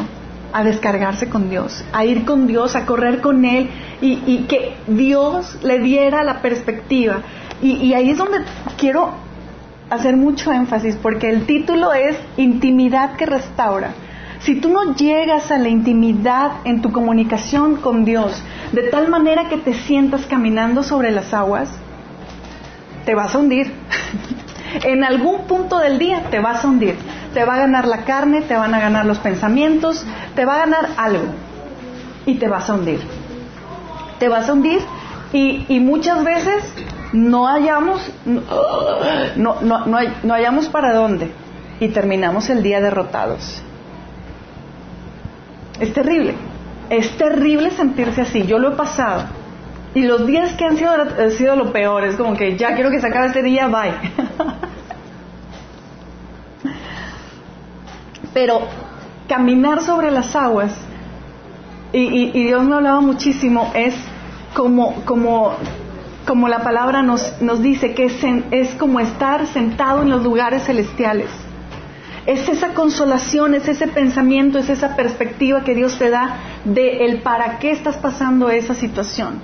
a 0.54 0.63
descargarse 0.63 1.28
con 1.28 1.50
Dios, 1.50 1.84
a 1.91 2.06
ir 2.06 2.24
con 2.24 2.45
Dios, 2.45 2.76
a 2.76 2.86
correr 2.86 3.19
con 3.21 3.45
Él 3.45 3.67
y, 4.00 4.45
que 4.47 4.76
Dios 4.86 5.58
le 5.63 5.80
diera 5.80 6.24
la 6.24 6.43
perspectiva. 6.43 7.24
y 7.63 7.91
ahí 7.95 8.12
es 8.12 8.17
donde 8.19 8.45
quiero 8.78 9.31
hacer 9.91 10.15
mucho 10.15 10.51
énfasis 10.54 10.95
porque 10.95 11.30
el 11.30 11.45
título 11.45 11.93
es 11.93 12.17
Intimidad 12.38 13.17
que 13.17 13.25
restaura. 13.25 13.91
Si 14.39 14.56
tú 14.56 14.69
no 14.69 14.95
llegas 14.95 15.51
a 15.51 15.58
la 15.58 15.67
intimidad 15.67 16.51
en 16.63 16.82
tu 16.82 16.91
comunicación 16.91 17.75
con 17.75 18.06
Dios 18.06 18.41
de 18.71 18.84
tal 18.84 19.10
manera 19.10 19.49
que 19.49 19.58
te 19.58 19.73
sientas 19.73 20.25
caminando 20.25 20.82
sobre 20.82 21.12
las 21.12 21.34
aguas, 21.34 21.69
te 23.06 23.13
vas 23.13 23.36
a 23.36 23.39
hundir. 23.39 23.71
en 24.84 25.04
algún 25.04 25.41
punto 25.41 25.77
del 25.77 25.99
día 25.99 26.23
te 26.32 26.39
vas 26.39 26.63
a 26.63 26.69
hundir. 26.69 26.95
Te 27.34 27.43
va 27.43 27.56
a 27.56 27.58
ganar 27.58 27.86
la 27.86 28.06
carne, 28.06 28.41
te 28.41 28.56
van 28.56 28.73
a 28.73 28.80
ganar 28.80 29.06
los 29.06 29.19
pensamientos, 29.19 30.06
te 30.36 30.45
va 30.45 30.56
a 30.56 30.60
ganar 30.60 30.89
algo 30.97 31.25
y 32.25 32.36
te 32.36 32.47
vas 32.47 32.69
a 32.69 32.75
hundir. 32.75 33.01
Te 34.19 34.30
vas 34.30 34.47
a 34.47 34.54
hundir 34.54 34.80
y, 35.34 35.65
y 35.67 35.82
muchas 35.82 36.23
veces 36.23 36.63
no 37.13 37.47
hallamos, 37.47 38.12
no, 38.26 39.62
no, 39.62 39.86
no, 39.86 40.34
hallamos 40.34 40.67
para 40.69 40.93
dónde 40.93 41.32
y 41.80 41.89
terminamos 41.89 42.50
el 42.50 42.63
día 42.63 42.80
derrotados. 42.80 43.62
Es 45.80 45.93
terrible, 45.93 46.36
es 46.89 47.17
terrible 47.17 47.71
sentirse 47.71 48.21
así, 48.21 48.45
yo 48.45 48.60
lo 48.60 48.74
he 48.74 48.76
pasado. 48.76 49.26
Y 49.93 50.04
los 50.04 50.26
días 50.26 50.54
que 50.54 50.63
han 50.63 50.78
sido, 50.78 50.91
han 50.91 51.32
sido 51.32 51.58
lo 51.58 51.74
peor, 51.74 52.06
es 52.06 52.15
como 52.15 52.38
que 52.38 52.58
ya 52.58 52.76
quiero 52.76 52.89
que 52.91 53.02
se 53.02 53.08
acabe 53.08 53.28
este 53.28 53.43
día, 53.43 53.67
bye. 53.67 53.93
Pero 58.34 58.62
caminar 59.28 59.82
sobre 59.82 60.12
las 60.12 60.34
aguas, 60.36 60.74
y, 61.91 62.32
y 62.34 62.45
Dios 62.45 62.63
me 62.63 62.76
hablaba 62.76 63.02
muchísimo, 63.02 63.69
es 63.76 63.93
como, 64.54 65.04
como 65.04 65.58
como 66.26 66.48
la 66.48 66.60
palabra 66.60 67.02
nos, 67.02 67.42
nos 67.42 67.62
dice, 67.62 67.94
que 67.94 68.06
es, 68.06 68.24
es 68.52 68.76
como 68.76 69.00
estar 69.00 69.48
sentado 69.48 70.02
en 70.02 70.10
los 70.10 70.24
lugares 70.24 70.64
celestiales. 70.64 71.30
Es 72.26 72.48
esa 72.48 72.74
consolación, 72.74 73.56
es 73.56 73.68
ese 73.68 73.88
pensamiento, 73.88 74.60
es 74.60 74.70
esa 74.70 74.96
perspectiva 74.96 75.64
que 75.64 75.74
Dios 75.74 75.98
te 75.98 76.10
da 76.10 76.38
de 76.66 77.06
el 77.06 77.22
para 77.22 77.58
qué 77.58 77.72
estás 77.72 77.98
pasando 77.98 78.50
esa 78.50 78.76
situación. 78.76 79.40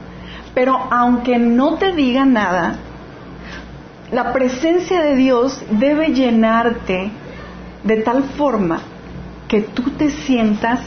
Pero 0.54 0.78
aunque 0.92 1.40
no 1.40 1.76
te 1.76 1.92
diga 1.94 2.26
nada, 2.26 2.76
la 4.12 4.32
presencia 4.32 5.02
de 5.02 5.16
Dios 5.16 5.64
debe 5.72 6.14
llenarte 6.14 7.12
de 7.84 7.98
tal 7.98 8.24
forma 8.24 8.80
que 9.48 9.62
tú 9.62 9.92
te 9.92 10.12
sientas 10.12 10.80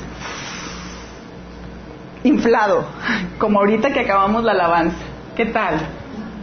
inflado, 2.22 2.86
como 3.38 3.58
ahorita 3.58 3.92
que 3.92 4.00
acabamos 4.00 4.44
la 4.44 4.52
alabanza. 4.52 5.09
¿Qué 5.40 5.46
tal? 5.46 5.78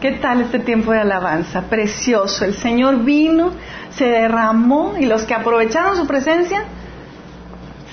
¿Qué 0.02 0.14
tal 0.14 0.42
este 0.42 0.58
tiempo 0.58 0.92
de 0.92 1.02
alabanza? 1.02 1.62
Precioso. 1.70 2.46
El 2.46 2.56
Señor 2.56 3.04
vino, 3.04 3.52
se 3.92 4.06
derramó 4.06 4.96
y 5.00 5.06
los 5.06 5.24
que 5.24 5.36
aprovecharon 5.36 5.96
su 5.96 6.08
presencia 6.08 6.64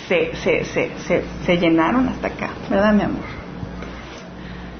se, 0.08 0.34
se, 0.36 0.64
se, 0.64 1.24
se, 1.44 1.56
llenaron 1.58 2.08
hasta 2.08 2.28
acá, 2.28 2.48
¿verdad, 2.70 2.94
mi 2.94 3.02
amor? 3.02 3.20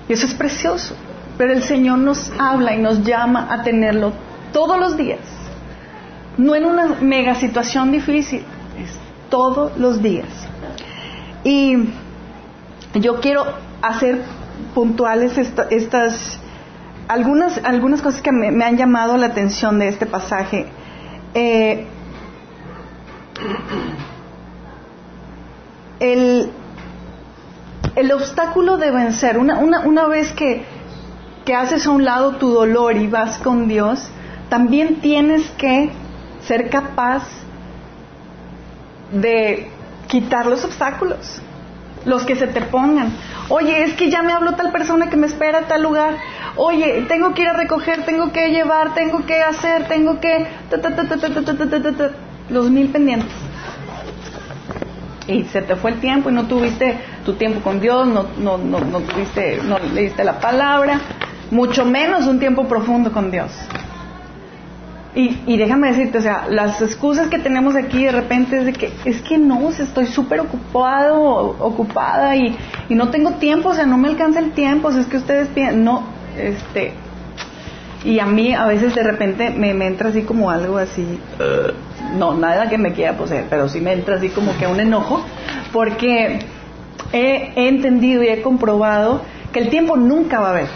Y 0.09 0.15
eso 0.15 0.25
es 0.25 0.33
precioso. 0.33 0.97
Pero 1.37 1.53
el 1.53 1.63
Señor 1.63 1.99
nos 1.99 2.33
habla 2.39 2.75
y 2.75 2.79
nos 2.79 3.05
llama 3.05 3.49
a 3.51 3.63
tenerlo 3.63 4.15
todos 4.55 4.81
los 4.81 4.97
días. 4.97 5.21
No 6.39 6.55
en 6.55 6.65
una 6.65 6.87
mega 7.03 7.35
situación 7.35 7.93
difícil, 7.93 8.41
es 8.83 8.99
todos 9.29 9.77
los 9.77 10.01
días. 10.03 10.29
Y 11.45 11.91
yo 12.95 13.21
quiero 13.21 13.45
hacer 13.83 14.23
puntuales 14.75 15.38
estas 15.38 16.38
algunas 17.09 17.61
algunas 17.64 18.03
cosas 18.03 18.23
que 18.23 18.33
me, 18.33 18.64
han 18.64 18.77
llamado 18.77 19.17
la 19.17 19.27
atención 19.27 19.79
de 19.79 19.88
este 19.88 20.07
pasaje. 20.07 20.67
Eh, 21.35 21.87
el, 26.01 26.51
el 27.97 28.12
obstáculo 28.12 28.77
de 28.77 28.90
vencer. 28.90 29.38
Una, 29.38 29.59
una, 29.59 29.81
una 29.81 30.07
vez 30.07 30.33
que, 30.33 30.64
que 31.45 31.55
haces 31.55 31.87
a 31.87 31.90
un 31.90 32.05
lado 32.05 32.37
tu 32.37 32.51
dolor 32.51 32.97
y 32.97 33.07
vas 33.07 33.38
con 33.38 33.69
Dios 33.69 34.09
también 34.49 35.01
tienes 35.01 35.51
que 35.53 35.90
ser 36.47 36.71
capaz 36.71 37.25
de 39.12 39.69
quitar 40.07 40.47
los 40.47 40.64
obstáculos 40.64 41.40
los 42.05 42.25
que 42.25 42.37
se 42.37 42.47
te 42.47 42.61
pongan. 42.62 43.12
Oye, 43.49 43.83
es 43.83 43.95
que 43.95 44.11
ya 44.11 44.23
me 44.23 44.33
habló 44.33 44.53
tal 44.53 44.73
persona 44.73 45.09
que 45.09 45.17
me 45.17 45.27
espera 45.27 45.61
a 45.61 45.62
tal 45.62 45.83
lugar. 45.83 46.14
Oye, 46.57 47.05
tengo 47.09 47.35
que 47.35 47.43
ir 47.43 47.49
a 47.49 47.53
recoger, 47.53 48.05
tengo 48.05 48.33
que 48.33 48.51
llevar, 48.51 48.95
tengo 48.95 49.25
que 49.27 49.43
hacer, 49.43 49.87
tengo 49.88 50.21
que... 50.21 50.47
Los 52.51 52.71
mil 52.71 52.88
pendientes. 52.90 53.33
Y 55.27 55.45
se 55.45 55.62
te 55.62 55.77
fue 55.77 55.93
el 55.93 56.01
tiempo 56.01 56.29
y 56.29 56.35
no 56.35 56.47
tuviste 56.47 56.99
tu 57.25 57.35
tiempo 57.35 57.61
con 57.61 57.81
Dios, 57.81 58.07
no, 58.07 58.27
no, 58.38 58.59
no, 58.59 58.81
no 58.81 59.01
tuviste, 59.01 59.61
no 59.64 59.79
leíste 59.79 60.23
la 60.23 60.38
palabra, 60.38 61.01
mucho 61.51 61.87
menos 61.87 62.27
un 62.27 62.38
tiempo 62.38 62.64
profundo 62.64 63.11
con 63.11 63.31
Dios. 63.31 63.51
Y, 65.16 65.57
déjame 65.57 65.90
decirte, 65.90 66.18
o 66.18 66.22
sea, 66.22 66.46
las 66.48 66.83
excusas 66.83 67.29
que 67.29 67.38
tenemos 67.38 67.77
aquí 67.77 68.05
de 68.05 68.11
repente 68.11 68.59
es 68.59 68.64
de 68.64 68.72
que 68.72 68.92
es 69.05 69.22
que 69.22 69.38
no, 69.38 69.70
estoy 69.70 70.07
súper 70.07 70.40
ocupado, 70.40 71.57
ocupada 71.61 72.35
y, 72.35 72.57
no 72.88 73.11
tengo 73.11 73.33
tiempo, 73.35 73.68
o 73.68 73.74
sea, 73.74 73.87
no 73.87 73.96
me 73.96 74.09
alcanza 74.09 74.40
el 74.40 74.50
tiempo, 74.50 74.88
o 74.88 74.92
sea, 74.92 75.03
es 75.03 75.07
que 75.07 75.18
ustedes 75.18 75.46
piensan, 75.48 75.85
no, 75.85 76.03
este, 76.37 76.94
y 78.05 78.18
a 78.18 78.27
mí 78.27 78.55
a 78.55 78.66
veces 78.66 78.92
de 78.96 79.05
repente 79.05 79.50
me, 79.50 79.70
entra 79.87 80.09
así 80.09 80.22
como 80.22 80.50
algo 80.50 80.79
así, 80.79 81.07
no, 82.18 82.35
nada 82.35 82.68
que 82.68 82.77
me 82.77 82.92
quiera 82.92 83.16
poseer, 83.16 83.44
pero 83.48 83.68
sí 83.68 83.81
me 83.81 83.92
entra 83.92 84.16
así 84.16 84.31
como 84.31 84.59
que 84.59 84.66
un 84.66 84.81
enojo, 84.81 85.24
porque 85.72 86.40
he, 87.12 87.68
entendido 87.68 88.24
y 88.24 88.31
he 88.31 88.42
comprobado 88.42 89.22
que 89.53 89.61
el 89.61 89.68
tiempo 89.68 89.96
nunca 89.96 90.40
va 90.40 90.48
a 90.48 90.50
haber. 90.50 90.68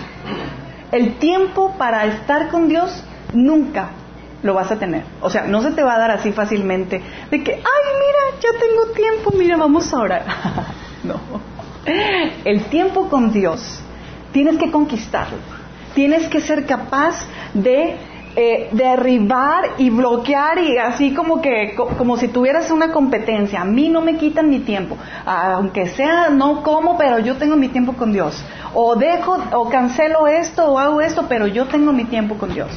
El 0.92 1.14
tiempo 1.14 1.74
para 1.76 2.06
estar 2.06 2.48
con 2.48 2.68
Dios 2.68 3.04
nunca 3.34 3.90
lo 4.42 4.54
vas 4.54 4.70
a 4.70 4.78
tener. 4.78 5.02
O 5.20 5.30
sea, 5.30 5.44
no 5.44 5.62
se 5.62 5.72
te 5.72 5.82
va 5.82 5.94
a 5.94 5.98
dar 5.98 6.10
así 6.10 6.32
fácilmente 6.32 7.00
de 7.30 7.42
que, 7.42 7.52
ay, 7.52 7.62
mira, 7.62 8.40
ya 8.40 8.50
tengo 8.58 8.94
tiempo, 8.94 9.32
mira, 9.36 9.56
vamos 9.56 9.92
a 9.92 9.98
orar. 9.98 10.24
no. 11.04 11.20
El 12.44 12.64
tiempo 12.64 13.08
con 13.08 13.32
Dios 13.32 13.80
tienes 14.32 14.58
que 14.58 14.70
conquistarlo. 14.70 15.38
Tienes 15.94 16.28
que 16.28 16.40
ser 16.40 16.66
capaz 16.66 17.26
de 17.54 17.96
eh, 18.36 18.68
derribar 18.70 19.70
y 19.78 19.90
bloquear 19.90 20.58
y 20.58 20.78
así 20.78 21.12
como 21.12 21.40
que 21.40 21.74
como 21.74 22.16
si 22.18 22.28
tuvieras 22.28 22.70
una 22.70 22.92
competencia. 22.92 23.62
A 23.62 23.64
mí 23.64 23.88
no 23.88 24.00
me 24.00 24.16
quitan 24.16 24.48
mi 24.48 24.60
tiempo, 24.60 24.96
aunque 25.26 25.86
sea 25.86 26.28
no 26.28 26.62
como, 26.62 26.96
pero 26.96 27.18
yo 27.18 27.36
tengo 27.36 27.56
mi 27.56 27.68
tiempo 27.68 27.94
con 27.94 28.12
Dios. 28.12 28.40
O 28.74 28.94
dejo 28.94 29.38
o 29.54 29.68
cancelo 29.70 30.28
esto 30.28 30.70
o 30.70 30.78
hago 30.78 31.00
esto, 31.00 31.24
pero 31.28 31.46
yo 31.46 31.66
tengo 31.66 31.92
mi 31.92 32.04
tiempo 32.04 32.36
con 32.36 32.52
Dios. 32.54 32.70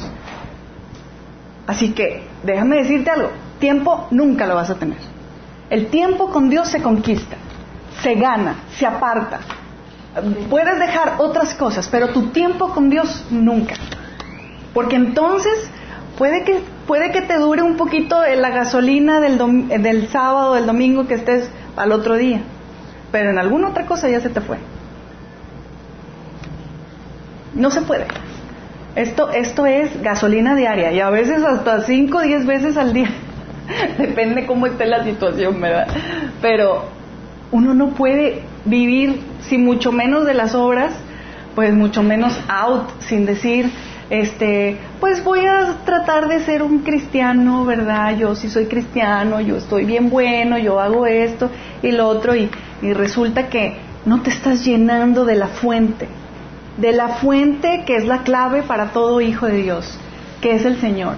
Así 1.66 1.92
que 1.92 2.22
déjame 2.42 2.76
decirte 2.76 3.10
algo, 3.10 3.30
tiempo 3.58 4.08
nunca 4.10 4.46
lo 4.46 4.56
vas 4.56 4.70
a 4.70 4.74
tener. 4.74 4.98
El 5.70 5.86
tiempo 5.86 6.30
con 6.30 6.50
Dios 6.50 6.68
se 6.68 6.82
conquista, 6.82 7.36
se 8.02 8.14
gana, 8.14 8.56
se 8.76 8.86
aparta. 8.86 9.40
Puedes 10.50 10.78
dejar 10.78 11.14
otras 11.18 11.54
cosas, 11.54 11.88
pero 11.88 12.08
tu 12.08 12.28
tiempo 12.28 12.70
con 12.70 12.90
Dios 12.90 13.24
nunca. 13.30 13.74
Porque 14.74 14.96
entonces 14.96 15.70
puede 16.18 16.44
que, 16.44 16.60
puede 16.86 17.10
que 17.10 17.22
te 17.22 17.38
dure 17.38 17.62
un 17.62 17.76
poquito 17.76 18.20
la 18.22 18.50
gasolina 18.50 19.20
del, 19.20 19.38
del 19.82 20.08
sábado, 20.08 20.54
del 20.54 20.66
domingo 20.66 21.06
que 21.06 21.14
estés 21.14 21.48
al 21.76 21.92
otro 21.92 22.16
día, 22.16 22.42
pero 23.10 23.30
en 23.30 23.38
alguna 23.38 23.68
otra 23.68 23.86
cosa 23.86 24.08
ya 24.08 24.20
se 24.20 24.28
te 24.28 24.40
fue. 24.40 24.58
No 27.54 27.70
se 27.70 27.82
puede. 27.82 28.06
Esto, 28.94 29.30
esto 29.30 29.66
es 29.66 30.02
gasolina 30.02 30.54
diaria 30.54 30.92
y 30.92 31.00
a 31.00 31.08
veces 31.08 31.42
hasta 31.42 31.80
5 31.80 32.18
o 32.18 32.20
10 32.20 32.46
veces 32.46 32.76
al 32.76 32.92
día. 32.92 33.10
Depende 33.98 34.46
cómo 34.46 34.66
esté 34.66 34.86
la 34.86 35.02
situación, 35.04 35.60
¿verdad? 35.60 35.88
Pero 36.42 36.84
uno 37.52 37.74
no 37.74 37.90
puede 37.90 38.42
vivir 38.64 39.20
sin 39.40 39.64
mucho 39.64 39.92
menos 39.92 40.26
de 40.26 40.34
las 40.34 40.54
obras, 40.54 40.92
pues 41.54 41.74
mucho 41.74 42.02
menos 42.02 42.38
out, 42.48 42.88
sin 43.00 43.24
decir, 43.24 43.70
este, 44.10 44.76
pues 45.00 45.24
voy 45.24 45.46
a 45.46 45.78
tratar 45.84 46.28
de 46.28 46.40
ser 46.40 46.62
un 46.62 46.80
cristiano, 46.80 47.64
¿verdad? 47.64 48.16
Yo 48.16 48.34
sí 48.34 48.48
soy 48.48 48.66
cristiano, 48.66 49.40
yo 49.40 49.56
estoy 49.56 49.86
bien 49.86 50.10
bueno, 50.10 50.58
yo 50.58 50.80
hago 50.80 51.06
esto 51.06 51.50
y 51.82 51.92
lo 51.92 52.08
otro, 52.08 52.34
y, 52.34 52.50
y 52.82 52.92
resulta 52.92 53.48
que 53.48 53.76
no 54.04 54.22
te 54.22 54.30
estás 54.30 54.64
llenando 54.64 55.24
de 55.24 55.36
la 55.36 55.48
fuente, 55.48 56.08
de 56.76 56.92
la 56.92 57.08
fuente 57.08 57.84
que 57.86 57.96
es 57.96 58.04
la 58.04 58.22
clave 58.22 58.62
para 58.62 58.88
todo 58.88 59.20
hijo 59.20 59.46
de 59.46 59.58
Dios, 59.58 59.98
que 60.40 60.54
es 60.54 60.64
el 60.64 60.80
Señor. 60.80 61.16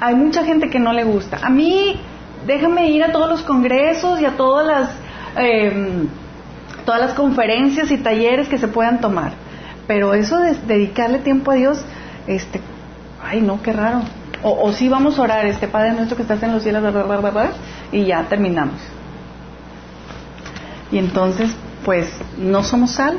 Hay 0.00 0.14
mucha 0.14 0.44
gente 0.44 0.68
que 0.68 0.78
no 0.78 0.92
le 0.92 1.04
gusta. 1.04 1.38
A 1.42 1.48
mí, 1.48 1.98
déjame 2.46 2.90
ir 2.90 3.02
a 3.02 3.12
todos 3.12 3.28
los 3.28 3.42
congresos 3.42 4.20
y 4.20 4.26
a 4.26 4.36
todas 4.36 4.66
las, 4.66 4.90
em, 5.36 6.08
todas 6.84 7.00
las 7.00 7.14
conferencias 7.14 7.90
y 7.90 7.98
talleres 7.98 8.48
que 8.48 8.58
se 8.58 8.68
puedan 8.68 9.00
tomar. 9.00 9.32
Pero 9.86 10.14
eso 10.14 10.38
de 10.38 10.54
dedicarle 10.66 11.18
tiempo 11.18 11.50
a 11.50 11.54
Dios, 11.54 11.82
este, 12.26 12.60
ay 13.22 13.40
no, 13.40 13.62
qué 13.62 13.72
raro. 13.72 14.02
O, 14.42 14.66
o 14.66 14.72
sí 14.72 14.88
vamos 14.88 15.18
a 15.18 15.22
orar, 15.22 15.46
este 15.46 15.66
Padre 15.66 15.92
nuestro 15.92 16.16
que 16.16 16.22
estás 16.22 16.42
en 16.42 16.52
los 16.52 16.62
cielos, 16.62 16.82
y 17.92 18.04
ya 18.04 18.24
terminamos. 18.28 18.80
Y 20.92 20.98
entonces, 20.98 21.50
pues, 21.84 22.10
no 22.38 22.62
somos 22.62 22.92
sal 22.92 23.18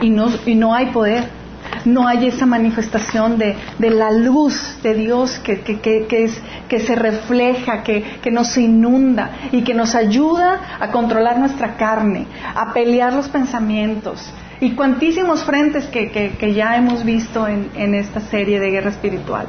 y 0.00 0.10
no, 0.10 0.28
y 0.46 0.54
no 0.54 0.74
hay 0.74 0.86
poder. 0.86 1.44
No 1.84 2.06
hay 2.06 2.28
esa 2.28 2.46
manifestación 2.46 3.36
de, 3.36 3.56
de 3.78 3.90
la 3.90 4.10
luz 4.10 4.78
de 4.82 4.94
Dios 4.94 5.38
que, 5.38 5.60
que, 5.60 5.80
que, 5.80 6.30
que 6.68 6.80
se 6.80 6.94
refleja, 6.94 7.82
que, 7.82 8.30
nos 8.30 8.56
inunda 8.56 9.30
y 9.52 9.62
que 9.62 9.74
nos 9.74 9.94
ayuda 9.94 10.78
a 10.80 10.90
controlar 10.90 11.38
nuestra 11.38 11.76
carne, 11.76 12.26
a 12.54 12.72
pelear 12.72 13.12
los 13.12 13.28
pensamientos, 13.28 14.32
y 14.60 14.72
cuantísimos 14.72 15.44
frentes 15.44 15.86
que, 15.86 16.54
ya 16.54 16.76
hemos 16.76 17.04
visto 17.04 17.46
en, 17.46 17.70
en, 17.74 17.94
esta 17.94 18.20
serie 18.20 18.60
de 18.60 18.70
guerra 18.70 18.90
espiritual. 18.90 19.46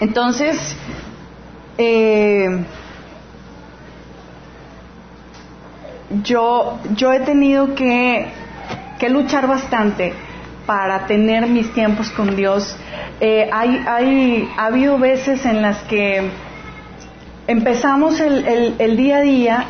entonces, 0.00 0.76
eh, 1.76 2.64
yo, 6.22 6.78
yo 6.96 7.12
he 7.12 7.20
tenido 7.20 7.74
que, 7.74 8.28
luchar 9.10 9.46
bastante 9.46 10.14
para 10.64 11.06
tener 11.06 11.46
mis 11.46 11.70
tiempos 11.74 12.08
con 12.08 12.36
Dios. 12.36 12.74
Eh, 13.20 13.50
hay, 13.52 13.84
hay, 13.86 14.48
ha 14.56 14.64
habido 14.64 14.96
veces 14.96 15.44
en 15.44 15.60
las 15.60 15.76
que 15.82 16.30
empezamos 17.46 18.18
el, 18.18 18.46
el, 18.46 18.74
el 18.78 18.96
día 18.96 19.18
a 19.18 19.20
día 19.20 19.66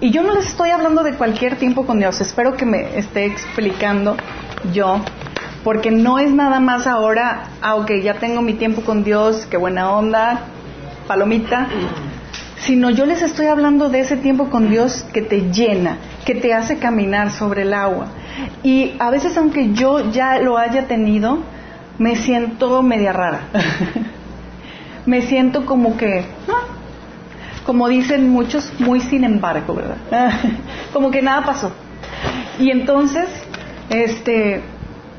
y 0.00 0.10
yo 0.10 0.22
no 0.22 0.34
les 0.34 0.48
estoy 0.48 0.70
hablando 0.70 1.02
de 1.02 1.14
cualquier 1.14 1.56
tiempo 1.56 1.86
con 1.86 1.98
Dios, 1.98 2.20
espero 2.20 2.56
que 2.56 2.66
me 2.66 2.98
esté 2.98 3.24
explicando 3.24 4.16
yo, 4.72 5.00
porque 5.62 5.90
no 5.90 6.18
es 6.18 6.30
nada 6.30 6.60
más 6.60 6.86
ahora, 6.86 7.44
ah, 7.62 7.86
ya 8.02 8.14
tengo 8.14 8.42
mi 8.42 8.52
tiempo 8.52 8.82
con 8.82 9.02
Dios, 9.02 9.46
qué 9.50 9.56
buena 9.56 9.90
onda, 9.92 10.40
palomita, 11.06 11.68
sino 12.66 12.90
yo 12.90 13.04
les 13.04 13.20
estoy 13.22 13.46
hablando 13.46 13.90
de 13.90 14.00
ese 14.00 14.16
tiempo 14.16 14.48
con 14.48 14.70
Dios 14.70 15.04
que 15.12 15.20
te 15.20 15.50
llena, 15.50 15.98
que 16.24 16.34
te 16.34 16.54
hace 16.54 16.78
caminar 16.78 17.30
sobre 17.30 17.62
el 17.62 17.74
agua. 17.74 18.06
Y 18.62 18.94
a 18.98 19.10
veces 19.10 19.36
aunque 19.36 19.72
yo 19.72 20.10
ya 20.10 20.38
lo 20.38 20.56
haya 20.56 20.86
tenido, 20.86 21.40
me 21.98 22.16
siento 22.16 22.82
media 22.82 23.12
rara. 23.12 23.40
me 25.06 25.22
siento 25.22 25.66
como 25.66 25.98
que, 25.98 26.24
como 27.66 27.88
dicen 27.88 28.30
muchos, 28.30 28.72
muy 28.78 29.00
sin 29.00 29.24
embargo, 29.24 29.74
¿verdad? 29.74 30.32
como 30.92 31.10
que 31.10 31.20
nada 31.20 31.44
pasó. 31.44 31.70
Y 32.58 32.70
entonces, 32.70 33.28
este, 33.90 34.62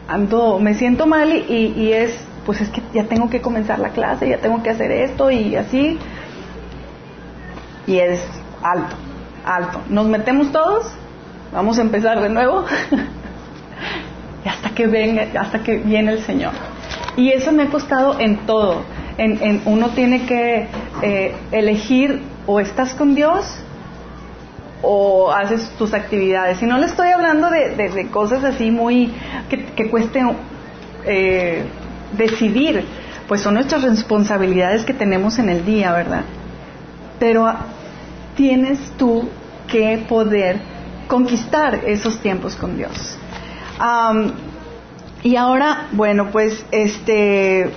ando, 0.07 0.57
me 0.59 0.73
siento 0.73 1.05
mal 1.05 1.31
y, 1.31 1.73
y, 1.77 1.93
es, 1.93 2.17
pues 2.43 2.61
es 2.61 2.69
que 2.69 2.81
ya 2.93 3.03
tengo 3.03 3.29
que 3.29 3.41
comenzar 3.41 3.77
la 3.77 3.89
clase, 3.89 4.29
ya 4.29 4.37
tengo 4.37 4.63
que 4.63 4.71
hacer 4.71 4.91
esto 4.91 5.29
y 5.29 5.55
así. 5.55 5.99
Y 7.87 7.99
es 7.99 8.21
alto, 8.63 8.95
alto. 9.45 9.81
Nos 9.89 10.07
metemos 10.07 10.51
todos, 10.51 10.91
vamos 11.51 11.77
a 11.77 11.81
empezar 11.81 12.21
de 12.21 12.29
nuevo. 12.29 12.65
y 14.45 14.49
hasta 14.49 14.69
que 14.71 14.87
venga, 14.87 15.27
hasta 15.39 15.61
que 15.63 15.77
viene 15.77 16.13
el 16.13 16.23
Señor. 16.23 16.53
Y 17.15 17.31
eso 17.31 17.51
me 17.51 17.63
ha 17.63 17.69
costado 17.69 18.19
en 18.19 18.45
todo. 18.45 18.81
En, 19.17 19.41
en 19.41 19.61
uno 19.65 19.89
tiene 19.91 20.25
que 20.25 20.67
eh, 21.01 21.35
elegir 21.51 22.21
o 22.45 22.59
estás 22.59 22.93
con 22.93 23.15
Dios 23.15 23.45
o 24.81 25.31
haces 25.31 25.69
tus 25.77 25.93
actividades. 25.93 26.61
Y 26.61 26.65
no 26.65 26.77
le 26.77 26.85
estoy 26.85 27.09
hablando 27.09 27.49
de, 27.49 28.07
cosas 28.11 28.43
así 28.43 28.71
muy 28.71 29.11
que, 29.49 29.65
que 29.65 29.91
eh, 31.05 31.63
decidir, 32.17 32.85
pues 33.27 33.41
son 33.41 33.55
nuestras 33.55 33.83
responsabilidades 33.83 34.85
que 34.85 34.93
tenemos 34.93 35.39
en 35.39 35.49
el 35.49 35.65
día, 35.65 35.91
¿verdad? 35.93 36.21
Pero 37.19 37.53
tienes 38.35 38.91
tú 38.97 39.29
que 39.67 40.05
poder 40.07 40.59
conquistar 41.07 41.81
esos 41.85 42.19
tiempos 42.19 42.55
con 42.55 42.77
Dios. 42.77 43.17
y 45.23 45.35
ahora, 45.35 45.87
bueno, 45.91 46.29
pues 46.31 46.65
este 46.71 47.63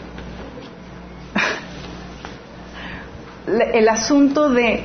el 3.46 3.88
asunto 3.88 4.51
de, 4.51 4.85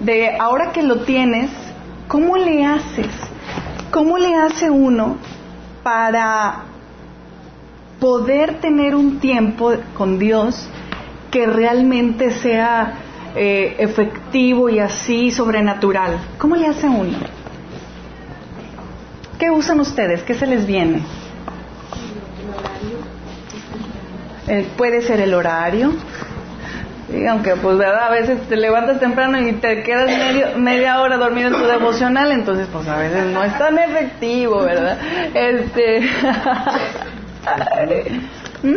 de 0.00 0.36
ahora 0.38 0.72
que 0.72 0.82
lo 0.82 1.00
tienes, 1.00 1.50
¿cómo 2.08 2.36
le 2.36 2.64
haces? 2.64 3.10
¿Cómo 3.90 4.18
le 4.18 4.34
hace 4.36 4.70
uno 4.70 5.16
para 5.82 6.64
poder 8.00 8.60
tener 8.60 8.94
un 8.94 9.20
tiempo 9.20 9.74
con 9.94 10.18
Dios 10.18 10.66
que 11.30 11.46
realmente 11.46 12.32
sea 12.32 12.94
eh, 13.34 13.76
efectivo 13.78 14.68
y 14.68 14.78
así 14.78 15.30
sobrenatural? 15.30 16.18
¿Cómo 16.38 16.56
le 16.56 16.66
hace 16.66 16.88
uno? 16.88 17.18
¿Qué 19.38 19.50
usan 19.50 19.80
ustedes? 19.80 20.22
¿Qué 20.22 20.34
se 20.34 20.46
les 20.46 20.66
viene? 20.66 21.02
Eh, 24.48 24.66
puede 24.76 25.02
ser 25.02 25.20
el 25.20 25.34
horario, 25.34 25.92
aunque 27.28 27.56
pues 27.56 27.78
verdad, 27.78 28.08
a 28.08 28.10
veces 28.10 28.40
te 28.48 28.56
levantas 28.56 28.98
temprano 29.00 29.40
y 29.40 29.52
te 29.52 29.82
quedas 29.82 30.08
medio, 30.08 30.58
media 30.58 31.00
hora 31.00 31.16
dormido 31.16 31.48
en 31.48 31.54
tu 31.54 31.64
devocional, 31.64 32.32
entonces 32.32 32.68
pues 32.72 32.88
a 32.88 32.96
veces 32.96 33.26
no 33.26 33.44
es 33.44 33.56
tan 33.56 33.78
efectivo, 33.78 34.62
¿verdad? 34.62 34.98
Este 35.34 36.00
¿Mm? 38.62 38.76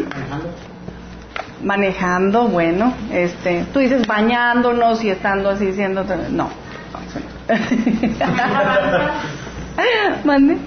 Manejando, 1.66 2.48
bueno, 2.48 2.94
este, 3.12 3.66
tú 3.74 3.80
dices 3.80 4.08
bañándonos 4.08 5.04
y 5.04 5.10
estando 5.10 5.50
así 5.50 5.74
siendo 5.74 6.06
no. 6.30 6.50
Mande. 10.24 10.58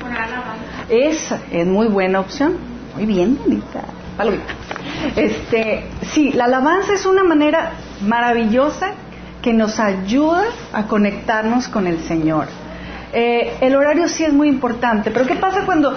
Esa 0.88 1.38
es 1.50 1.66
muy 1.66 1.86
buena 1.86 2.20
opción. 2.20 2.56
Muy 2.94 3.06
bien, 3.06 3.38
Anita. 3.46 3.84
Este, 5.14 5.84
sí, 6.02 6.32
la 6.32 6.46
alabanza 6.46 6.94
es 6.94 7.06
una 7.06 7.22
manera 7.22 7.74
maravillosa 8.02 8.90
que 9.40 9.52
nos 9.52 9.78
ayuda 9.78 10.42
a 10.72 10.84
conectarnos 10.84 11.68
con 11.68 11.86
el 11.86 12.00
Señor. 12.00 12.48
Eh, 13.12 13.56
el 13.60 13.76
horario 13.76 14.08
sí 14.08 14.24
es 14.24 14.32
muy 14.32 14.48
importante, 14.48 15.12
pero 15.12 15.26
¿qué 15.26 15.36
pasa 15.36 15.64
cuando 15.64 15.94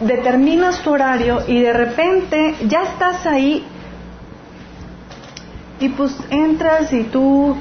determinas 0.00 0.80
tu 0.82 0.92
horario 0.92 1.42
y 1.46 1.60
de 1.60 1.72
repente 1.72 2.54
ya 2.66 2.82
estás 2.82 3.26
ahí 3.26 3.64
y 5.80 5.88
pues 5.90 6.16
entras 6.30 6.92
y 6.92 7.04
tú 7.04 7.56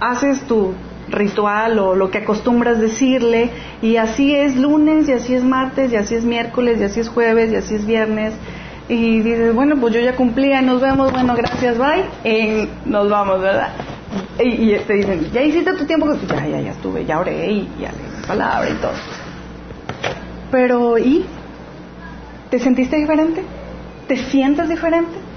haces 0.00 0.42
tu 0.42 0.74
ritual 1.08 1.78
o 1.78 1.94
lo 1.94 2.10
que 2.10 2.18
acostumbras 2.18 2.80
decirle 2.80 3.50
y 3.80 3.96
así 3.96 4.34
es 4.34 4.56
lunes 4.56 5.08
y 5.08 5.12
así 5.12 5.34
es 5.34 5.42
martes 5.42 5.92
y 5.92 5.96
así 5.96 6.14
es 6.14 6.24
miércoles 6.24 6.78
y 6.80 6.84
así 6.84 7.00
es 7.00 7.08
jueves 7.08 7.50
y 7.50 7.56
así 7.56 7.74
es 7.74 7.86
viernes 7.86 8.34
y 8.88 9.20
dices, 9.20 9.54
bueno, 9.54 9.76
pues 9.78 9.94
yo 9.94 10.00
ya 10.00 10.16
cumplía, 10.16 10.62
nos 10.62 10.80
vemos, 10.80 11.12
bueno, 11.12 11.34
gracias, 11.36 11.76
bye, 11.76 12.04
y 12.24 12.68
nos 12.86 13.10
vamos, 13.10 13.40
¿verdad? 13.40 13.68
Y, 14.40 14.74
te 14.78 14.94
dicen, 14.94 15.30
ya 15.30 15.42
hiciste 15.42 15.74
tu 15.74 15.84
tiempo, 15.84 16.08
ya, 16.26 16.46
ya, 16.46 16.60
ya 16.60 16.70
estuve, 16.70 17.04
ya 17.04 17.20
oré 17.20 17.52
y 17.52 17.68
ya 17.78 17.92
leí 17.92 18.26
palabra 18.26 18.68
y 18.70 18.74
todo. 18.74 18.92
Pero, 20.50 20.96
¿y? 20.96 21.26
¿Te 22.50 22.58
sentiste 22.58 22.96
diferente? 22.96 23.44
¿Te 24.06 24.16
sientes 24.16 24.68
diferente? 24.70 25.27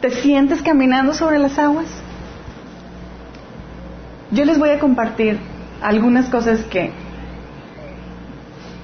¿Te 0.00 0.10
sientes 0.10 0.62
caminando 0.62 1.14
sobre 1.14 1.38
las 1.38 1.58
aguas? 1.58 1.86
Yo 4.30 4.44
les 4.44 4.58
voy 4.58 4.70
a 4.70 4.78
compartir 4.78 5.38
algunas 5.82 6.28
cosas 6.28 6.62
que, 6.64 6.90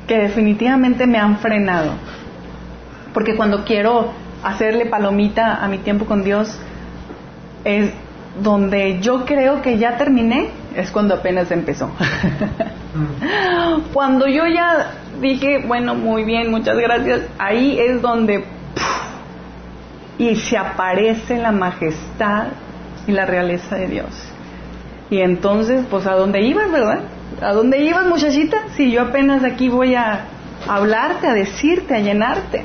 que 0.07 0.18
definitivamente 0.18 1.07
me 1.07 1.18
han 1.18 1.38
frenado. 1.38 1.92
Porque 3.12 3.37
cuando 3.37 3.64
quiero 3.64 4.12
hacerle 4.42 4.87
palomita 4.87 5.62
a 5.62 5.68
mi 5.68 5.79
tiempo 5.79 6.07
con 6.07 6.25
Dios, 6.25 6.59
es 7.64 7.92
donde 8.42 9.01
yo 9.01 9.25
creo 9.27 9.61
que 9.61 9.79
ya 9.79 9.98
terminé, 9.98 10.48
es 10.75 10.90
cuando 10.90 11.14
apenas 11.14 11.51
empezó. 11.51 11.90
cuando 13.92 14.27
yo 14.27 14.46
ya 14.46 14.92
dije, 15.20 15.64
bueno, 15.66 15.94
muy 15.94 16.25
bien, 16.25 16.51
muchas 16.51 16.77
gracias, 16.79 17.22
ahí 17.38 17.79
es 17.79 18.01
donde 18.01 18.44
y 20.22 20.37
se 20.37 20.56
aparece 20.56 21.37
la 21.37 21.50
majestad 21.50 22.46
y 23.08 23.12
la 23.12 23.26
realeza 23.26 23.74
de 23.74 23.88
Dios. 23.88 24.06
Y 25.11 25.18
entonces, 25.18 25.85
pues 25.90 26.06
a 26.06 26.14
dónde 26.14 26.42
ibas, 26.42 26.70
¿verdad? 26.70 27.00
¿A 27.40 27.52
dónde 27.52 27.82
ibas, 27.82 28.06
muchachita? 28.06 28.56
Si 28.76 28.92
yo 28.92 29.02
apenas 29.02 29.42
aquí 29.42 29.68
voy 29.68 29.96
a 29.96 30.26
hablarte, 30.68 31.26
a 31.26 31.35
decirte, 31.35 31.96
a 31.96 31.98
llenarte. 31.98 32.64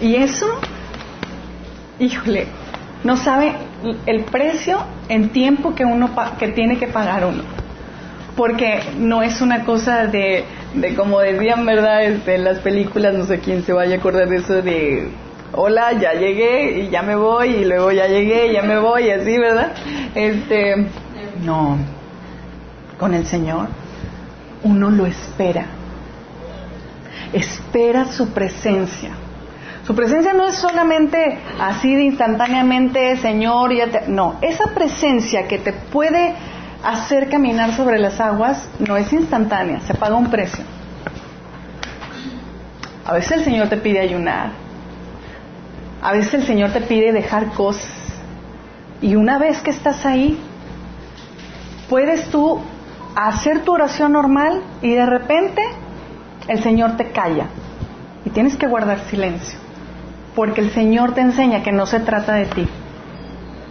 Y 0.00 0.16
eso, 0.16 0.46
híjole, 2.00 2.48
no 3.04 3.16
sabe 3.16 3.54
el 4.06 4.24
precio 4.24 4.84
en 5.08 5.28
tiempo 5.28 5.76
que 5.76 5.84
uno 5.84 6.10
que 6.36 6.48
tiene 6.48 6.78
que 6.78 6.88
pagar 6.88 7.24
uno. 7.24 7.44
Porque 8.36 8.80
no 8.98 9.22
es 9.22 9.40
una 9.40 9.64
cosa 9.64 10.08
de, 10.08 10.44
de 10.74 10.96
como 10.96 11.20
decían, 11.20 11.64
¿verdad? 11.64 12.02
Este, 12.02 12.34
en 12.34 12.42
las 12.42 12.58
películas, 12.58 13.14
no 13.14 13.24
sé 13.24 13.38
quién 13.38 13.62
se 13.62 13.72
vaya 13.72 13.94
a 13.94 13.98
acordar 13.98 14.28
de 14.28 14.36
eso 14.36 14.62
de 14.62 15.12
hola, 15.54 15.92
ya 15.92 16.14
llegué 16.14 16.80
y 16.80 16.90
ya 16.90 17.02
me 17.02 17.14
voy 17.14 17.48
y 17.48 17.64
luego 17.64 17.92
ya 17.92 18.06
llegué 18.06 18.48
y 18.48 18.52
ya 18.54 18.62
me 18.62 18.78
voy 18.78 19.04
y 19.04 19.10
así, 19.10 19.38
¿verdad? 19.38 19.72
Este, 20.14 20.86
no, 21.42 21.78
con 22.98 23.14
el 23.14 23.26
Señor 23.26 23.68
uno 24.64 24.90
lo 24.90 25.06
espera. 25.06 25.66
Espera 27.32 28.06
su 28.06 28.32
presencia. 28.32 29.10
Su 29.86 29.94
presencia 29.94 30.32
no 30.32 30.46
es 30.46 30.54
solamente 30.54 31.38
así 31.60 31.94
de 31.94 32.04
instantáneamente, 32.04 33.16
Señor, 33.16 33.74
ya 33.74 33.88
te... 33.88 34.08
no, 34.08 34.36
esa 34.40 34.72
presencia 34.74 35.48
que 35.48 35.58
te 35.58 35.72
puede 35.72 36.34
hacer 36.84 37.28
caminar 37.28 37.74
sobre 37.74 37.98
las 37.98 38.20
aguas 38.20 38.68
no 38.78 38.96
es 38.96 39.12
instantánea, 39.12 39.80
se 39.80 39.94
paga 39.94 40.14
un 40.14 40.30
precio. 40.30 40.64
A 43.04 43.14
veces 43.14 43.38
el 43.38 43.44
Señor 43.44 43.68
te 43.68 43.76
pide 43.76 43.98
ayunar, 43.98 44.52
a 46.02 46.12
veces 46.12 46.34
el 46.34 46.42
Señor 46.44 46.72
te 46.72 46.80
pide 46.80 47.12
dejar 47.12 47.52
cosas. 47.52 47.90
Y 49.00 49.16
una 49.16 49.38
vez 49.38 49.60
que 49.62 49.70
estás 49.70 50.04
ahí, 50.04 50.38
puedes 51.88 52.28
tú 52.28 52.60
hacer 53.14 53.60
tu 53.60 53.72
oración 53.72 54.12
normal 54.12 54.62
y 54.80 54.94
de 54.94 55.06
repente 55.06 55.62
el 56.48 56.62
Señor 56.62 56.96
te 56.96 57.10
calla. 57.10 57.46
Y 58.24 58.30
tienes 58.30 58.56
que 58.56 58.66
guardar 58.66 59.00
silencio 59.08 59.62
porque 60.34 60.60
el 60.60 60.70
Señor 60.70 61.14
te 61.14 61.20
enseña 61.20 61.62
que 61.62 61.72
no 61.72 61.86
se 61.86 62.00
trata 62.00 62.34
de 62.34 62.46
ti, 62.46 62.68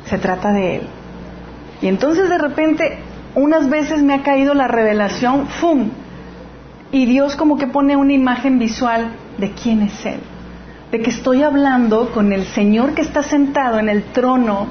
se 0.05 0.17
trata 0.17 0.51
de 0.51 0.77
Él. 0.77 0.87
Y 1.81 1.87
entonces 1.87 2.29
de 2.29 2.37
repente, 2.37 2.99
unas 3.35 3.69
veces 3.69 4.03
me 4.03 4.13
ha 4.13 4.23
caído 4.23 4.53
la 4.53 4.67
revelación, 4.67 5.47
¡fum! 5.47 5.89
Y 6.91 7.05
Dios 7.05 7.35
como 7.35 7.57
que 7.57 7.67
pone 7.67 7.95
una 7.95 8.13
imagen 8.13 8.59
visual 8.59 9.13
de 9.37 9.51
quién 9.51 9.81
es 9.81 10.05
Él, 10.05 10.19
de 10.91 11.01
que 11.01 11.09
estoy 11.09 11.43
hablando 11.43 12.11
con 12.11 12.33
el 12.33 12.45
Señor 12.45 12.93
que 12.93 13.01
está 13.01 13.23
sentado 13.23 13.79
en 13.79 13.89
el 13.89 14.03
trono, 14.03 14.67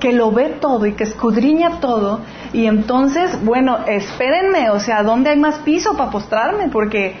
que 0.00 0.12
lo 0.12 0.30
ve 0.30 0.56
todo 0.60 0.86
y 0.86 0.92
que 0.92 1.04
escudriña 1.04 1.80
todo, 1.80 2.20
y 2.52 2.66
entonces, 2.66 3.44
bueno, 3.44 3.78
espérenme, 3.86 4.70
o 4.70 4.78
sea, 4.78 5.02
¿dónde 5.02 5.30
hay 5.30 5.38
más 5.38 5.56
piso 5.58 5.96
para 5.96 6.10
postrarme? 6.10 6.68
Porque 6.68 7.16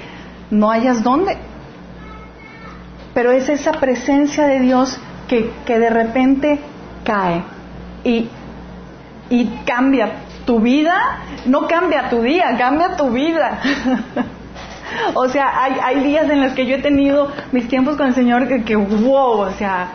no 0.50 0.70
hayas 0.70 1.02
dónde 1.02 1.36
pero 3.18 3.32
es 3.32 3.48
esa 3.48 3.72
presencia 3.72 4.46
de 4.46 4.60
Dios 4.60 4.96
que, 5.26 5.50
de 5.66 5.90
repente 5.90 6.60
cae 7.02 7.42
y, 8.04 8.28
y 9.28 9.46
cambia 9.66 10.20
tu 10.46 10.60
vida, 10.60 10.94
no 11.44 11.66
cambia 11.66 12.10
tu 12.10 12.22
día, 12.22 12.56
cambia 12.56 12.96
tu 12.96 13.10
vida. 13.10 13.58
o 15.14 15.28
sea, 15.28 15.62
hay, 15.62 15.74
hay, 15.82 16.02
días 16.02 16.28
en 16.30 16.40
los 16.40 16.52
que 16.52 16.66
yo 16.66 16.76
he 16.76 16.82
tenido 16.82 17.30
mis 17.52 17.68
tiempos 17.68 17.96
con 17.96 18.06
el 18.06 18.14
Señor 18.14 18.48
que, 18.48 18.64
que, 18.64 18.76
wow, 18.76 19.40
o 19.40 19.50
sea, 19.52 19.88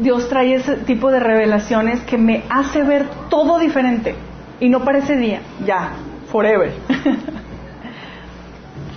Dios 0.00 0.28
trae 0.28 0.54
ese 0.54 0.76
tipo 0.78 1.10
de 1.10 1.20
revelaciones 1.20 2.00
que 2.00 2.18
me 2.18 2.42
hace 2.48 2.82
ver 2.82 3.06
todo 3.30 3.58
diferente 3.58 4.14
y 4.60 4.68
no 4.68 4.84
parece 4.84 5.16
día, 5.16 5.40
ya, 5.64 5.92
forever. 6.30 6.72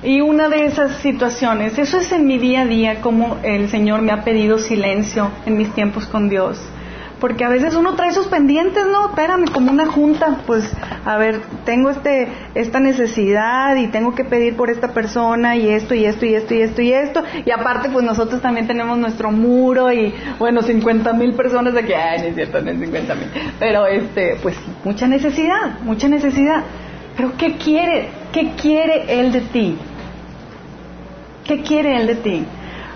Y 0.06 0.22
una 0.22 0.50
de 0.50 0.66
esas 0.66 0.98
situaciones, 0.98 1.80
eso 1.80 1.98
es 1.98 2.12
en 2.12 2.28
mi 2.28 2.38
día 2.38 2.62
a 2.62 2.66
día, 2.68 3.02
como 3.02 3.38
el 3.42 3.70
Señor 3.70 4.04
me 4.04 4.12
ha 4.12 4.24
pedido 4.24 4.60
silencio 4.60 5.32
en 5.48 5.58
mis 5.58 5.74
tiempos 5.74 6.06
con 6.06 6.30
Dios. 6.30 6.62
Porque 7.20 7.46
a 7.46 7.50
veces 7.50 7.76
uno 7.76 7.96
trae 7.96 8.12
sus 8.12 8.28
pendientes, 8.28 8.86
¿no? 8.92 9.10
Espérame, 9.10 9.46
como 9.52 9.72
una 9.72 9.86
junta, 9.86 10.40
pues, 10.46 10.70
a 11.06 11.18
ver, 11.18 11.42
tengo 11.64 11.90
este, 11.90 12.28
esta 12.56 12.80
necesidad 12.80 13.76
y 13.78 13.88
tengo 13.88 14.14
que 14.14 14.26
pedir 14.26 14.58
por 14.58 14.70
esta 14.70 14.90
persona 14.90 15.56
y 15.56 15.70
esto 15.70 15.96
y 15.96 16.06
esto 16.06 16.26
y 16.26 16.36
esto 16.36 16.54
y 16.54 16.62
esto 16.62 16.82
y 16.82 16.92
esto. 16.92 17.24
Y 17.46 17.52
aparte, 17.52 17.90
pues 17.90 18.06
nosotros 18.06 18.42
también 18.42 18.68
tenemos 18.68 18.98
nuestro 18.98 19.32
muro 19.32 19.94
y, 19.94 20.14
bueno, 20.40 20.62
50 20.62 21.14
mil 21.14 21.34
personas 21.34 21.76
aquí, 21.76 21.94
ay, 21.94 22.22
no 22.22 22.28
es 22.28 22.36
cierto, 22.36 22.62
no 22.62 22.72
es 22.72 22.80
50 22.80 23.16
mil. 23.16 23.28
Pero, 23.60 23.88
este, 23.88 24.38
pues, 24.42 24.58
mucha 24.84 25.08
necesidad, 25.08 25.80
mucha 25.84 26.10
necesidad. 26.10 26.64
Pero, 27.16 27.32
¿qué 27.38 27.56
quiere? 27.56 28.10
¿Qué 28.34 28.52
quiere 28.62 29.20
Él 29.20 29.32
de 29.32 29.42
ti? 29.42 29.78
¿Qué 31.46 31.62
quiere 31.62 31.96
Él 31.96 32.08
de 32.08 32.16
ti? 32.16 32.46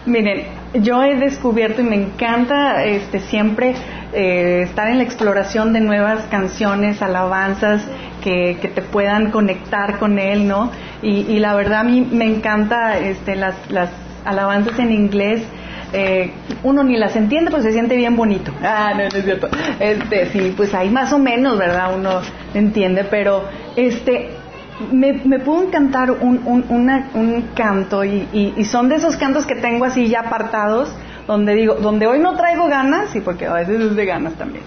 Miren, 0.06 0.44
yo 0.74 1.04
he 1.04 1.16
descubierto 1.16 1.82
y 1.82 1.86
me 1.86 1.96
encanta 1.96 2.84
este, 2.84 3.20
siempre 3.20 3.76
eh, 4.14 4.62
estar 4.64 4.90
en 4.90 4.98
la 4.98 5.04
exploración 5.04 5.74
de 5.74 5.82
nuevas 5.82 6.26
canciones, 6.26 7.02
alabanzas 7.02 7.84
que, 8.24 8.58
te 8.74 8.82
puedan 8.82 9.32
conectar 9.32 10.00
con 10.00 10.20
Él, 10.20 10.48
¿no? 10.48 10.72
Y, 11.02 11.40
la 11.40 11.56
verdad 11.56 11.82
a 11.82 11.84
mí 11.84 12.02
me 12.02 12.26
encanta 12.26 12.98
este, 12.98 13.36
las, 13.36 13.56
las 13.70 13.90
alabanzas 14.26 14.78
en 14.80 14.92
inglés. 14.92 15.42
Eh, 15.92 16.32
uno 16.62 16.84
ni 16.84 16.98
las 16.98 17.16
entiende, 17.16 17.50
pues 17.50 17.64
se 17.64 17.72
siente 17.72 17.96
bien 17.96 18.16
bonito. 18.16 18.52
Ah, 18.64 18.92
no, 18.94 19.04
no 19.04 19.18
es 19.18 19.24
cierto. 19.24 19.50
Este, 19.80 20.28
sí, 20.28 20.54
pues 20.56 20.74
ahí 20.74 20.90
más 20.90 21.14
o 21.14 21.20
menos, 21.20 21.58
¿verdad? 21.58 21.96
Uno 21.96 22.22
entiende, 22.54 23.06
pero 23.06 23.46
este, 23.76 24.30
me, 24.92 25.14
me 25.14 25.40
pudo 25.40 25.64
encantar 25.64 26.12
un, 26.12 26.42
un, 26.46 27.50
canto 27.56 28.04
y, 28.04 28.54
son 28.66 28.90
de 28.90 28.96
esos 28.96 29.18
cantos 29.18 29.46
que 29.46 29.56
tengo 29.56 29.86
así 29.86 30.08
ya 30.08 30.22
apartados 30.22 30.90
donde 31.30 31.54
digo, 31.54 31.76
donde 31.76 32.08
hoy 32.08 32.18
no 32.18 32.36
traigo 32.36 32.68
ganas, 32.68 33.16
y 33.16 33.22
porque 33.22 33.46
a 33.46 33.54
veces 33.54 33.80
es 33.80 33.96
de 33.96 34.06
ganas 34.06 34.34
también, 34.34 34.64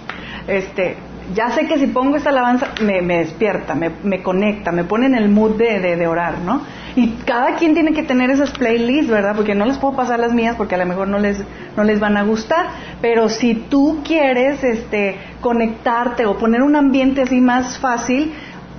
este, 0.46 0.96
ya 1.34 1.50
sé 1.50 1.66
que 1.66 1.76
si 1.76 1.88
pongo 1.88 2.16
esta 2.16 2.30
alabanza 2.30 2.68
me, 2.82 3.02
despierta, 3.02 3.74
me, 3.74 4.22
conecta, 4.22 4.70
me 4.70 4.84
pone 4.84 5.06
en 5.06 5.16
el 5.16 5.28
mood 5.28 5.56
de, 5.56 5.96
de, 5.96 6.06
orar, 6.06 6.38
¿no? 6.38 6.62
Y 6.94 7.08
cada 7.24 7.56
quien 7.56 7.74
tiene 7.74 7.92
que 7.92 8.04
tener 8.04 8.30
esas 8.30 8.52
playlists, 8.52 9.10
¿verdad? 9.10 9.34
Porque 9.34 9.56
no 9.56 9.64
les 9.64 9.78
puedo 9.78 9.96
pasar 9.96 10.20
las 10.20 10.32
mías 10.32 10.54
porque 10.56 10.76
a 10.76 10.78
lo 10.78 10.86
mejor 10.86 11.08
no 11.08 11.18
les, 11.18 11.42
no 11.76 11.82
les 11.84 11.98
van 11.98 12.16
a 12.16 12.22
gustar. 12.22 12.66
Pero 13.00 13.28
si 13.28 13.54
tú 13.54 14.02
quieres 14.04 14.62
este, 14.62 15.16
conectarte 15.40 16.26
o 16.26 16.36
poner 16.36 16.62
un 16.62 16.76
ambiente 16.76 17.22
así 17.22 17.40
más 17.40 17.78
fácil, 17.78 18.32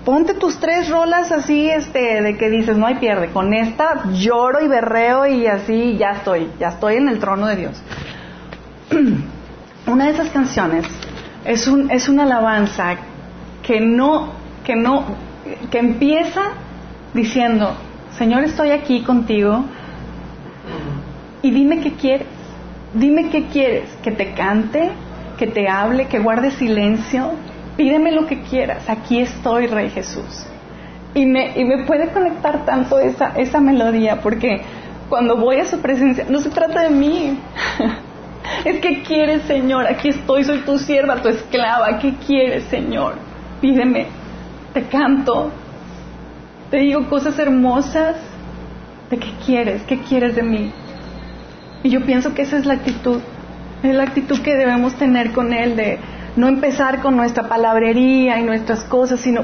ponte 0.05 0.33
tus 0.33 0.57
tres 0.59 0.89
rolas 0.89 1.31
así, 1.31 1.69
este, 1.69 2.21
de 2.21 2.37
que 2.37 2.49
dices, 2.49 2.77
no 2.77 2.85
hay 2.85 2.95
pierde. 2.95 3.29
Con 3.29 3.53
esta 3.53 4.11
lloro 4.11 4.63
y 4.63 4.67
berreo 4.67 5.25
y 5.27 5.47
así 5.47 5.97
ya 5.97 6.11
estoy, 6.11 6.49
ya 6.59 6.69
estoy 6.69 6.95
en 6.95 7.07
el 7.07 7.19
trono 7.19 7.47
de 7.47 7.55
Dios. 7.55 7.81
Una 9.87 10.05
de 10.05 10.11
esas 10.11 10.29
canciones 10.29 10.85
es, 11.45 11.67
un, 11.67 11.91
es 11.91 12.09
una 12.09 12.23
alabanza 12.23 12.95
que 13.61 13.79
no, 13.79 14.31
que 14.63 14.75
no, 14.75 15.05
que 15.71 15.79
empieza 15.79 16.41
diciendo, 17.13 17.75
Señor, 18.17 18.43
estoy 18.43 18.71
aquí 18.71 19.01
contigo 19.01 19.65
y 21.41 21.51
dime 21.51 21.79
qué 21.81 21.93
quieres. 21.93 22.27
Dime 22.93 23.29
qué 23.29 23.47
quieres, 23.47 23.89
que 24.03 24.11
te 24.11 24.33
cante, 24.33 24.91
que 25.37 25.47
te 25.47 25.67
hable, 25.67 26.07
que 26.07 26.19
guarde 26.19 26.51
silencio. 26.51 27.31
Pídeme 27.77 28.11
lo 28.11 28.27
que 28.27 28.41
quieras. 28.41 28.89
Aquí 28.89 29.19
estoy, 29.19 29.67
Rey 29.67 29.89
Jesús. 29.89 30.45
Y 31.15 31.25
me, 31.25 31.57
y 31.59 31.63
me 31.63 31.85
puede 31.85 32.09
conectar 32.09 32.65
tanto 32.65 32.99
esa, 32.99 33.33
esa 33.37 33.59
melodía 33.59 34.21
porque 34.21 34.61
cuando 35.09 35.37
voy 35.37 35.57
a 35.57 35.65
su 35.65 35.79
presencia 35.79 36.25
no 36.29 36.39
se 36.39 36.49
trata 36.49 36.83
de 36.83 36.89
mí. 36.89 37.39
Es 38.65 38.81
que 38.81 39.03
quieres, 39.03 39.43
Señor, 39.43 39.87
aquí 39.87 40.09
estoy, 40.09 40.43
soy 40.43 40.59
tu 40.59 40.77
sierva, 40.77 41.21
tu 41.21 41.29
esclava. 41.29 41.97
¿Qué 41.99 42.13
quieres, 42.27 42.65
Señor? 42.65 43.15
Pídeme, 43.61 44.07
te 44.73 44.83
canto, 44.83 45.49
te 46.69 46.77
digo 46.77 47.07
cosas 47.09 47.39
hermosas. 47.39 48.15
¿De 49.09 49.17
qué 49.17 49.31
quieres? 49.45 49.83
¿Qué 49.83 49.99
quieres 49.99 50.35
de 50.35 50.43
mí? 50.43 50.71
Y 51.83 51.89
yo 51.89 52.03
pienso 52.03 52.33
que 52.33 52.41
esa 52.41 52.57
es 52.57 52.65
la 52.65 52.73
actitud, 52.75 53.19
es 53.83 53.93
la 53.93 54.03
actitud 54.03 54.39
que 54.41 54.55
debemos 54.55 54.95
tener 54.95 55.31
con 55.31 55.53
Él, 55.53 55.75
de 55.75 55.99
no 56.35 56.47
empezar 56.47 57.01
con 57.01 57.15
nuestra 57.15 57.47
palabrería 57.47 58.39
y 58.39 58.43
nuestras 58.43 58.83
cosas, 58.83 59.19
sino 59.19 59.43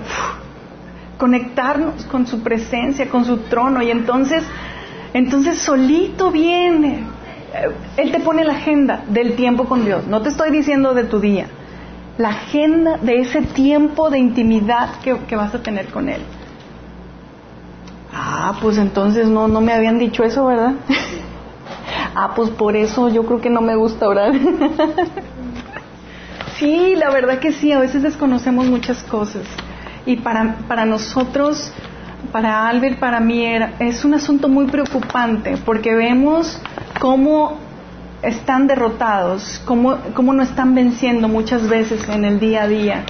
conectarnos 1.18 2.06
con 2.06 2.28
su 2.28 2.42
presencia, 2.42 3.10
con 3.10 3.26
su 3.26 3.38
trono. 3.38 3.82
Y 3.82 3.92
entonces, 3.92 4.44
entonces 5.14 5.60
solito 5.60 6.32
viene 6.32 7.04
eh, 7.54 7.72
él 7.98 8.12
te 8.12 8.20
pone 8.20 8.44
la 8.44 8.54
agenda 8.54 9.04
del 9.08 9.36
tiempo 9.36 9.66
con 9.66 9.86
Dios. 9.86 10.06
No 10.08 10.22
te 10.22 10.30
estoy 10.30 10.52
diciendo 10.52 10.94
de 10.94 11.04
tu 11.06 11.20
día. 11.20 11.48
La 12.18 12.30
agenda 12.30 12.98
de 12.98 13.22
ese 13.22 13.42
tiempo 13.42 14.10
de 14.10 14.20
intimidad 14.20 15.00
que, 15.02 15.36
vas 15.36 15.56
a 15.56 15.64
tener 15.64 15.88
con 15.88 16.10
Él. 16.10 16.22
Ah, 18.14 18.58
pues 18.62 18.78
entonces 18.78 19.28
no, 19.28 19.48
no 19.48 19.62
me 19.62 19.74
habían 19.74 20.00
dicho 20.00 20.24
eso, 20.24 20.46
¿verdad? 20.46 20.74
ah, 22.16 22.34
pues 22.36 22.50
por 22.50 22.76
eso 22.76 23.10
yo 23.10 23.26
creo 23.26 23.40
que 23.40 23.50
no 23.50 23.62
me 23.62 23.76
gusta 23.76 24.08
orar. 24.08 24.34
sí, 26.60 26.96
la 26.96 27.10
verdad 27.10 27.40
que 27.40 27.52
sí, 27.52 27.72
a 27.72 27.80
veces 27.80 28.04
desconocemos 28.04 28.68
muchas 28.68 29.02
cosas. 29.04 29.44
Y 30.06 30.18
para, 30.18 30.58
para 30.68 30.86
nosotros, 30.86 31.72
para 32.32 32.68
Albert, 32.68 33.00
para 33.00 33.20
mí, 33.20 33.46
era, 33.46 33.74
es 33.80 34.06
un 34.06 34.14
asunto 34.14 34.48
muy 34.48 34.68
preocupante 34.68 35.58
porque 35.66 35.96
vemos 35.96 36.62
cómo 37.00 37.58
están 38.22 38.68
derrotados, 38.68 39.62
cómo, 39.66 39.98
cómo 40.14 40.34
no 40.34 40.44
están 40.44 40.76
venciendo 40.76 41.28
muchas 41.28 41.68
veces 41.70 42.08
en 42.10 42.26
el 42.26 42.40
día 42.40 42.64
a 42.64 42.68
día. 42.68 43.04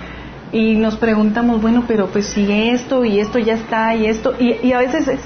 Y 0.51 0.75
nos 0.75 0.95
preguntamos, 0.97 1.61
bueno, 1.61 1.83
pero 1.87 2.07
pues 2.07 2.27
si 2.27 2.51
esto 2.51 3.05
y 3.05 3.19
esto 3.19 3.37
ya 3.39 3.53
está 3.53 3.95
y 3.95 4.07
esto, 4.07 4.33
y, 4.39 4.71
a 4.71 4.79
veces 4.79 5.07
es, 5.07 5.19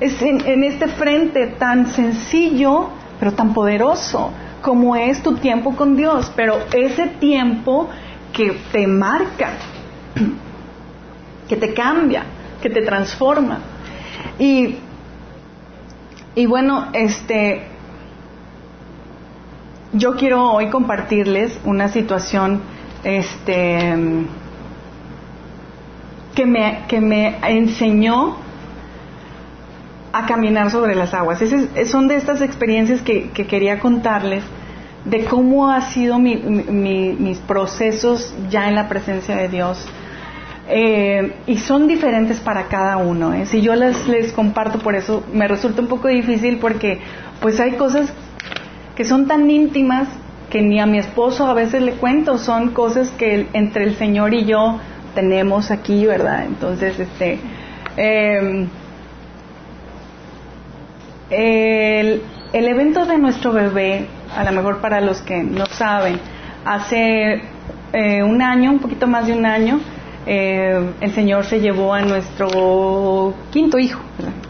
es 0.00 0.20
en, 0.22 0.64
este 0.64 0.88
frente 0.88 1.46
tan 1.58 1.86
sencillo, 1.86 2.90
pero 3.18 3.32
tan 3.32 3.54
poderoso 3.54 4.32
como 4.66 4.96
es 4.96 5.22
tu 5.22 5.36
tiempo 5.36 5.76
con 5.76 5.94
Dios, 5.94 6.32
pero 6.34 6.58
ese 6.72 7.06
tiempo 7.06 7.88
que 8.32 8.50
te 8.72 8.84
marca, 8.88 9.50
que 11.48 11.54
te 11.54 11.72
cambia, 11.72 12.24
que 12.60 12.68
te 12.68 12.82
transforma. 12.82 13.60
Y, 14.40 14.74
y 16.34 16.46
bueno, 16.46 16.88
este, 16.94 17.62
yo 19.92 20.16
quiero 20.16 20.50
hoy 20.50 20.68
compartirles 20.68 21.60
una 21.64 21.86
situación 21.86 22.60
este, 23.04 23.94
que, 26.34 26.44
me, 26.44 26.80
que 26.88 27.00
me 27.00 27.38
enseñó 27.48 28.38
a 30.18 30.26
caminar 30.26 30.70
sobre 30.70 30.94
las 30.94 31.14
aguas. 31.14 31.42
son 31.86 32.08
de 32.08 32.16
estas 32.16 32.40
experiencias 32.40 33.02
que, 33.02 33.30
quería 33.30 33.80
contarles 33.80 34.44
de 35.04 35.24
cómo 35.24 35.70
ha 35.70 35.80
sido 35.82 36.18
mis 36.18 37.38
procesos 37.38 38.34
ya 38.50 38.68
en 38.68 38.74
la 38.74 38.88
presencia 38.88 39.36
de 39.36 39.48
Dios. 39.48 39.86
Eh, 40.68 41.32
y 41.46 41.58
son 41.58 41.86
diferentes 41.86 42.40
para 42.40 42.64
cada 42.64 42.96
uno. 42.96 43.32
¿eh? 43.32 43.46
Si 43.46 43.60
yo 43.60 43.76
les, 43.76 44.08
les 44.08 44.32
comparto, 44.32 44.80
por 44.80 44.96
eso 44.96 45.22
me 45.32 45.46
resulta 45.46 45.80
un 45.80 45.86
poco 45.86 46.08
difícil 46.08 46.58
porque 46.58 46.98
pues 47.40 47.60
hay 47.60 47.72
cosas 47.72 48.12
que 48.96 49.04
son 49.04 49.28
tan 49.28 49.48
íntimas 49.48 50.08
que 50.50 50.62
ni 50.62 50.80
a 50.80 50.86
mi 50.86 50.98
esposo 50.98 51.46
a 51.46 51.54
veces 51.54 51.82
le 51.82 51.92
cuento, 51.92 52.38
son 52.38 52.70
cosas 52.70 53.10
que 53.10 53.46
entre 53.52 53.84
el 53.84 53.96
Señor 53.96 54.34
y 54.34 54.44
yo 54.44 54.80
tenemos 55.14 55.70
aquí, 55.70 56.06
¿verdad? 56.06 56.46
Entonces, 56.46 56.98
este, 56.98 57.38
em, 57.96 58.68
el, 61.30 62.22
evento 62.52 63.04
de 63.06 63.18
nuestro 63.18 63.52
bebé, 63.52 64.06
a 64.34 64.44
lo 64.44 64.52
mejor 64.52 64.80
para 64.80 65.00
los 65.00 65.20
que 65.22 65.42
no 65.42 65.66
saben, 65.66 66.18
hace 66.64 67.42
eh, 67.92 68.22
un 68.22 68.42
año, 68.42 68.70
un 68.70 68.78
poquito 68.78 69.06
más 69.06 69.26
de 69.26 69.32
un 69.32 69.46
año, 69.46 69.80
eh, 70.26 70.92
el 71.00 71.12
Señor 71.12 71.44
se 71.44 71.60
llevó 71.60 71.94
a 71.94 72.02
nuestro 72.02 73.34
quinto 73.50 73.78
hijo. 73.78 74.00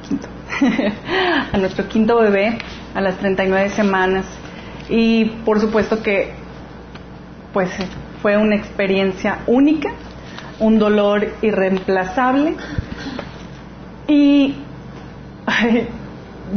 Quinto. 0.08 0.28
a 1.52 1.58
nuestro 1.58 1.86
quinto 1.88 2.16
bebé 2.16 2.58
a 2.94 3.00
las 3.00 3.18
39 3.18 3.70
semanas. 3.70 4.24
Y 4.88 5.24
por 5.44 5.60
supuesto 5.60 6.02
que 6.02 6.32
pues 7.52 7.70
fue 8.22 8.36
una 8.36 8.56
experiencia 8.56 9.38
única, 9.46 9.90
un 10.58 10.78
dolor 10.78 11.28
irreemplazable. 11.42 12.54
Y 14.08 14.54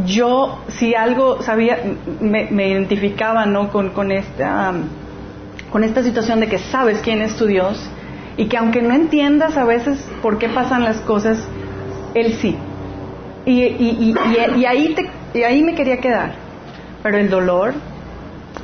yo, 0.06 0.64
si 0.68 0.96
algo 0.96 1.42
sabía, 1.42 1.80
me, 2.20 2.68
identificaba 2.68 3.46
¿no? 3.46 3.72
con, 3.72 3.90
con, 3.90 4.12
esta, 4.12 4.74
con 5.72 5.84
esta 5.84 6.04
situación 6.04 6.40
de 6.40 6.48
que 6.48 6.60
sabes 6.60 7.00
quién 7.00 7.22
es 7.22 7.36
tu 7.36 7.46
Dios 7.46 7.90
y 8.38 8.48
que 8.48 8.58
aunque 8.58 8.82
no 8.82 8.94
entiendas 8.94 9.58
a 9.58 9.66
veces 9.66 10.00
por 10.22 10.38
qué 10.38 10.50
pasan 10.50 10.84
las 10.84 10.98
cosas, 11.02 11.38
Él 12.14 12.34
sí. 12.34 12.56
Y, 13.46 13.64
y, 13.64 14.16
y, 14.16 14.60
y 14.60 14.66
ahí 14.66 14.94
te 14.94 15.10
y 15.34 15.44
ahí 15.44 15.64
me 15.64 15.76
quería 15.76 15.98
quedar. 15.98 16.34
Pero 17.04 17.18
el 17.18 17.30
dolor, 17.30 17.74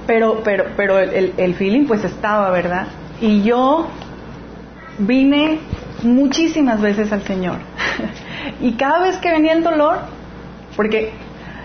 pero, 0.08 0.42
pero, 0.44 0.66
pero 0.76 1.00
el, 1.00 1.34
el 1.38 1.56
feeling 1.56 1.86
pues 1.86 2.04
estaba, 2.04 2.50
¿verdad? 2.52 2.88
Y 3.22 3.44
yo 3.44 3.88
vine 5.00 5.60
muchísimas 6.04 6.82
veces 6.82 7.12
al 7.12 7.24
Señor. 7.24 7.58
y 8.62 8.74
cada 8.74 9.00
vez 9.00 9.18
que 9.18 9.32
venía 9.32 9.54
el 9.54 9.64
dolor, 9.64 10.00
porque 10.76 11.12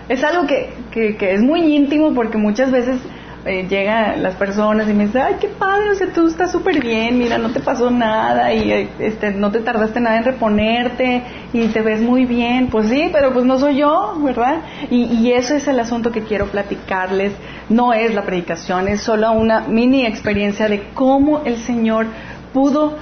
es 0.09 0.23
algo 0.23 0.47
que, 0.47 0.69
que, 0.91 1.15
que 1.17 1.33
es 1.33 1.41
muy 1.41 1.75
íntimo, 1.75 2.13
porque 2.13 2.37
muchas 2.37 2.71
veces 2.71 2.99
eh, 3.43 3.65
llegan 3.67 4.21
las 4.21 4.35
personas 4.35 4.87
y 4.87 4.93
me 4.93 5.07
dicen, 5.07 5.23
ay, 5.23 5.35
qué 5.41 5.47
padre, 5.47 5.89
o 5.89 5.95
sea, 5.95 6.13
tú 6.13 6.27
estás 6.27 6.51
súper 6.51 6.79
bien, 6.79 7.17
mira, 7.17 7.39
no 7.39 7.49
te 7.49 7.59
pasó 7.59 7.89
nada 7.89 8.53
y 8.53 8.71
eh, 8.71 8.89
este, 8.99 9.31
no 9.31 9.51
te 9.51 9.61
tardaste 9.61 9.99
nada 9.99 10.17
en 10.17 10.25
reponerte 10.25 11.23
y 11.51 11.65
te 11.69 11.81
ves 11.81 12.01
muy 12.01 12.25
bien. 12.25 12.67
Pues 12.67 12.89
sí, 12.89 13.09
pero 13.11 13.33
pues 13.33 13.43
no 13.43 13.57
soy 13.57 13.77
yo, 13.77 14.15
¿verdad? 14.23 14.57
Y, 14.91 15.05
y 15.05 15.31
eso 15.33 15.55
es 15.55 15.67
el 15.67 15.79
asunto 15.79 16.11
que 16.11 16.21
quiero 16.21 16.47
platicarles. 16.47 17.33
No 17.67 17.93
es 17.93 18.13
la 18.13 18.21
predicación, 18.23 18.87
es 18.87 19.01
solo 19.01 19.31
una 19.31 19.61
mini 19.61 20.05
experiencia 20.05 20.67
de 20.67 20.89
cómo 20.93 21.41
el 21.43 21.57
Señor 21.57 22.05
pudo 22.53 22.95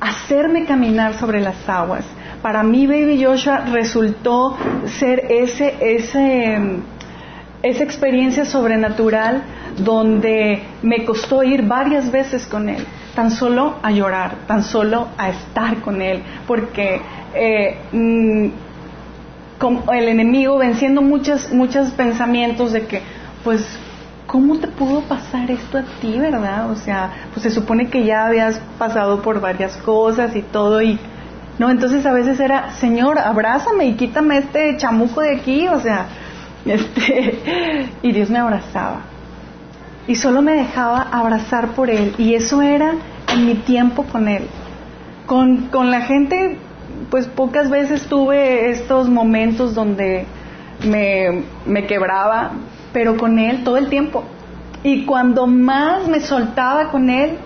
hacerme 0.00 0.64
caminar 0.64 1.14
sobre 1.14 1.40
las 1.40 1.68
aguas. 1.68 2.04
Para 2.42 2.62
mí, 2.62 2.86
Baby 2.86 3.22
Joshua 3.22 3.64
resultó 3.72 4.56
ser 4.98 5.26
ese, 5.30 5.74
ese, 5.80 6.58
esa 7.62 7.84
experiencia 7.84 8.44
sobrenatural 8.44 9.42
donde 9.78 10.62
me 10.82 11.04
costó 11.04 11.42
ir 11.42 11.62
varias 11.62 12.10
veces 12.10 12.46
con 12.46 12.68
él, 12.68 12.84
tan 13.14 13.30
solo 13.30 13.76
a 13.82 13.90
llorar, 13.90 14.36
tan 14.46 14.62
solo 14.62 15.08
a 15.18 15.30
estar 15.30 15.80
con 15.80 16.00
él, 16.00 16.22
porque 16.46 17.00
eh, 17.34 17.76
mm, 17.92 18.46
el 19.92 20.08
enemigo 20.08 20.58
venciendo 20.58 21.02
muchos, 21.02 21.48
pensamientos 21.96 22.72
de 22.72 22.86
que, 22.86 23.02
pues, 23.42 23.66
¿cómo 24.26 24.58
te 24.58 24.68
pudo 24.68 25.00
pasar 25.02 25.50
esto 25.50 25.78
a 25.78 25.82
ti, 26.00 26.18
verdad? 26.18 26.70
O 26.70 26.76
sea, 26.76 27.10
pues 27.32 27.42
se 27.42 27.50
supone 27.50 27.88
que 27.88 28.04
ya 28.04 28.26
habías 28.26 28.60
pasado 28.78 29.22
por 29.22 29.40
varias 29.40 29.76
cosas 29.78 30.36
y 30.36 30.42
todo 30.42 30.82
y 30.82 30.98
no, 31.58 31.70
entonces 31.70 32.04
a 32.04 32.12
veces 32.12 32.38
era, 32.38 32.72
Señor, 32.72 33.18
abrázame 33.18 33.86
y 33.86 33.94
quítame 33.94 34.38
este 34.38 34.76
chamuco 34.76 35.22
de 35.22 35.36
aquí, 35.36 35.66
o 35.68 35.80
sea, 35.80 36.06
este, 36.66 37.88
y 38.02 38.12
Dios 38.12 38.28
me 38.28 38.38
abrazaba. 38.38 39.00
Y 40.06 40.16
solo 40.16 40.42
me 40.42 40.52
dejaba 40.52 41.08
abrazar 41.10 41.68
por 41.68 41.90
Él. 41.90 42.14
Y 42.18 42.34
eso 42.34 42.62
era 42.62 42.94
en 43.32 43.46
mi 43.46 43.54
tiempo 43.54 44.04
con 44.04 44.28
Él. 44.28 44.46
Con, 45.26 45.68
con 45.68 45.90
la 45.90 46.02
gente, 46.02 46.58
pues 47.10 47.26
pocas 47.26 47.70
veces 47.70 48.06
tuve 48.06 48.70
estos 48.70 49.08
momentos 49.08 49.74
donde 49.74 50.26
me, 50.86 51.42
me 51.64 51.86
quebraba, 51.86 52.52
pero 52.92 53.16
con 53.16 53.38
Él 53.38 53.64
todo 53.64 53.78
el 53.78 53.88
tiempo. 53.88 54.22
Y 54.84 55.04
cuando 55.06 55.48
más 55.48 56.06
me 56.06 56.20
soltaba 56.20 56.90
con 56.90 57.10
Él 57.10 57.38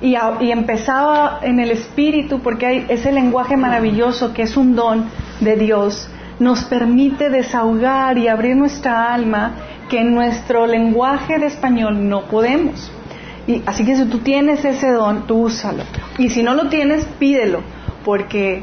y, 0.00 0.16
y 0.40 0.52
empezaba 0.52 1.40
en 1.42 1.60
el 1.60 1.70
Espíritu, 1.70 2.40
porque 2.40 2.66
hay 2.66 2.86
ese 2.88 3.12
lenguaje 3.12 3.56
maravilloso 3.56 4.32
que 4.32 4.42
es 4.42 4.56
un 4.56 4.74
don 4.76 5.06
de 5.40 5.56
Dios, 5.56 6.08
nos 6.38 6.64
permite 6.64 7.30
desahogar 7.30 8.16
y 8.18 8.28
abrir 8.28 8.56
nuestra 8.56 9.12
alma 9.12 9.52
que 9.88 10.00
en 10.00 10.14
nuestro 10.14 10.66
lenguaje 10.66 11.38
de 11.38 11.46
español 11.46 12.08
no 12.08 12.22
podemos. 12.22 12.92
Y, 13.46 13.62
así 13.66 13.84
que 13.84 13.96
si 13.96 14.04
tú 14.04 14.18
tienes 14.18 14.64
ese 14.64 14.92
don, 14.92 15.26
tú 15.26 15.46
úsalo. 15.46 15.82
Y 16.18 16.28
si 16.28 16.42
no 16.42 16.54
lo 16.54 16.68
tienes, 16.68 17.04
pídelo, 17.18 17.62
porque 18.04 18.62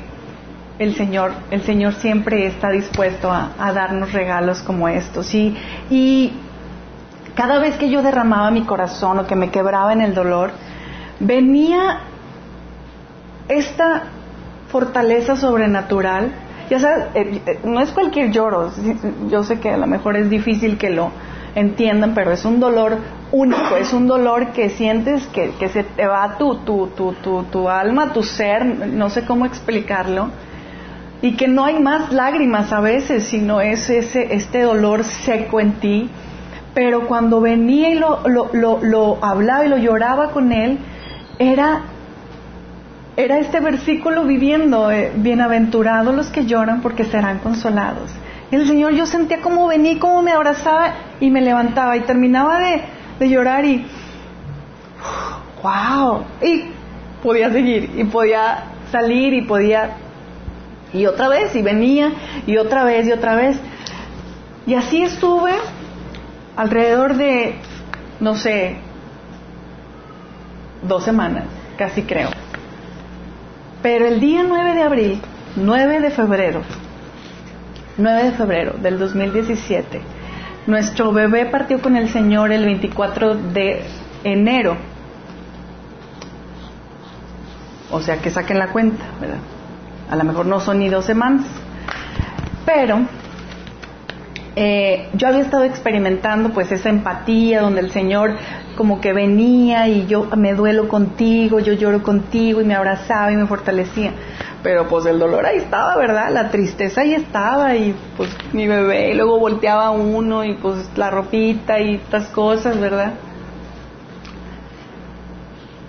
el 0.77 0.95
Señor, 0.95 1.31
el 1.51 1.63
Señor 1.63 1.93
siempre 1.95 2.45
está 2.45 2.69
dispuesto 2.69 3.31
a, 3.31 3.51
darnos 3.73 4.13
regalos 4.13 4.61
como 4.61 4.87
estos. 4.87 5.33
Y, 5.33 5.55
y 5.89 6.33
cada 7.33 7.59
vez 7.59 7.75
que 7.77 7.89
yo 7.89 8.01
derramaba 8.01 8.51
mi 8.51 8.61
corazón 8.61 9.19
o 9.19 9.27
que 9.27 9.35
me 9.35 9.49
quebraba 9.49 9.91
en 9.91 10.01
el 10.01 10.13
dolor, 10.13 10.51
venía 11.19 11.99
esta 13.47 14.03
fortaleza 14.69 15.35
sobrenatural. 15.35 16.31
Ya 16.69 16.79
sabes, 16.79 17.05
eh, 17.13 17.41
eh, 17.45 17.59
no 17.63 17.79
es 17.79 17.91
cualquier 17.91 18.31
lloro, 18.31 18.71
yo 19.29 19.43
sé 19.43 19.59
que 19.59 19.71
a 19.71 19.77
lo 19.77 19.85
mejor 19.85 20.17
es 20.17 20.29
difícil 20.29 20.77
que 20.77 20.89
lo 20.89 21.11
entiendan, 21.53 22.13
pero 22.13 22.31
es 22.31 22.43
un 22.43 22.59
dolor 22.59 22.97
único, 23.31 23.77
es 23.77 23.93
un 23.93 24.07
dolor 24.07 24.47
que 24.47 24.69
sientes 24.69 25.27
que, 25.27 25.51
que 25.59 25.69
se 25.69 25.83
te 25.83 26.07
va 26.07 26.37
tu, 26.37 26.55
tu, 26.57 26.87
tu, 26.87 27.13
tu, 27.43 27.69
alma, 27.69 28.13
tu 28.13 28.23
ser, 28.23 28.65
no 28.65 29.09
sé 29.09 29.25
cómo 29.25 29.45
explicarlo 29.45 30.29
y 31.21 31.35
que 31.35 31.47
no 31.47 31.65
hay 31.65 31.79
más 31.79 32.11
lágrimas 32.11 32.71
a 32.71 32.81
veces, 32.81 33.23
sino 33.23 33.61
es 33.61 33.89
ese, 33.89 34.35
este 34.35 34.61
dolor 34.61 35.03
seco 35.03 35.59
en 35.59 35.73
ti. 35.73 36.09
Pero 36.73 37.07
cuando 37.07 37.39
venía 37.39 37.89
y 37.89 37.95
lo, 37.95 38.21
lo, 38.27 38.79
lo, 38.83 39.17
hablaba 39.23 39.65
y 39.65 39.69
lo 39.69 39.77
lloraba 39.77 40.31
con 40.31 40.51
él, 40.51 40.77
era, 41.39 41.81
era 43.17 43.39
este 43.39 43.59
versículo 43.59 44.25
viviendo, 44.25 44.91
eh, 44.91 45.11
bienaventurados 45.15 46.15
los 46.15 46.27
que 46.27 46.45
lloran 46.45 46.81
porque 46.81 47.05
serán 47.05 47.39
consolados. 47.39 48.11
El 48.51 48.67
Señor 48.67 48.93
yo 48.93 49.05
sentía 49.05 49.41
como 49.41 49.67
venía, 49.67 49.99
como 49.99 50.21
me 50.21 50.31
abrazaba 50.31 50.93
y 51.19 51.31
me 51.31 51.41
levantaba 51.41 51.97
y 51.97 52.01
terminaba 52.01 52.59
de, 52.59 52.81
de 53.19 53.29
llorar 53.29 53.65
y, 53.65 53.85
wow, 55.63 56.23
y 56.41 56.65
podía 57.23 57.51
seguir 57.51 57.91
y 57.95 58.03
podía 58.03 58.65
salir 58.91 59.33
y 59.33 59.41
podía 59.41 59.97
y 60.95 61.05
otra 61.07 61.27
vez, 61.27 61.53
y 61.55 61.61
venía, 61.61 62.13
y 62.47 62.57
otra 62.57 62.85
vez, 62.85 63.05
y 63.05 63.11
otra 63.11 63.35
vez. 63.35 63.57
Y 64.65 64.75
así 64.75 65.03
estuve 65.03 65.51
alrededor 66.55 67.15
de, 67.15 67.55
no 68.21 68.35
sé, 68.35 68.77
dos 70.87 71.03
semanas, 71.03 71.45
casi 71.77 72.03
creo. 72.03 72.29
Pero 73.81 74.05
el 74.07 74.19
día 74.19 74.43
9 74.47 74.73
de 74.73 74.81
abril, 74.81 75.21
9 75.55 75.99
de 76.01 76.09
febrero, 76.11 76.61
9 77.97 78.23
de 78.23 78.31
febrero 78.31 78.73
del 78.73 78.97
2017, 78.97 80.01
nuestro 80.67 81.11
bebé 81.11 81.45
partió 81.45 81.81
con 81.81 81.95
el 81.95 82.09
Señor 82.09 82.51
el 82.51 82.65
24 82.65 83.35
de 83.35 83.83
enero. 84.23 84.77
O 87.91 88.01
sea 88.01 88.17
que 88.17 88.31
saquen 88.31 88.57
la 88.57 88.67
cuenta, 88.67 89.05
¿verdad? 89.21 89.37
a 90.09 90.15
lo 90.15 90.23
mejor 90.23 90.45
no 90.45 90.59
son 90.59 90.79
ni 90.79 90.89
dos 90.89 91.05
semanas, 91.05 91.45
pero 92.65 92.99
eh, 94.57 95.09
yo 95.13 95.27
había 95.27 95.41
estado 95.41 95.65
experimentando 95.65 96.51
pues 96.51 96.71
esa 96.71 96.89
empatía 96.89 97.61
donde 97.61 97.81
el 97.81 97.91
Señor 97.91 98.35
como 98.77 99.01
que 99.01 99.11
venía 99.11 99.89
y 99.89 100.07
yo 100.07 100.29
me 100.37 100.53
duelo 100.53 100.87
contigo, 100.87 101.59
yo 101.59 101.73
lloro 101.73 102.03
contigo 102.03 102.61
y 102.61 102.65
me 102.65 102.73
abrazaba 102.73 103.31
y 103.33 103.35
me 103.35 103.47
fortalecía. 103.47 104.13
Pero 104.63 104.87
pues 104.87 105.05
el 105.07 105.19
dolor 105.19 105.45
ahí 105.45 105.57
estaba, 105.57 105.97
¿verdad? 105.97 106.31
La 106.31 106.49
tristeza 106.51 107.01
ahí 107.01 107.13
estaba 107.13 107.75
y 107.75 107.93
pues 108.15 108.29
mi 108.53 108.65
bebé 108.67 109.11
y 109.11 109.13
luego 109.15 109.39
volteaba 109.39 109.91
uno 109.91 110.45
y 110.45 110.53
pues 110.53 110.89
la 110.95 111.11
ropita 111.11 111.79
y 111.79 111.95
estas 111.95 112.27
cosas, 112.29 112.79
¿verdad? 112.79 113.13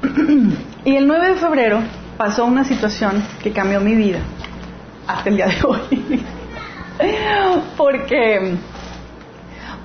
y 0.84 0.96
el 0.96 1.06
9 1.06 1.28
de 1.28 1.34
febrero 1.36 1.80
pasó 2.16 2.44
una 2.44 2.64
situación 2.64 3.22
que 3.42 3.52
cambió 3.52 3.80
mi 3.80 3.94
vida 3.94 4.18
hasta 5.06 5.30
el 5.30 5.36
día 5.36 5.46
de 5.46 5.62
hoy. 5.64 6.24
Porque, 7.76 8.56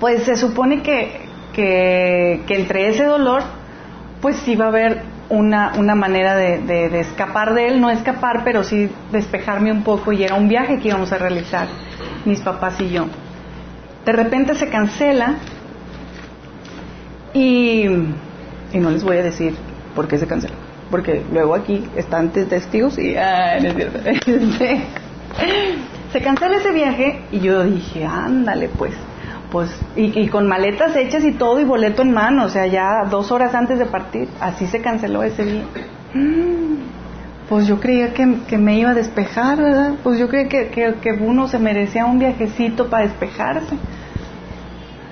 pues 0.00 0.24
se 0.24 0.36
supone 0.36 0.82
que, 0.82 1.20
que, 1.52 2.44
entre 2.48 2.88
ese 2.88 3.04
dolor, 3.04 3.42
pues 4.20 4.46
iba 4.48 4.66
a 4.66 4.68
haber 4.68 5.02
una, 5.28 5.72
una 5.76 5.94
manera 5.94 6.36
de, 6.36 6.58
de, 6.58 7.00
escapar 7.00 7.54
de 7.54 7.68
él, 7.68 7.80
no 7.80 7.90
escapar, 7.90 8.42
pero 8.44 8.62
sí 8.64 8.90
despejarme 9.10 9.72
un 9.72 9.82
poco 9.82 10.12
y 10.12 10.22
era 10.22 10.34
un 10.34 10.48
viaje 10.48 10.78
que 10.78 10.88
íbamos 10.88 11.12
a 11.12 11.18
realizar, 11.18 11.68
mis 12.24 12.40
papás 12.40 12.80
y 12.80 12.90
yo. 12.90 13.06
De 14.04 14.12
repente 14.12 14.54
se 14.54 14.68
cancela 14.68 15.36
y, 17.32 17.86
y 18.72 18.78
no 18.78 18.90
les 18.90 19.02
voy 19.02 19.16
a 19.16 19.22
decir 19.22 19.54
por 19.94 20.08
qué 20.08 20.18
se 20.18 20.26
canceló 20.26 20.54
porque 20.92 21.24
luego 21.32 21.54
aquí 21.54 21.82
están 21.96 22.30
testigos 22.30 22.98
y 22.98 23.16
ah, 23.16 23.56
este, 24.26 24.82
se 26.12 26.20
cancela 26.20 26.56
ese 26.56 26.72
viaje 26.72 27.20
y 27.32 27.40
yo 27.40 27.64
dije, 27.64 28.04
ándale 28.04 28.68
pues, 28.68 28.92
pues, 29.50 29.70
y, 29.96 30.28
con 30.28 30.46
maletas 30.46 30.94
hechas 30.96 31.24
y 31.24 31.32
todo 31.32 31.60
y 31.60 31.64
boleto 31.64 32.02
en 32.02 32.12
mano, 32.12 32.44
o 32.44 32.48
sea, 32.48 32.66
ya 32.66 33.04
dos 33.10 33.32
horas 33.32 33.54
antes 33.54 33.78
de 33.78 33.86
partir, 33.86 34.28
así 34.40 34.66
se 34.66 34.80
canceló 34.80 35.22
ese 35.22 35.44
viaje. 35.44 35.86
Mm, 36.14 36.76
pues 37.48 37.66
yo 37.66 37.80
creía 37.80 38.14
que, 38.14 38.26
me 38.56 38.78
iba 38.78 38.90
a 38.90 38.94
despejar, 38.94 39.58
¿verdad? 39.58 39.94
Pues 40.02 40.18
yo 40.18 40.28
creía 40.28 40.48
que, 40.48 40.68
que, 40.70 41.12
uno 41.12 41.48
se 41.48 41.58
merecía 41.58 42.06
un 42.06 42.18
viajecito 42.18 42.88
para 42.88 43.04
despejarse. 43.04 43.76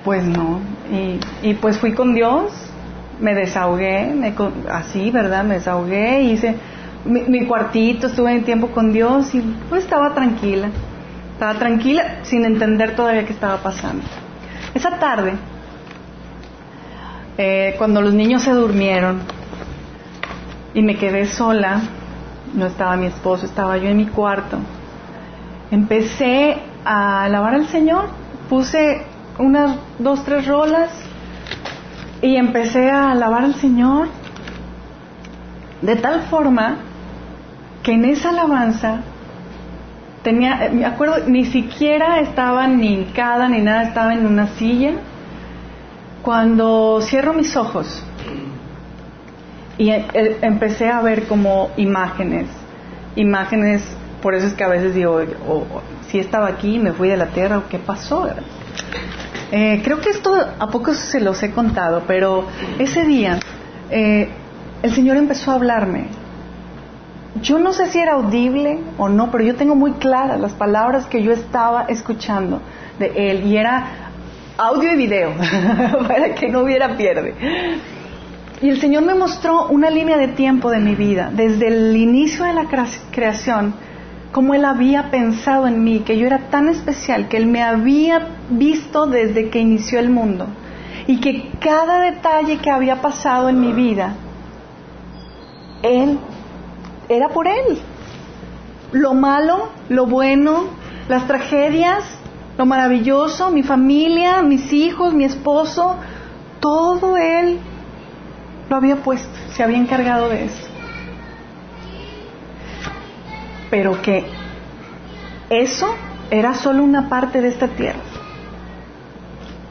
Pues 0.03 0.23
no, 0.23 0.59
y, 0.91 1.19
y 1.47 1.53
pues 1.55 1.77
fui 1.77 1.93
con 1.93 2.15
Dios 2.15 2.51
me 3.19 3.35
desahogué, 3.35 4.13
me, 4.15 4.33
así, 4.71 5.11
¿verdad? 5.11 5.43
Me 5.43 5.55
desahogué, 5.55 6.23
hice 6.23 6.55
mi, 7.05 7.45
cuartito, 7.45 8.07
estuve 8.07 8.31
en 8.31 8.43
tiempo 8.43 8.67
con 8.67 8.91
Dios 8.91 9.33
y 9.33 9.41
pues 9.69 9.83
estaba 9.83 10.13
tranquila. 10.13 10.69
Estaba 11.41 11.57
tranquila 11.57 12.17
sin 12.21 12.45
entender 12.45 12.95
todavía 12.95 13.25
qué 13.25 13.33
estaba 13.33 13.57
pasando. 13.63 14.03
Esa 14.75 14.99
tarde, 14.99 15.33
eh, 17.35 17.73
cuando 17.79 17.99
los 17.99 18.13
niños 18.13 18.43
se 18.43 18.51
durmieron 18.51 19.21
y 20.75 20.83
me 20.83 20.97
quedé 20.97 21.25
sola, 21.25 21.81
no 22.53 22.67
estaba 22.67 22.95
mi 22.95 23.07
esposo, 23.07 23.47
estaba 23.47 23.75
yo 23.77 23.89
en 23.89 23.97
mi 23.97 24.05
cuarto, 24.05 24.59
empecé 25.71 26.59
a 26.85 27.23
alabar 27.23 27.55
al 27.55 27.65
Señor, 27.69 28.09
puse 28.47 29.01
unas 29.39 29.77
dos, 29.97 30.23
tres 30.23 30.45
rolas 30.45 30.91
y 32.21 32.35
empecé 32.35 32.91
a 32.91 33.13
alabar 33.13 33.45
al 33.45 33.55
Señor 33.55 34.09
de 35.81 35.95
tal 35.95 36.21
forma 36.21 36.75
que 37.81 37.93
en 37.93 38.05
esa 38.05 38.29
alabanza 38.29 39.05
tenía, 40.23 40.69
me 40.71 40.85
acuerdo, 40.85 41.27
ni 41.27 41.45
siquiera 41.45 42.19
estaba 42.19 42.67
ni 42.67 42.93
hincada 42.93 43.47
ni 43.49 43.61
nada, 43.61 43.83
estaba 43.83 44.13
en 44.13 44.25
una 44.25 44.47
silla. 44.47 44.93
Cuando 46.21 46.99
cierro 47.01 47.33
mis 47.33 47.55
ojos 47.55 48.03
y 49.77 49.89
e, 49.89 50.05
e, 50.13 50.37
empecé 50.43 50.89
a 50.89 51.01
ver 51.01 51.27
como 51.27 51.69
imágenes, 51.77 52.47
imágenes, 53.15 53.83
por 54.21 54.35
eso 54.35 54.47
es 54.47 54.53
que 54.53 54.63
a 54.63 54.67
veces 54.67 54.93
digo, 54.93 55.21
si 56.09 56.19
estaba 56.19 56.47
aquí, 56.47 56.77
me 56.77 56.91
fui 56.91 57.09
de 57.09 57.17
la 57.17 57.27
tierra, 57.27 57.57
o 57.57 57.67
qué 57.67 57.79
pasó. 57.79 58.29
Eh, 59.51 59.81
creo 59.83 59.99
que 59.99 60.11
esto 60.11 60.33
a 60.59 60.67
poco 60.67 60.93
se 60.93 61.19
los 61.19 61.41
he 61.41 61.51
contado, 61.51 62.03
pero 62.07 62.45
ese 62.77 63.03
día 63.05 63.39
eh, 63.89 64.29
el 64.83 64.93
Señor 64.93 65.17
empezó 65.17 65.51
a 65.51 65.55
hablarme. 65.55 66.20
Yo 67.39 67.59
no 67.59 67.71
sé 67.71 67.87
si 67.87 67.99
era 67.99 68.13
audible 68.13 68.79
o 68.97 69.07
no, 69.07 69.31
pero 69.31 69.43
yo 69.43 69.55
tengo 69.55 69.75
muy 69.75 69.93
claras 69.93 70.39
las 70.39 70.51
palabras 70.51 71.05
que 71.05 71.23
yo 71.23 71.31
estaba 71.31 71.83
escuchando 71.83 72.59
de 72.99 73.31
Él 73.31 73.45
y 73.45 73.55
era 73.55 74.11
audio 74.57 74.91
y 74.91 74.97
video, 74.97 75.33
para 76.07 76.35
que 76.35 76.49
no 76.49 76.61
hubiera 76.61 76.97
pierde. 76.97 77.33
Y 78.61 78.69
el 78.69 78.81
Señor 78.81 79.03
me 79.03 79.15
mostró 79.15 79.67
una 79.67 79.89
línea 79.89 80.17
de 80.17 80.27
tiempo 80.27 80.69
de 80.69 80.79
mi 80.79 80.93
vida, 80.93 81.31
desde 81.33 81.69
el 81.69 81.95
inicio 81.95 82.43
de 82.43 82.53
la 82.53 82.65
creación, 83.11 83.73
como 84.33 84.53
Él 84.53 84.65
había 84.65 85.09
pensado 85.09 85.67
en 85.67 85.83
mí, 85.83 86.01
que 86.01 86.17
yo 86.17 86.27
era 86.27 86.49
tan 86.49 86.67
especial, 86.67 87.29
que 87.29 87.37
Él 87.37 87.47
me 87.47 87.63
había 87.63 88.27
visto 88.49 89.07
desde 89.07 89.49
que 89.49 89.59
inició 89.59 89.99
el 89.99 90.09
mundo, 90.09 90.47
y 91.07 91.21
que 91.21 91.49
cada 91.59 92.01
detalle 92.01 92.57
que 92.57 92.69
había 92.69 93.01
pasado 93.01 93.47
en 93.47 93.59
mi 93.59 93.71
vida, 93.71 94.15
Él 95.81 96.19
era 97.15 97.29
por 97.29 97.47
Él. 97.47 97.79
Lo 98.91 99.13
malo, 99.13 99.69
lo 99.89 100.05
bueno, 100.05 100.65
las 101.07 101.27
tragedias, 101.27 102.03
lo 102.57 102.65
maravilloso, 102.65 103.51
mi 103.51 103.63
familia, 103.63 104.41
mis 104.41 104.71
hijos, 104.73 105.13
mi 105.13 105.23
esposo, 105.23 105.97
todo 106.59 107.17
Él 107.17 107.59
lo 108.69 108.75
había 108.75 108.97
puesto, 108.97 109.29
se 109.53 109.63
había 109.63 109.77
encargado 109.77 110.29
de 110.29 110.45
eso. 110.45 110.67
Pero 113.69 114.01
que 114.01 114.25
eso 115.49 115.93
era 116.29 116.53
solo 116.53 116.83
una 116.83 117.09
parte 117.09 117.41
de 117.41 117.49
esta 117.49 117.67
tierra. 117.67 117.99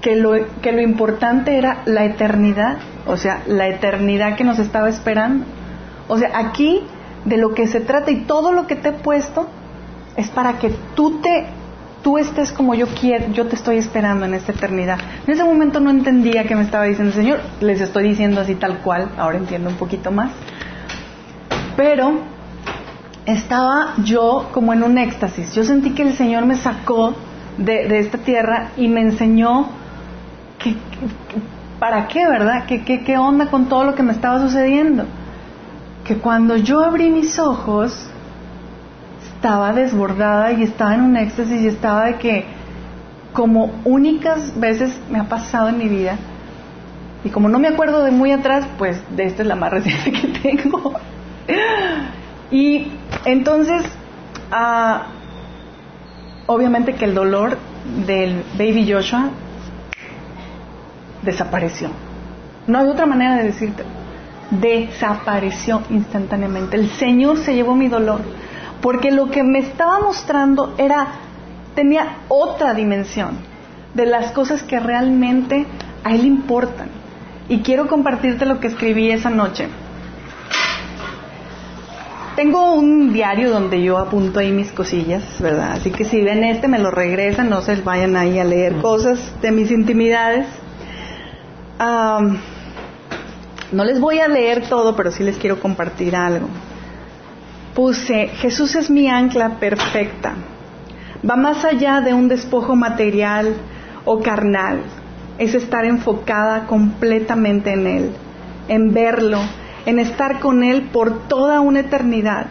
Que 0.03 0.17
lo, 0.17 0.33
que 0.63 0.73
lo 0.73 0.81
importante 0.81 1.59
era 1.59 1.83
la 1.85 2.05
eternidad, 2.05 2.79
o 3.07 3.17
sea, 3.17 3.43
la 3.47 3.69
eternidad 3.69 4.37
que 4.37 4.45
nos 4.45 4.59
estaba 4.59 4.89
esperando. 4.89 5.45
O 6.09 6.19
sea, 6.19 6.39
aquí 6.39 6.83
de 7.25 7.37
lo 7.37 7.55
que 7.55 7.67
se 7.67 7.81
trata 7.81 8.11
y 8.11 8.23
todo 8.23 8.53
lo 8.53 8.67
que 8.67 8.77
te 8.77 8.91
he 8.91 8.93
puesto 8.93 9.47
es 10.17 10.29
para 10.29 10.59
que 10.59 10.71
tú 10.95 11.21
te 11.21 11.47
tú 12.03 12.19
estés 12.19 12.53
como 12.53 12.75
yo 12.75 12.87
quiero, 12.89 13.31
yo 13.33 13.47
te 13.47 13.57
estoy 13.57 13.77
esperando 13.77 14.25
en 14.25 14.35
esta 14.35 14.53
eternidad. 14.53 14.99
En 15.27 15.35
ese 15.35 15.45
momento 15.45 15.81
no 15.81 15.91
entendía 15.91 16.45
que 16.45 16.55
me 16.55 16.63
estaba 16.63 16.85
diciendo 16.85 17.11
el 17.11 17.23
Señor, 17.23 17.41
les 17.61 17.81
estoy 17.81 18.05
diciendo 18.05 18.41
así 18.41 18.55
tal 18.55 18.79
cual, 18.79 19.11
ahora 19.19 19.39
entiendo 19.39 19.69
un 19.69 19.77
poquito 19.77 20.11
más. 20.11 20.31
Pero 21.77 22.13
estaba 23.27 23.95
yo 24.05 24.49
como 24.53 24.73
en 24.73 24.83
un 24.83 24.99
éxtasis, 24.99 25.55
yo 25.55 25.65
sentí 25.65 25.91
que 25.91 26.03
el 26.03 26.15
Señor 26.15 26.47
me 26.47 26.57
sacó 26.57 27.15
de, 27.59 27.99
esta 27.99 28.19
tierra 28.19 28.71
y 28.77 28.89
me 28.89 29.03
enseñó 29.03 29.69
que, 30.59 30.75
para 31.79 32.09
qué, 32.09 32.27
¿verdad? 32.27 32.65
¿Qué, 32.67 32.83
qué 32.83 33.19
onda 33.19 33.47
con 33.47 33.67
todo 33.67 33.85
lo 33.85 33.95
que 33.95 34.03
me 34.03 34.13
estaba 34.13 34.41
sucediendo? 34.41 35.05
Que 36.05 36.17
cuando 36.17 36.57
yo 36.57 36.81
abrí 36.81 37.11
mis 37.11 37.39
ojos, 37.39 38.09
estaba 39.35 39.73
desbordada 39.73 40.53
y 40.53 40.63
estaba 40.63 40.95
en 40.95 41.03
un 41.03 41.17
éxtasis 41.17 41.61
y 41.61 41.67
estaba 41.69 42.07
de 42.07 42.17
que 42.17 42.45
como 43.33 43.71
únicas 43.85 44.59
veces 44.59 44.99
me 45.11 45.21
ha 45.21 45.29
pasado 45.29 45.69
en 45.69 45.79
mi 45.79 45.89
vida 45.89 46.19
y 47.25 47.29
como 47.29 47.49
no 47.49 47.59
me 47.59 47.69
acuerdo 47.69 48.03
de 48.03 48.11
muy 48.11 48.33
atrás, 48.33 48.67
pues 48.79 49.01
de 49.15 49.25
esta 49.25 49.43
es 49.43 49.49
la 49.49 49.55
más 49.55 49.71
reciente 49.71 50.13
que 50.13 50.29
tengo. 50.43 50.95
y 52.51 52.89
entonces, 53.25 53.85
ah, 54.51 55.07
obviamente 56.47 56.95
que 56.95 57.05
el 57.05 57.15
dolor 57.15 57.59
del 58.07 58.43
baby 58.59 58.91
Joshua 58.91 59.31
desapareció. 61.23 61.91
No 62.67 62.79
hay 62.79 62.89
otra 62.89 63.07
manera 63.07 63.37
de 63.37 63.45
decirte. 63.45 63.85
Desapareció 64.51 65.83
instantáneamente. 65.91 66.77
El 66.77 66.91
Señor 66.91 67.39
se 67.39 67.55
llevó 67.55 67.75
mi 67.75 67.89
dolor 67.89 68.21
porque 68.81 69.11
lo 69.11 69.31
que 69.31 69.43
me 69.43 69.59
estaba 69.59 70.01
mostrando 70.01 70.75
era, 70.79 71.07
tenía 71.75 72.17
otra 72.29 72.75
dimensión 72.75 73.39
de 73.95 74.07
las 74.07 74.33
cosas 74.33 74.63
que 74.63 74.81
realmente 74.81 75.67
a 76.05 76.15
él 76.15 76.25
importan. 76.25 76.89
Y 77.49 77.61
quiero 77.61 77.89
compartirte 77.89 78.47
lo 78.47 78.61
que 78.61 78.69
escribí 78.69 79.11
esa 79.11 79.31
noche. 79.31 79.69
Tengo 82.37 82.73
un 82.73 83.13
diario 83.13 83.51
donde 83.51 83.83
yo 83.83 83.99
apunto 83.99 84.41
ahí 84.41 84.53
mis 84.53 84.73
cosillas, 84.73 85.23
¿verdad? 85.41 85.73
Así 85.73 85.91
que 85.91 86.05
si 86.05 86.23
ven 86.23 86.45
este, 86.45 86.69
me 86.69 86.79
lo 86.79 86.91
regresan, 86.91 87.51
no 87.51 87.61
se 87.61 87.77
vayan 87.83 88.17
ahí 88.17 88.39
a 88.39 88.45
leer 88.45 88.77
cosas 88.77 89.19
de 89.43 89.51
mis 89.51 89.71
intimidades. 89.71 90.47
No 93.73 93.85
les 93.85 94.01
voy 94.01 94.21
a 94.21 94.29
leer 94.29 94.69
todo, 94.69 94.97
pero 94.97 95.11
sí 95.11 95.23
les 95.23 95.37
quiero 95.39 95.61
compartir 95.61 96.17
algo 96.17 96.49
puse, 97.75 98.29
Jesús 98.29 98.75
es 98.75 98.91
mi 98.91 99.09
ancla 99.09 99.59
perfecta. 99.59 100.35
Va 101.29 101.37
más 101.37 101.65
allá 101.65 102.01
de 102.01 102.15
un 102.15 102.29
despojo 102.29 102.77
material 102.77 103.55
o 104.05 104.21
carnal. 104.21 104.83
Es 105.39 105.55
estar 105.55 105.85
enfocada 105.85 106.67
completamente 106.67 107.73
en 107.73 107.87
Él, 107.87 108.11
en 108.69 108.93
verlo, 108.93 109.39
en 109.87 109.99
estar 109.99 110.41
con 110.41 110.63
Él 110.63 110.91
por 110.93 111.27
toda 111.27 111.61
una 111.61 111.81
eternidad. 111.81 112.47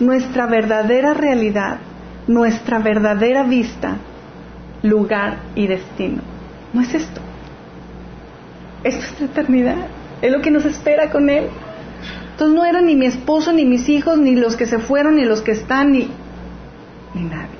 Nuestra 0.00 0.46
verdadera 0.46 1.14
realidad, 1.14 1.78
nuestra 2.26 2.80
verdadera 2.80 3.44
vista, 3.44 3.98
lugar 4.82 5.38
y 5.54 5.68
destino. 5.68 6.22
¿No 6.72 6.80
es 6.80 6.92
esto? 6.94 7.20
Esto 8.82 9.04
es 9.04 9.20
la 9.20 9.26
eternidad. 9.26 9.95
Es 10.22 10.32
lo 10.32 10.40
que 10.40 10.50
nos 10.50 10.64
espera 10.64 11.10
con 11.10 11.28
Él. 11.30 11.48
Entonces 12.32 12.54
no 12.54 12.64
era 12.64 12.80
ni 12.80 12.96
mi 12.96 13.06
esposo, 13.06 13.52
ni 13.52 13.64
mis 13.64 13.88
hijos, 13.88 14.18
ni 14.18 14.34
los 14.34 14.56
que 14.56 14.66
se 14.66 14.78
fueron, 14.78 15.16
ni 15.16 15.24
los 15.24 15.40
que 15.40 15.52
están, 15.52 15.92
ni, 15.92 16.10
ni 17.14 17.22
nadie. 17.22 17.56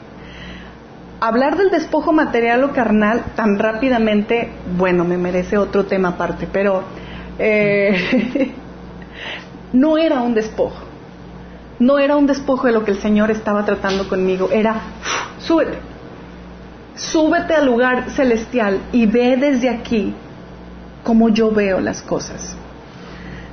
Hablar 1.19 1.57
del 1.57 1.71
despojo 1.71 2.13
material 2.13 2.63
o 2.63 2.73
carnal 2.73 3.25
tan 3.35 3.59
rápidamente, 3.59 4.51
bueno, 4.77 5.05
me 5.05 5.17
merece 5.17 5.57
otro 5.57 5.87
tema 5.87 6.11
aparte, 6.11 6.47
pero 6.51 6.83
eh, 7.39 8.53
no 9.73 9.97
era 9.97 10.21
un 10.21 10.35
despojo. 10.35 10.85
No 11.79 11.99
era 11.99 12.17
un 12.17 12.27
despojo 12.27 12.67
de 12.67 12.75
lo 12.75 12.85
que 12.85 12.91
el 12.91 12.99
Señor 12.99 13.31
estaba 13.31 13.65
tratando 13.65 14.09
conmigo, 14.09 14.51
era, 14.53 14.81
súbete, 15.39 15.79
súbete 16.95 17.55
al 17.55 17.67
lugar 17.67 18.11
celestial 18.11 18.81
y 18.93 19.07
ve 19.07 19.37
desde 19.37 19.69
aquí 19.69 20.15
como 21.07 21.29
yo 21.29 21.53
veo 21.53 21.79
las 21.79 22.03
cosas. 22.03 22.57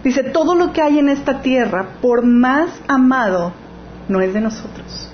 Dice, 0.03 0.23
todo 0.23 0.55
lo 0.55 0.73
que 0.73 0.81
hay 0.81 0.97
en 0.97 1.07
esta 1.07 1.41
tierra, 1.41 1.99
por 2.01 2.25
más 2.25 2.71
amado, 2.87 3.53
no 4.09 4.21
es 4.21 4.33
de 4.33 4.41
nosotros. 4.41 5.09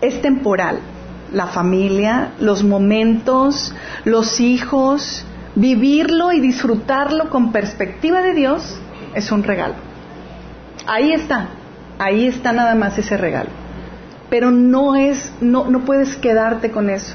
Es 0.00 0.22
temporal. 0.22 0.80
La 1.30 1.46
familia, 1.46 2.32
los 2.40 2.64
momentos, 2.64 3.74
los 4.04 4.40
hijos, 4.40 5.24
vivirlo 5.54 6.32
y 6.32 6.40
disfrutarlo 6.40 7.28
con 7.28 7.52
perspectiva 7.52 8.22
de 8.22 8.32
Dios 8.32 8.80
es 9.14 9.30
un 9.30 9.42
regalo. 9.42 9.74
Ahí 10.86 11.12
está, 11.12 11.50
ahí 11.98 12.26
está 12.26 12.52
nada 12.52 12.74
más 12.74 12.98
ese 12.98 13.18
regalo. 13.18 13.50
Pero 14.30 14.50
no 14.50 14.96
es, 14.96 15.32
no, 15.42 15.70
no 15.70 15.84
puedes 15.84 16.16
quedarte 16.16 16.70
con 16.70 16.88
eso. 16.88 17.14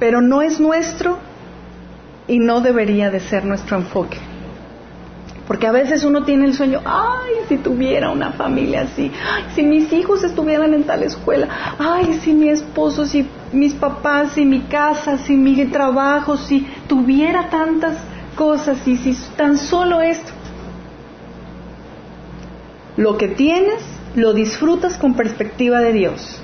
Pero 0.00 0.20
no 0.20 0.42
es 0.42 0.58
nuestro 0.58 1.18
y 2.26 2.40
no 2.40 2.60
debería 2.60 3.10
de 3.10 3.20
ser 3.20 3.44
nuestro 3.44 3.76
enfoque. 3.76 4.18
Porque 5.46 5.66
a 5.66 5.72
veces 5.72 6.04
uno 6.04 6.22
tiene 6.22 6.46
el 6.46 6.54
sueño, 6.54 6.80
ay, 6.84 7.32
si 7.48 7.56
tuviera 7.56 8.10
una 8.10 8.30
familia 8.30 8.82
así, 8.82 9.10
ay, 9.28 9.46
si 9.52 9.64
mis 9.64 9.92
hijos 9.92 10.22
estuvieran 10.22 10.74
en 10.74 10.84
tal 10.84 11.02
escuela, 11.02 11.48
ay, 11.76 12.20
si 12.22 12.32
mi 12.32 12.48
esposo, 12.48 13.04
si 13.04 13.28
mis 13.52 13.74
papás, 13.74 14.32
si 14.34 14.44
mi 14.44 14.60
casa, 14.60 15.18
si 15.18 15.34
mi 15.34 15.64
trabajo, 15.64 16.36
si 16.36 16.68
tuviera 16.86 17.50
tantas 17.50 17.96
cosas, 18.36 18.86
y 18.86 18.96
si 18.96 19.12
tan 19.36 19.58
solo 19.58 20.00
esto. 20.00 20.30
Lo 22.96 23.18
que 23.18 23.26
tienes, 23.28 23.82
lo 24.14 24.32
disfrutas 24.32 24.96
con 24.98 25.14
perspectiva 25.14 25.80
de 25.80 25.92
Dios. 25.92 26.40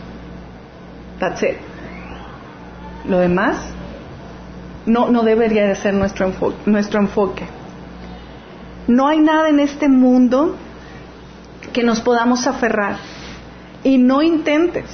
That's 1.21 1.43
it. 1.45 1.76
Lo 3.09 3.19
demás 3.19 3.57
no, 4.87 5.11
no 5.11 5.23
debería 5.23 5.67
de 5.67 5.75
ser 5.75 5.95
nuestro 5.95 6.27
enfoque, 6.27 6.57
nuestro 6.67 7.01
enfoque. 7.01 7.47
No 8.87 9.09
hay 9.09 9.21
nada 9.21 9.49
en 9.49 9.61
este 9.61 9.89
mundo 9.89 10.57
que 11.73 11.83
nos 11.83 12.01
podamos 12.01 12.47
aferrar. 12.47 12.97
Y 13.83 13.99
no 13.99 14.23
intentes, 14.23 14.85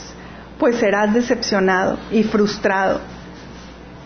pues 0.59 0.77
serás 0.77 1.13
decepcionado 1.15 1.99
y 2.11 2.23
frustrado. 2.25 3.01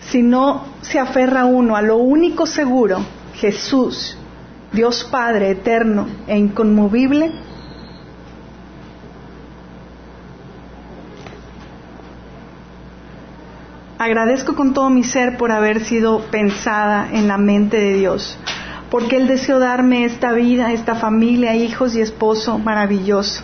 Si 0.01 0.23
no 0.23 0.65
se 0.83 0.99
aferra 0.99 1.45
uno 1.45 1.77
a 1.77 1.83
lo 1.83 1.97
único 1.97 2.47
seguro, 2.47 3.05
Jesús, 3.35 4.17
Dios 4.73 5.05
Padre 5.05 5.51
eterno 5.51 6.07
e 6.27 6.37
inconmovible, 6.37 7.33
Agradezco 14.07 14.55
con 14.55 14.73
todo 14.73 14.89
mi 14.89 15.03
ser 15.03 15.37
por 15.37 15.51
haber 15.51 15.85
sido 15.85 16.21
pensada 16.31 17.09
en 17.11 17.27
la 17.27 17.39
mente 17.39 17.77
de 17.77 17.95
Dios, 17.95 18.39
porque 18.89 19.17
Él 19.17 19.27
deseó 19.27 19.59
darme 19.59 20.05
esta 20.05 20.31
vida, 20.31 20.73
esta 20.73 20.95
familia, 20.95 21.57
hijos 21.57 21.97
y 21.97 22.01
esposo 22.01 22.57
maravilloso. 22.57 23.43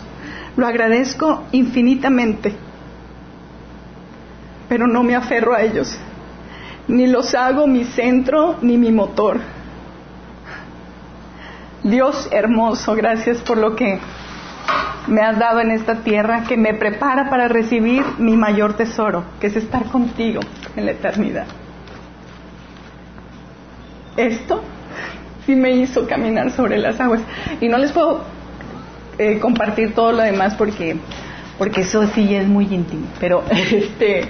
Lo 0.55 0.65
agradezco 0.65 1.43
infinitamente. 1.51 2.55
pero 4.69 4.87
no 4.87 5.03
me 5.03 5.15
aferro 5.15 5.53
a 5.53 5.61
ellos, 5.63 5.97
ni 6.87 7.07
los 7.07 7.35
hago 7.35 7.67
mi 7.67 7.83
centro 7.83 8.55
ni 8.61 8.77
mi 8.77 8.91
motor. 8.93 9.41
Dios 11.83 12.29
hermoso, 12.31 12.95
gracias 12.95 13.39
por 13.39 13.57
lo 13.57 13.75
que 13.75 13.99
me 15.07 15.21
has 15.21 15.37
dado 15.37 15.59
en 15.59 15.71
esta 15.71 16.03
tierra 16.03 16.43
que 16.47 16.57
me 16.57 16.73
prepara 16.73 17.29
para 17.29 17.47
recibir 17.47 18.03
mi 18.19 18.37
mayor 18.37 18.75
tesoro, 18.75 19.25
que 19.39 19.47
es 19.47 19.55
estar 19.55 19.85
contigo 19.85 20.41
en 20.75 20.85
la 20.85 20.91
eternidad. 20.91 21.45
Esto 24.15 24.63
sí 25.45 25.55
me 25.55 25.71
hizo 25.71 26.07
caminar 26.07 26.51
sobre 26.51 26.77
las 26.77 26.99
aguas. 26.99 27.21
Y 27.59 27.67
no 27.67 27.77
les 27.77 27.91
puedo 27.91 28.23
eh, 29.17 29.39
compartir 29.39 29.93
todo 29.93 30.11
lo 30.11 30.21
demás 30.21 30.55
porque, 30.55 30.97
porque 31.57 31.81
eso 31.81 32.07
sí 32.07 32.33
es 32.35 32.47
muy 32.47 32.65
íntimo. 32.65 33.07
Pero 33.19 33.43
este, 33.49 34.27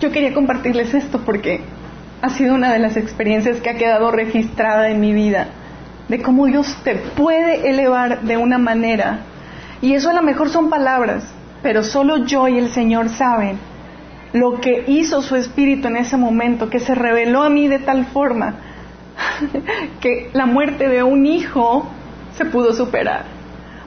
yo 0.00 0.10
quería 0.10 0.34
compartirles 0.34 0.92
esto 0.94 1.20
porque 1.24 1.60
ha 2.22 2.30
sido 2.30 2.54
una 2.54 2.72
de 2.72 2.78
las 2.78 2.96
experiencias 2.96 3.60
que 3.60 3.70
ha 3.70 3.74
quedado 3.74 4.10
registrada 4.10 4.90
en 4.90 5.00
mi 5.00 5.14
vida 5.14 5.48
de 6.10 6.20
cómo 6.20 6.46
Dios 6.46 6.76
te 6.82 6.96
puede 6.96 7.70
elevar 7.70 8.22
de 8.22 8.36
una 8.36 8.58
manera. 8.58 9.20
Y 9.80 9.94
eso 9.94 10.10
a 10.10 10.12
lo 10.12 10.22
mejor 10.22 10.48
son 10.48 10.68
palabras, 10.68 11.22
pero 11.62 11.84
solo 11.84 12.24
yo 12.26 12.48
y 12.48 12.58
el 12.58 12.68
Señor 12.68 13.10
saben 13.10 13.58
lo 14.32 14.60
que 14.60 14.84
hizo 14.88 15.22
su 15.22 15.36
espíritu 15.36 15.86
en 15.86 15.96
ese 15.96 16.16
momento, 16.16 16.68
que 16.68 16.80
se 16.80 16.96
reveló 16.96 17.44
a 17.44 17.48
mí 17.48 17.68
de 17.68 17.78
tal 17.78 18.06
forma 18.06 18.56
que 20.00 20.30
la 20.32 20.46
muerte 20.46 20.88
de 20.88 21.04
un 21.04 21.26
hijo 21.26 21.86
se 22.36 22.44
pudo 22.44 22.72
superar 22.72 23.24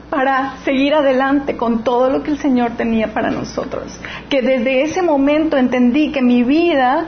para 0.08 0.54
seguir 0.64 0.94
adelante 0.94 1.58
con 1.58 1.84
todo 1.84 2.08
lo 2.08 2.22
que 2.22 2.30
el 2.30 2.38
Señor 2.38 2.72
tenía 2.78 3.12
para 3.12 3.30
nosotros. 3.30 4.00
Que 4.30 4.40
desde 4.40 4.82
ese 4.82 5.02
momento 5.02 5.58
entendí 5.58 6.10
que 6.10 6.22
mi 6.22 6.42
vida 6.42 7.04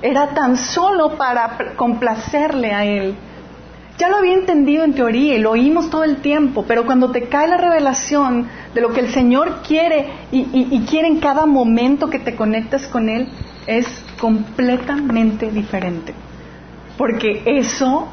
era 0.00 0.28
tan 0.28 0.56
solo 0.56 1.16
para 1.16 1.74
complacerle 1.76 2.72
a 2.72 2.84
Él 2.84 3.16
ya 4.00 4.08
lo 4.08 4.16
había 4.16 4.32
entendido 4.32 4.82
en 4.82 4.94
teoría 4.94 5.34
y 5.34 5.38
lo 5.38 5.50
oímos 5.50 5.90
todo 5.90 6.04
el 6.04 6.16
tiempo, 6.16 6.64
pero 6.66 6.86
cuando 6.86 7.10
te 7.10 7.24
cae 7.24 7.46
la 7.46 7.58
revelación 7.58 8.48
de 8.74 8.80
lo 8.80 8.94
que 8.94 9.00
el 9.00 9.12
Señor 9.12 9.58
quiere 9.66 10.06
y, 10.32 10.80
quiere 10.88 11.06
en 11.06 11.20
cada 11.20 11.44
momento 11.44 12.08
que 12.08 12.18
te 12.18 12.34
conectas 12.34 12.86
con 12.86 13.10
Él, 13.10 13.28
es 13.66 13.86
completamente 14.18 15.50
diferente. 15.50 16.14
Porque 16.96 17.42
eso, 17.44 18.08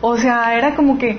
o 0.00 0.16
sea, 0.16 0.56
era 0.56 0.74
como 0.74 0.96
que, 0.96 1.18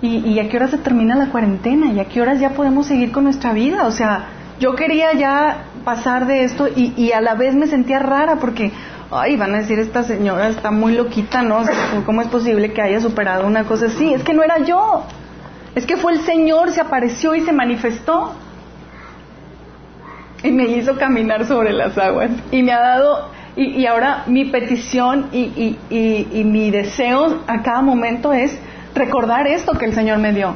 ¿y, 0.00 0.16
¿y 0.30 0.40
a 0.40 0.48
qué 0.48 0.56
hora 0.56 0.68
se 0.68 0.78
termina 0.78 1.16
la 1.16 1.26
cuarentena? 1.26 1.92
¿Y 1.92 2.00
a 2.00 2.06
qué 2.06 2.22
horas 2.22 2.40
ya 2.40 2.50
podemos 2.50 2.86
seguir 2.86 3.12
con 3.12 3.24
nuestra 3.24 3.52
vida? 3.52 3.86
O 3.86 3.92
sea, 3.92 4.24
yo 4.58 4.74
quería 4.74 5.12
ya 5.12 5.64
pasar 5.84 6.26
de 6.26 6.44
esto 6.44 6.66
y, 6.66 6.94
y 6.96 7.12
a 7.12 7.20
la 7.20 7.34
vez 7.34 7.54
me 7.54 7.66
sentía 7.66 7.98
rara 7.98 8.36
porque 8.36 8.72
ay, 9.10 9.36
van 9.36 9.54
a 9.54 9.58
decir, 9.58 9.78
esta 9.78 10.02
señora 10.02 10.48
está 10.48 10.70
muy 10.70 10.92
loquita, 10.92 11.42
¿no? 11.42 11.64
¿Cómo 12.06 12.22
es 12.22 12.28
posible 12.28 12.72
que 12.72 12.82
haya 12.82 13.00
superado 13.00 13.46
una 13.46 13.64
cosa 13.64 13.86
así? 13.86 14.12
Es 14.14 14.22
que 14.22 14.34
no 14.34 14.42
era 14.42 14.58
yo, 14.58 15.04
es 15.74 15.86
que 15.86 15.96
fue 15.96 16.12
el 16.12 16.20
Señor, 16.20 16.70
se 16.70 16.80
apareció 16.80 17.34
y 17.34 17.42
se 17.42 17.52
manifestó. 17.52 18.34
Y 20.42 20.50
me 20.52 20.64
hizo 20.64 20.96
caminar 20.96 21.44
sobre 21.44 21.72
las 21.72 21.98
aguas. 21.98 22.30
Y 22.50 22.62
me 22.62 22.72
ha 22.72 22.80
dado, 22.80 23.28
y, 23.56 23.84
ahora 23.86 24.24
mi 24.26 24.46
petición 24.46 25.26
y, 25.32 25.76
y 25.90 26.44
mi 26.44 26.70
deseo 26.70 27.42
a 27.46 27.62
cada 27.62 27.82
momento 27.82 28.32
es 28.32 28.58
recordar 28.94 29.46
esto 29.46 29.72
que 29.72 29.84
el 29.84 29.94
Señor 29.94 30.18
me 30.18 30.32
dio. 30.32 30.54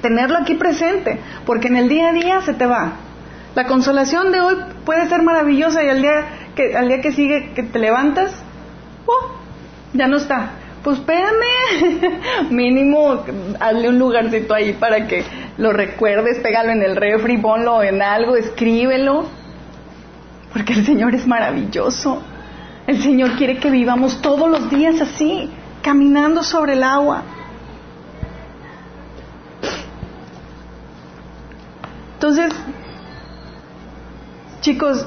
Tenerlo 0.00 0.38
aquí 0.38 0.54
presente, 0.54 1.18
porque 1.44 1.68
en 1.68 1.76
el 1.76 1.88
día 1.88 2.10
a 2.10 2.12
día 2.12 2.40
se 2.42 2.54
te 2.54 2.66
va. 2.66 2.92
La 3.56 3.64
consolación 3.64 4.32
de 4.32 4.40
hoy 4.40 4.54
puede 4.84 5.08
ser 5.08 5.22
maravillosa 5.22 5.82
y 5.82 5.88
al 5.88 6.02
día 6.02 6.26
que 6.56 6.74
al 6.74 6.88
día 6.88 7.00
que 7.00 7.12
sigue 7.12 7.52
que 7.54 7.62
te 7.62 7.78
levantas, 7.78 8.32
¡oh! 9.06 9.36
ya 9.92 10.08
no 10.08 10.16
está. 10.16 10.50
Pues 10.82 10.98
espérame, 10.98 12.50
mínimo 12.50 13.24
hazle 13.60 13.88
un 13.88 13.98
lugarcito 13.98 14.54
ahí 14.54 14.72
para 14.72 15.06
que 15.06 15.24
lo 15.58 15.72
recuerdes, 15.72 16.38
pégalo 16.38 16.70
en 16.70 16.82
el 16.82 16.96
refri, 16.96 17.38
ponlo 17.38 17.82
en 17.82 18.02
algo, 18.02 18.36
escríbelo, 18.36 19.26
porque 20.52 20.72
el 20.72 20.86
Señor 20.86 21.14
es 21.14 21.26
maravilloso. 21.26 22.22
El 22.86 23.02
Señor 23.02 23.32
quiere 23.36 23.58
que 23.58 23.68
vivamos 23.68 24.22
todos 24.22 24.48
los 24.48 24.70
días 24.70 25.00
así, 25.00 25.50
caminando 25.82 26.42
sobre 26.44 26.74
el 26.74 26.84
agua. 26.84 27.24
Entonces, 32.14 32.52
chicos, 34.60 35.04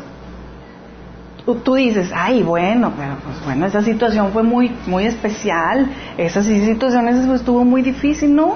tú, 1.56 1.76
dices, 1.76 2.12
ay, 2.16 2.44
bueno, 2.44 2.94
pero 2.98 3.16
pues 3.24 3.44
bueno, 3.44 3.66
esa 3.66 3.82
situación 3.82 4.32
fue 4.32 4.44
muy, 4.44 4.72
muy 4.88 5.06
especial, 5.06 5.90
esa 6.18 6.44
situación 6.44 7.08
estuvo 7.34 7.66
muy 7.66 7.82
difícil, 7.82 8.36
no. 8.36 8.56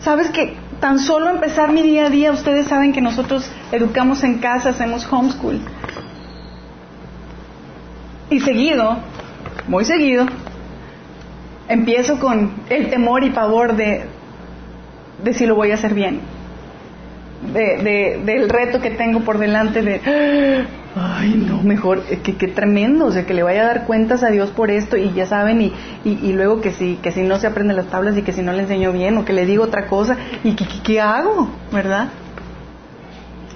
Sabes 0.00 0.30
que 0.30 0.56
tan 0.80 0.98
solo 0.98 1.30
empezar 1.30 1.72
mi 1.72 1.82
día 1.82 2.06
a 2.06 2.10
día, 2.10 2.32
ustedes 2.32 2.66
saben 2.66 2.92
que 2.92 3.00
nosotros 3.00 3.50
educamos 3.70 4.24
en 4.24 4.38
casa, 4.38 4.70
hacemos 4.70 5.06
homeschool. 5.10 5.60
Y 8.30 8.40
seguido, 8.40 8.98
muy 9.68 9.84
seguido, 9.84 10.26
empiezo 11.68 12.18
con 12.18 12.52
el 12.68 12.90
temor 12.90 13.24
y 13.24 13.30
pavor 13.30 13.76
de, 13.76 14.04
de 15.22 15.34
si 15.34 15.46
lo 15.46 15.54
voy 15.54 15.70
a 15.72 15.74
hacer 15.74 15.94
bien. 15.94 16.20
De, 17.52 18.20
del 18.24 18.48
reto 18.48 18.80
que 18.80 18.90
tengo 18.90 19.20
por 19.20 19.38
delante 19.38 19.80
de 19.82 20.66
ay 20.96 21.34
no, 21.34 21.62
mejor, 21.62 22.02
eh, 22.10 22.18
que, 22.18 22.48
tremendo, 22.48 23.06
o 23.06 23.12
sea, 23.12 23.26
que 23.26 23.34
le 23.34 23.42
vaya 23.42 23.62
a 23.62 23.66
dar 23.66 23.86
cuentas 23.86 24.22
a 24.22 24.30
Dios 24.30 24.50
por 24.50 24.70
esto 24.70 24.96
y 24.96 25.12
ya 25.12 25.26
saben, 25.26 25.60
y, 25.60 25.72
y, 26.04 26.32
luego 26.32 26.60
que 26.60 26.72
si, 26.72 26.96
que 26.96 27.12
si 27.12 27.22
no 27.22 27.38
se 27.38 27.46
aprende 27.46 27.74
las 27.74 27.86
tablas 27.86 28.16
y 28.16 28.22
que 28.22 28.32
si 28.32 28.42
no 28.42 28.52
le 28.52 28.62
enseño 28.62 28.92
bien 28.92 29.16
o 29.16 29.24
que 29.24 29.32
le 29.32 29.46
digo 29.46 29.64
otra 29.64 29.86
cosa, 29.86 30.16
y 30.42 30.54
que, 30.54 30.66
¿qué 30.82 31.00
hago? 31.00 31.48
¿Verdad? 31.72 32.08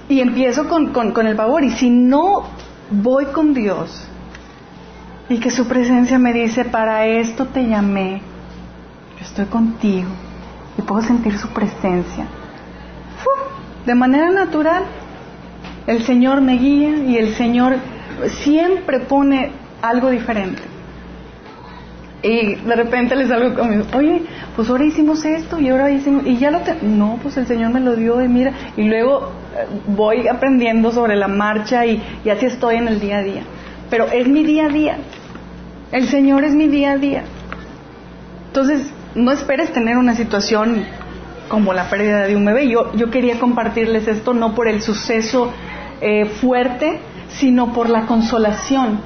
Y 0.07 0.21
empiezo 0.21 0.69
con, 0.69 0.93
con, 0.93 1.11
con 1.11 1.27
el 1.27 1.35
favor, 1.35 1.63
y 1.63 1.71
si 1.71 1.89
no 1.89 2.45
voy 2.89 3.25
con 3.25 3.53
Dios 3.53 4.07
y 5.27 5.39
que 5.39 5.49
su 5.49 5.67
presencia 5.67 6.19
me 6.19 6.33
dice, 6.33 6.65
para 6.65 7.05
esto 7.05 7.47
te 7.47 7.67
llamé, 7.67 8.21
yo 9.17 9.25
estoy 9.25 9.45
contigo 9.45 10.09
y 10.77 10.81
puedo 10.83 11.01
sentir 11.01 11.37
su 11.37 11.49
presencia, 11.49 12.27
de 13.85 13.95
manera 13.95 14.29
natural 14.29 14.83
el 15.87 16.03
Señor 16.03 16.41
me 16.41 16.57
guía 16.57 16.97
y 17.05 17.17
el 17.17 17.35
Señor 17.35 17.75
siempre 18.43 18.99
pone 19.01 19.51
algo 19.81 20.09
diferente. 20.09 20.61
Y 22.23 22.55
de 22.55 22.75
repente 22.75 23.15
les 23.15 23.29
salgo 23.29 23.53
con 23.55 23.85
oye, 23.93 24.23
pues 24.55 24.67
ahora 24.69 24.85
hicimos 24.85 25.23
esto 25.25 25.59
y 25.59 25.69
ahora 25.69 25.91
hicimos, 25.91 26.25
y 26.25 26.37
ya 26.37 26.49
lo 26.49 26.61
te... 26.61 26.75
No, 26.81 27.19
pues 27.21 27.37
el 27.37 27.45
Señor 27.45 27.71
me 27.71 27.79
lo 27.79 27.95
dio 27.95 28.19
y 28.23 28.27
mira, 28.27 28.51
y 28.75 28.83
luego 28.85 29.31
eh, 29.55 29.67
voy 29.87 30.27
aprendiendo 30.27 30.91
sobre 30.91 31.15
la 31.15 31.27
marcha 31.27 31.85
y, 31.85 32.01
y 32.23 32.29
así 32.29 32.47
estoy 32.47 32.77
en 32.77 32.87
el 32.87 32.99
día 32.99 33.19
a 33.19 33.23
día. 33.23 33.43
Pero 33.91 34.05
es 34.07 34.27
mi 34.27 34.43
día 34.43 34.65
a 34.65 34.69
día. 34.69 34.97
El 35.91 36.07
Señor 36.07 36.43
es 36.45 36.53
mi 36.55 36.67
día 36.67 36.93
a 36.93 36.97
día. 36.97 37.23
Entonces, 38.47 38.89
no 39.13 39.31
esperes 39.31 39.71
tener 39.71 39.97
una 39.97 40.15
situación 40.15 40.83
como 41.47 41.73
la 41.73 41.89
pérdida 41.91 42.25
de 42.25 42.35
un 42.35 42.43
bebé. 42.43 42.67
Yo, 42.67 42.91
yo 42.95 43.11
quería 43.11 43.39
compartirles 43.39 44.07
esto 44.07 44.33
no 44.33 44.55
por 44.55 44.67
el 44.67 44.81
suceso 44.81 45.53
eh, 46.01 46.25
fuerte, 46.25 46.99
sino 47.29 47.73
por 47.73 47.89
la 47.89 48.05
consolación, 48.05 48.99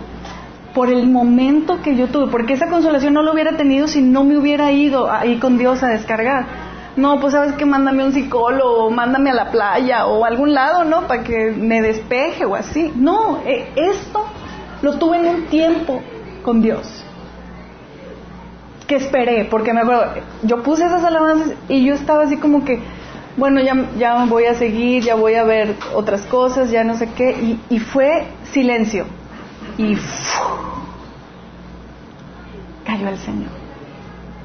por 0.74 0.90
el 0.90 1.08
momento 1.08 1.82
que 1.82 1.96
yo 1.96 2.08
tuve, 2.08 2.32
porque 2.32 2.54
esa 2.54 2.68
consolación 2.68 3.14
no 3.14 3.24
lo 3.24 3.34
hubiera 3.34 3.58
tenido 3.58 3.88
si 3.88 4.02
no 4.02 4.24
me 4.24 4.38
hubiera 4.38 4.72
ido 4.72 5.12
ahí 5.12 5.38
con 5.38 5.58
Dios 5.58 5.84
a 5.84 5.88
descargar. 5.88 6.70
No, 6.96 7.20
pues 7.20 7.34
sabes 7.34 7.54
que 7.54 7.66
mándame 7.66 8.04
un 8.04 8.12
psicólogo, 8.12 8.90
mándame 8.92 9.30
a 9.30 9.34
la 9.34 9.52
playa 9.52 10.06
o 10.06 10.26
a 10.26 10.28
algún 10.28 10.54
lado, 10.54 10.84
¿no? 10.84 11.08
Para 11.08 11.24
que 11.24 11.52
me 11.52 11.82
despeje 11.82 12.46
o 12.46 12.56
así. 12.56 12.92
No, 12.96 13.40
eh, 13.46 13.70
esto 13.76 14.26
lo 14.82 14.98
tuve 14.98 15.20
en 15.20 15.28
un 15.28 15.46
tiempo 15.46 16.02
con 16.44 16.62
Dios. 16.62 17.06
Que 18.88 18.96
esperé, 18.96 19.46
porque 19.46 19.74
me 19.74 19.82
acuerdo, 19.82 20.14
yo 20.44 20.64
puse 20.64 20.86
esas 20.86 21.04
alabanzas 21.04 21.54
y 21.68 21.86
yo 21.86 21.94
estaba 21.94 22.24
así 22.24 22.38
como 22.38 22.66
que, 22.66 22.82
bueno, 23.40 23.62
ya, 23.62 23.74
ya 23.98 24.26
voy 24.26 24.46
a 24.46 24.54
seguir, 24.54 25.04
ya 25.04 25.16
voy 25.16 25.36
a 25.36 25.44
ver 25.44 25.76
otras 25.96 26.22
cosas, 26.24 26.70
ya 26.70 26.84
no 26.84 26.96
sé 26.98 27.10
qué, 27.14 27.58
y, 27.70 27.80
fue 27.80 28.28
silencio. 28.52 29.06
Y 29.78 29.96
cayó 32.86 33.08
el 33.08 33.18
Señor. 33.18 33.50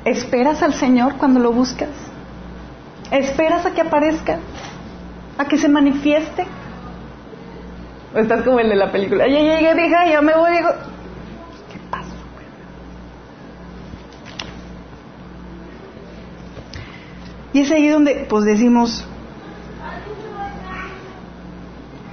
¿Esperas 0.04 0.62
al 0.62 0.74
Señor 0.74 1.16
cuando 1.16 1.40
lo 1.40 1.52
buscas? 1.52 1.90
¿Esperas 3.10 3.66
a 3.66 3.72
que 3.72 3.80
aparezca? 3.80 4.38
¿A 5.38 5.46
que 5.46 5.58
se 5.58 5.68
manifieste? 5.68 6.46
¿O 8.14 8.18
estás 8.18 8.42
como 8.42 8.60
el 8.60 8.68
de 8.68 8.76
la 8.76 8.92
película? 8.92 9.26
Ya 9.26 9.40
llegué, 9.40 9.74
dije, 9.74 9.96
ya 10.08 10.22
me 10.22 10.34
voy, 10.34 10.52
digo, 10.52 10.70
Y 17.54 17.60
es 17.60 17.70
ahí 17.70 17.88
donde 17.88 18.26
pues 18.28 18.44
decimos, 18.44 19.06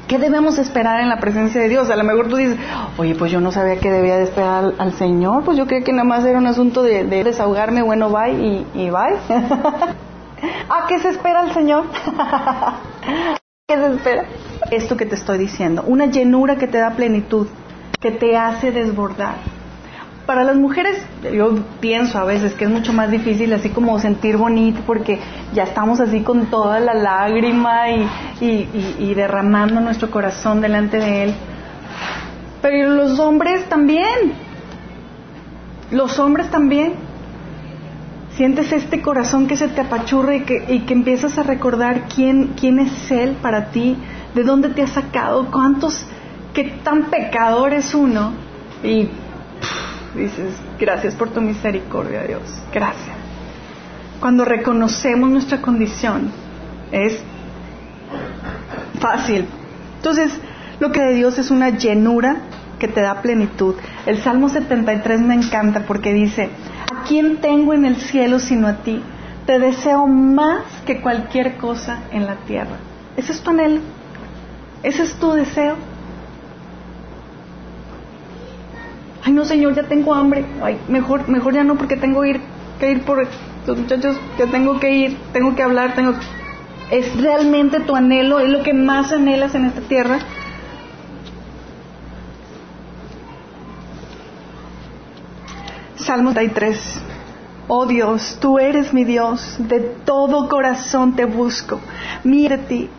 ¿Qué 0.08 0.20
debemos 0.20 0.58
esperar 0.58 1.00
en 1.00 1.08
la 1.08 1.22
presencia 1.22 1.62
de 1.62 1.70
Dios? 1.70 1.90
A 1.90 1.96
lo 1.96 2.04
mejor 2.04 2.28
tú 2.28 2.36
dices, 2.36 2.58
oye, 2.98 3.16
pues 3.16 3.32
yo 3.32 3.40
no 3.40 3.54
sabía 3.54 3.80
que 3.80 3.90
debía 3.90 4.18
de 4.18 4.24
esperar 4.24 4.74
al, 4.78 4.94
Señor, 4.96 5.46
pues 5.46 5.58
yo 5.58 5.66
creía 5.68 5.86
que 5.86 5.94
nada 5.94 6.04
más 6.04 6.26
era 6.26 6.38
un 6.38 6.48
asunto 6.48 6.84
de, 6.84 7.06
desahogarme, 7.06 7.82
bueno, 7.82 8.10
bye 8.10 8.34
y, 8.34 8.68
y 8.74 8.90
bye. 8.90 9.16
¿A 10.70 10.86
qué 10.90 11.00
se 11.00 11.08
espera 11.12 11.44
el 11.44 11.54
Señor? 11.54 11.86
¿Qué 13.68 13.76
se 13.78 13.88
espera? 13.88 14.26
Esto 14.70 14.98
que 14.98 15.06
te 15.06 15.16
estoy 15.16 15.38
diciendo, 15.38 15.86
una 15.88 16.08
llenura 16.08 16.58
que 16.58 16.68
te 16.68 16.78
da 16.78 16.90
plenitud, 16.92 17.48
que 18.02 18.12
te 18.12 18.36
hace 18.36 18.72
desbordar 18.72 19.61
para 20.26 20.44
las 20.44 20.56
mujeres 20.56 21.04
yo 21.34 21.56
pienso 21.80 22.18
a 22.18 22.26
veces 22.26 22.54
que 22.54 22.66
es 22.66 22.72
mucho 22.72 22.94
más 22.94 23.10
difícil 23.10 23.52
así 23.54 23.70
como 23.70 24.00
sentir 24.00 24.38
bonito 24.38 24.82
porque 24.86 25.20
ya 25.54 25.64
estamos 25.64 26.00
así 26.00 26.22
con 26.22 26.48
toda 26.48 26.80
la 26.80 26.94
lágrima 26.94 27.90
y, 27.90 29.14
derramando 29.14 29.82
nuestro 29.82 30.10
corazón 30.10 30.62
delante 30.62 30.98
de 30.98 31.24
Él. 31.24 31.34
Pero 32.62 32.90
los 32.94 33.20
hombres 33.20 33.68
también, 33.68 34.34
los 35.92 36.18
hombres 36.20 36.50
también. 36.50 36.94
Sientes 38.36 38.72
este 38.72 39.02
corazón 39.02 39.46
que 39.46 39.58
se 39.58 39.68
te 39.68 39.82
apachurra 39.82 40.36
y 40.36 40.42
que, 40.42 40.66
y 40.70 40.80
que 40.80 40.94
empiezas 40.94 41.38
a 41.38 41.44
recordar 41.44 42.08
quién, 42.08 42.54
quién 42.58 42.80
es 42.80 43.12
Él 43.12 43.36
para 43.42 43.72
ti, 43.72 43.98
de 44.34 44.44
dónde 44.44 44.70
te 44.70 44.82
ha 44.82 44.88
sacado, 44.88 45.52
cuántos, 45.52 46.06
qué 46.54 46.64
tan 46.82 47.10
pecador 47.10 47.74
es 47.74 47.94
uno. 47.94 48.32
Y 48.84 49.10
dices, 50.16 50.56
gracias 50.80 51.16
por 51.16 51.30
tu 51.30 51.42
misericordia, 51.42 52.24
Dios, 52.24 52.42
gracias. 52.74 53.16
Cuando 54.20 54.46
reconocemos 54.46 55.30
nuestra 55.30 55.62
condición, 55.62 56.32
es 56.92 57.22
fácil. 59.00 59.46
Entonces, 59.98 60.32
lo 60.80 60.92
que 60.92 61.02
de 61.02 61.14
Dios 61.14 61.38
es 61.40 61.52
una 61.52 61.70
llenura 61.70 62.38
que 62.80 62.88
te 62.88 63.02
da 63.02 63.22
plenitud. 63.22 63.76
El 64.06 64.22
Salmo 64.22 64.50
73 64.50 65.22
me 65.22 65.36
encanta 65.36 65.86
porque 65.86 66.14
dice, 66.14 66.50
¿a 66.92 67.04
quién 67.04 67.38
tengo 67.38 67.74
en 67.74 67.86
el 67.86 67.98
cielo 67.98 68.40
sino 68.40 68.68
a 68.68 68.78
ti? 68.78 69.02
Te 69.46 69.60
deseo 69.60 70.08
más 70.08 70.64
que 70.86 71.02
cualquier 71.02 71.58
cosa 71.58 72.00
en 72.12 72.26
la 72.26 72.36
tierra. 72.48 72.78
Ese 73.18 73.32
es 73.32 73.42
tu 73.42 73.52
anhelo. 73.52 73.82
Ese 74.84 75.04
es 75.04 75.14
tu 75.16 75.32
deseo. 75.34 75.76
Ay 79.24 79.34
no 79.34 79.46
señor, 79.46 79.76
ya 79.76 79.84
tengo 79.84 80.14
hambre, 80.14 80.46
ay, 80.62 80.80
mejor, 80.88 81.28
mejor 81.30 81.54
ya 81.54 81.64
no 81.64 81.76
porque 81.76 81.98
tengo 81.98 82.22
que 82.22 82.30
ir, 82.30 82.42
que 82.80 82.92
ir 82.92 83.02
por 83.04 83.28
los 83.68 83.78
muchachos, 83.78 84.18
que 84.38 84.48
tengo 84.48 84.80
que 84.80 84.92
ir, 84.92 85.18
tengo 85.34 85.56
que 85.56 85.64
hablar, 85.64 85.96
tengo 85.96 86.14
es 86.92 87.16
realmente 87.20 87.80
tu 87.80 87.96
anhelo, 87.96 88.40
es 88.40 88.50
lo 88.50 88.64
que 88.64 88.74
más 88.74 89.14
anhelas 89.14 89.56
en 89.56 89.66
esta 89.66 89.82
tierra. 89.82 90.20
Salmo 95.96 96.34
33. 96.34 97.02
Oh 97.70 97.86
Dios, 97.86 98.38
tú 98.42 98.60
eres 98.60 98.94
mi 98.94 99.06
Dios, 99.06 99.56
de 99.60 99.80
todo 99.80 100.50
corazón 100.50 101.16
te 101.16 101.24
busco. 101.24 101.80
Mire 102.26 102.58
ti, 102.58 102.90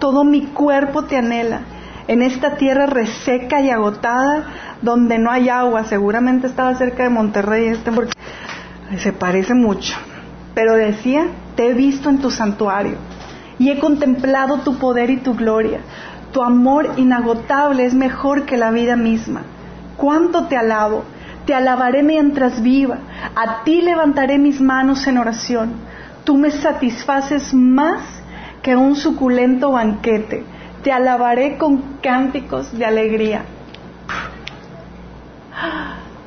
todo 0.00 0.24
mi 0.24 0.46
cuerpo 0.46 1.04
te 1.04 1.16
anhela. 1.16 1.60
En 2.08 2.22
esta 2.22 2.56
tierra 2.56 2.86
reseca 2.86 3.60
y 3.60 3.70
agotada, 3.70 4.65
donde 4.82 5.18
no 5.18 5.30
hay 5.30 5.48
agua, 5.48 5.84
seguramente 5.84 6.46
estaba 6.46 6.74
cerca 6.74 7.04
de 7.04 7.10
Monterrey, 7.10 7.68
este 7.68 7.92
porque 7.92 8.12
se 8.98 9.12
parece 9.12 9.54
mucho. 9.54 9.96
Pero 10.54 10.74
decía, 10.74 11.26
te 11.54 11.68
he 11.68 11.74
visto 11.74 12.08
en 12.08 12.18
tu 12.18 12.30
santuario 12.30 12.96
y 13.58 13.70
he 13.70 13.78
contemplado 13.78 14.58
tu 14.58 14.78
poder 14.78 15.10
y 15.10 15.18
tu 15.18 15.34
gloria. 15.34 15.80
Tu 16.32 16.42
amor 16.42 16.90
inagotable 16.96 17.84
es 17.84 17.94
mejor 17.94 18.44
que 18.44 18.56
la 18.56 18.70
vida 18.70 18.96
misma. 18.96 19.42
¿Cuánto 19.96 20.46
te 20.46 20.56
alabo? 20.56 21.04
Te 21.46 21.54
alabaré 21.54 22.02
mientras 22.02 22.62
viva. 22.62 22.98
A 23.34 23.64
ti 23.64 23.80
levantaré 23.80 24.38
mis 24.38 24.60
manos 24.60 25.06
en 25.06 25.18
oración. 25.18 25.72
Tú 26.24 26.36
me 26.36 26.50
satisfaces 26.50 27.54
más 27.54 28.02
que 28.62 28.76
un 28.76 28.96
suculento 28.96 29.72
banquete. 29.72 30.44
Te 30.82 30.92
alabaré 30.92 31.56
con 31.56 31.98
cánticos 32.02 32.76
de 32.76 32.84
alegría. 32.84 33.44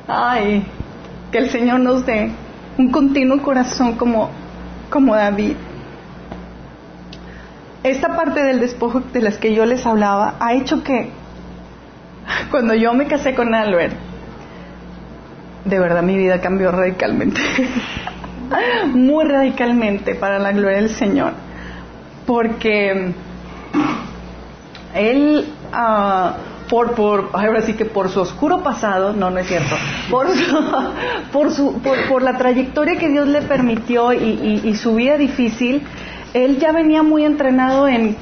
Ay, 0.08 0.64
que 1.30 1.38
el 1.38 1.50
Señor 1.50 1.80
nos 1.80 2.04
dé 2.04 2.30
un 2.78 2.90
continuo 2.90 3.42
corazón 3.42 3.96
como, 3.96 4.30
como 4.90 5.14
David. 5.14 5.56
Esta 7.82 8.16
parte 8.16 8.42
del 8.42 8.60
despojo 8.60 9.00
de 9.00 9.22
las 9.22 9.38
que 9.38 9.54
yo 9.54 9.64
les 9.64 9.86
hablaba 9.86 10.34
ha 10.40 10.54
hecho 10.54 10.82
que 10.82 11.10
cuando 12.50 12.74
yo 12.74 12.92
me 12.92 13.06
casé 13.06 13.34
con 13.34 13.54
Albert, 13.54 13.94
de 15.64 15.78
verdad 15.78 16.02
mi 16.02 16.16
vida 16.16 16.40
cambió 16.40 16.72
radicalmente, 16.72 17.40
muy 18.86 19.24
radicalmente 19.24 20.14
para 20.14 20.38
la 20.38 20.52
gloria 20.52 20.78
del 20.78 20.90
Señor, 20.90 21.32
porque 22.26 23.12
él 24.94 25.46
uh, 25.72 26.30
por, 26.70 26.94
por, 26.94 27.30
ahora 27.32 27.60
sí 27.62 27.74
que 27.74 27.84
por 27.84 28.08
su 28.08 28.20
oscuro 28.20 28.62
pasado, 28.62 29.12
no, 29.12 29.30
no 29.30 29.38
es 29.38 29.48
cierto, 29.48 29.74
por 30.08 30.28
por, 31.32 31.50
su, 31.50 31.80
por, 32.08 32.22
la 32.22 32.38
trayectoria 32.38 32.96
que 32.96 33.08
Dios 33.08 33.26
le 33.26 33.42
permitió 33.42 34.12
y, 34.12 34.74
su 34.76 34.94
vida 34.94 35.18
difícil, 35.18 35.82
él 36.32 36.58
ya 36.58 36.70
venía 36.70 37.02
muy 37.02 37.24
entrenado 37.24 37.88
en, 37.88 38.16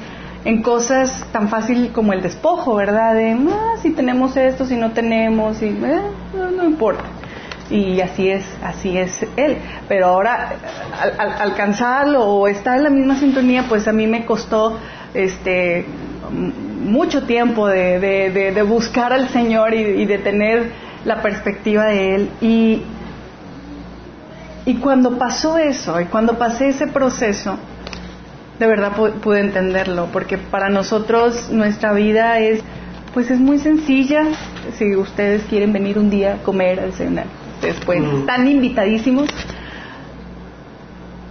en 0.45 0.63
cosas 0.63 1.27
tan 1.31 1.47
fácil 1.47 1.91
como 1.93 2.11
el 2.11 2.23
despojo, 2.23 2.75
¿verdad? 2.75 3.13
De, 3.13 3.37
ah, 3.51 3.75
si 3.81 3.91
tenemos 3.91 4.35
esto, 4.35 4.65
si 4.65 4.75
no 4.75 4.91
tenemos, 4.91 5.61
y, 5.61 5.67
eh, 5.67 6.01
no, 6.33 6.63
importa. 6.63 7.03
Y 7.69 8.01
así 8.01 8.29
es, 8.29 8.43
así 8.63 8.97
es 8.97 9.27
él. 9.37 9.57
Pero 9.87 10.07
ahora, 10.07 10.55
al, 11.19 11.33
alcanzarlo 11.39 12.25
o 12.25 12.47
estar 12.47 12.77
en 12.77 12.83
la 12.83 12.89
misma 12.89 13.15
sintonía, 13.15 13.65
pues 13.69 13.87
a 13.87 13.91
mí 13.91 14.07
me 14.07 14.25
costó, 14.25 14.79
este, 15.13 15.85
mucho 16.31 17.23
tiempo 17.23 17.67
de, 17.67 18.65
buscar 18.67 19.13
al 19.13 19.29
Señor 19.29 19.73
y, 19.73 20.05
de 20.05 20.17
tener 20.19 20.71
la 21.05 21.21
perspectiva 21.21 21.85
de 21.85 22.15
Él. 22.15 22.29
Y, 22.41 22.81
y 24.65 24.75
cuando 24.75 25.17
pasó 25.17 25.57
eso, 25.57 25.99
y 25.99 26.05
cuando 26.05 26.37
pasé 26.37 26.69
ese 26.69 26.87
proceso, 26.87 27.57
de 28.59 28.67
verdad 28.67 28.91
pude 28.93 29.39
entenderlo, 29.39 30.09
porque 30.11 30.37
para 30.37 30.69
nosotros 30.69 31.49
nuestra 31.49 31.93
vida 31.93 32.39
es, 32.39 32.61
pues 33.13 33.31
es 33.31 33.39
muy 33.39 33.57
sencilla. 33.57 34.23
Si 34.77 34.95
ustedes 34.95 35.43
quieren 35.43 35.71
venir 35.71 35.97
un 35.97 36.09
día 36.09 36.35
a 36.35 36.37
comer, 36.43 36.79
al 36.79 36.93
cenar, 36.93 37.25
después 37.61 38.03
están 38.03 38.47
invitadísimos. 38.47 39.29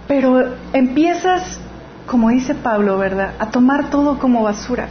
Pero 0.07 0.55
empiezas, 0.73 1.59
como 2.09 2.29
dice 2.29 2.55
Pablo, 2.55 2.97
¿verdad?, 2.97 3.33
a 3.39 3.51
tomar 3.51 3.89
todo 3.89 4.17
como 4.19 4.43
basura 4.43 4.87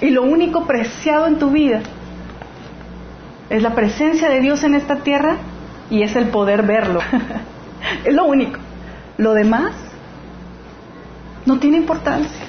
y 0.00 0.10
lo 0.10 0.22
único 0.22 0.66
preciado 0.66 1.26
en 1.26 1.38
tu 1.38 1.50
vida 1.50 1.80
es 3.48 3.62
la 3.62 3.74
presencia 3.74 4.28
de 4.28 4.40
Dios 4.40 4.62
en 4.62 4.74
esta 4.74 4.96
tierra 4.96 5.36
y 5.88 6.02
es 6.02 6.14
el 6.14 6.28
poder 6.28 6.62
verlo. 6.62 7.00
es 8.04 8.12
lo 8.12 8.24
único. 8.24 8.58
Lo 9.16 9.32
demás 9.32 9.72
no 11.46 11.58
tiene 11.58 11.78
importancia. 11.78 12.44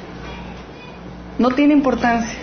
No 1.38 1.52
tiene 1.52 1.74
importancia. 1.74 2.40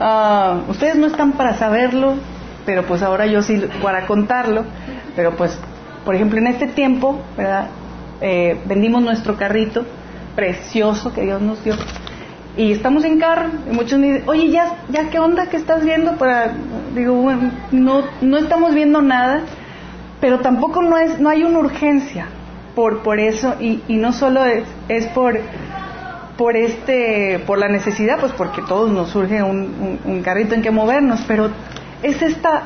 Ah, 0.00 0.60
ustedes 0.68 0.96
no 0.96 1.06
están 1.06 1.32
para 1.32 1.54
saberlo, 1.54 2.16
pero 2.66 2.82
pues 2.84 3.02
ahora 3.02 3.24
yo 3.24 3.40
sí 3.40 3.62
para 3.82 4.06
contarlo. 4.06 4.64
Pero 5.16 5.36
pues, 5.36 5.58
por 6.04 6.14
ejemplo, 6.14 6.38
en 6.38 6.48
este 6.48 6.66
tiempo, 6.66 7.20
¿verdad? 7.38 7.68
Eh, 8.22 8.56
vendimos 8.66 9.02
nuestro 9.02 9.36
carrito 9.36 9.84
precioso 10.36 11.12
que 11.12 11.22
Dios 11.22 11.42
nos 11.42 11.62
dio. 11.64 11.74
Y 12.56 12.72
estamos 12.72 13.04
en 13.04 13.18
carro 13.18 13.48
y 13.70 13.74
muchos 13.74 13.98
me 13.98 14.12
dicen, 14.12 14.28
oye, 14.28 14.50
ya, 14.50 14.76
ya 14.90 15.10
qué 15.10 15.18
onda 15.18 15.46
que 15.46 15.56
estás 15.56 15.84
viendo 15.84 16.16
para, 16.16 16.52
digo, 16.94 17.32
no, 17.72 18.02
no 18.20 18.38
estamos 18.38 18.74
viendo 18.74 19.00
nada, 19.00 19.40
pero 20.20 20.40
tampoco 20.40 20.82
no 20.82 20.98
es, 20.98 21.18
no 21.18 21.30
hay 21.30 21.44
una 21.44 21.58
urgencia 21.58 22.26
por, 22.74 23.02
por 23.02 23.18
eso 23.18 23.56
y, 23.58 23.82
y 23.88 23.96
no 23.96 24.12
solo 24.12 24.44
es, 24.44 24.64
es 24.88 25.06
por, 25.08 25.40
por 26.36 26.56
este, 26.56 27.40
por 27.46 27.58
la 27.58 27.68
necesidad, 27.68 28.20
pues 28.20 28.32
porque 28.32 28.62
todos 28.68 28.90
nos 28.90 29.08
surge 29.10 29.42
un, 29.42 29.98
un, 30.04 30.22
carrito 30.22 30.54
en 30.54 30.62
que 30.62 30.70
movernos, 30.70 31.24
pero 31.26 31.50
es 32.02 32.20
esta 32.20 32.64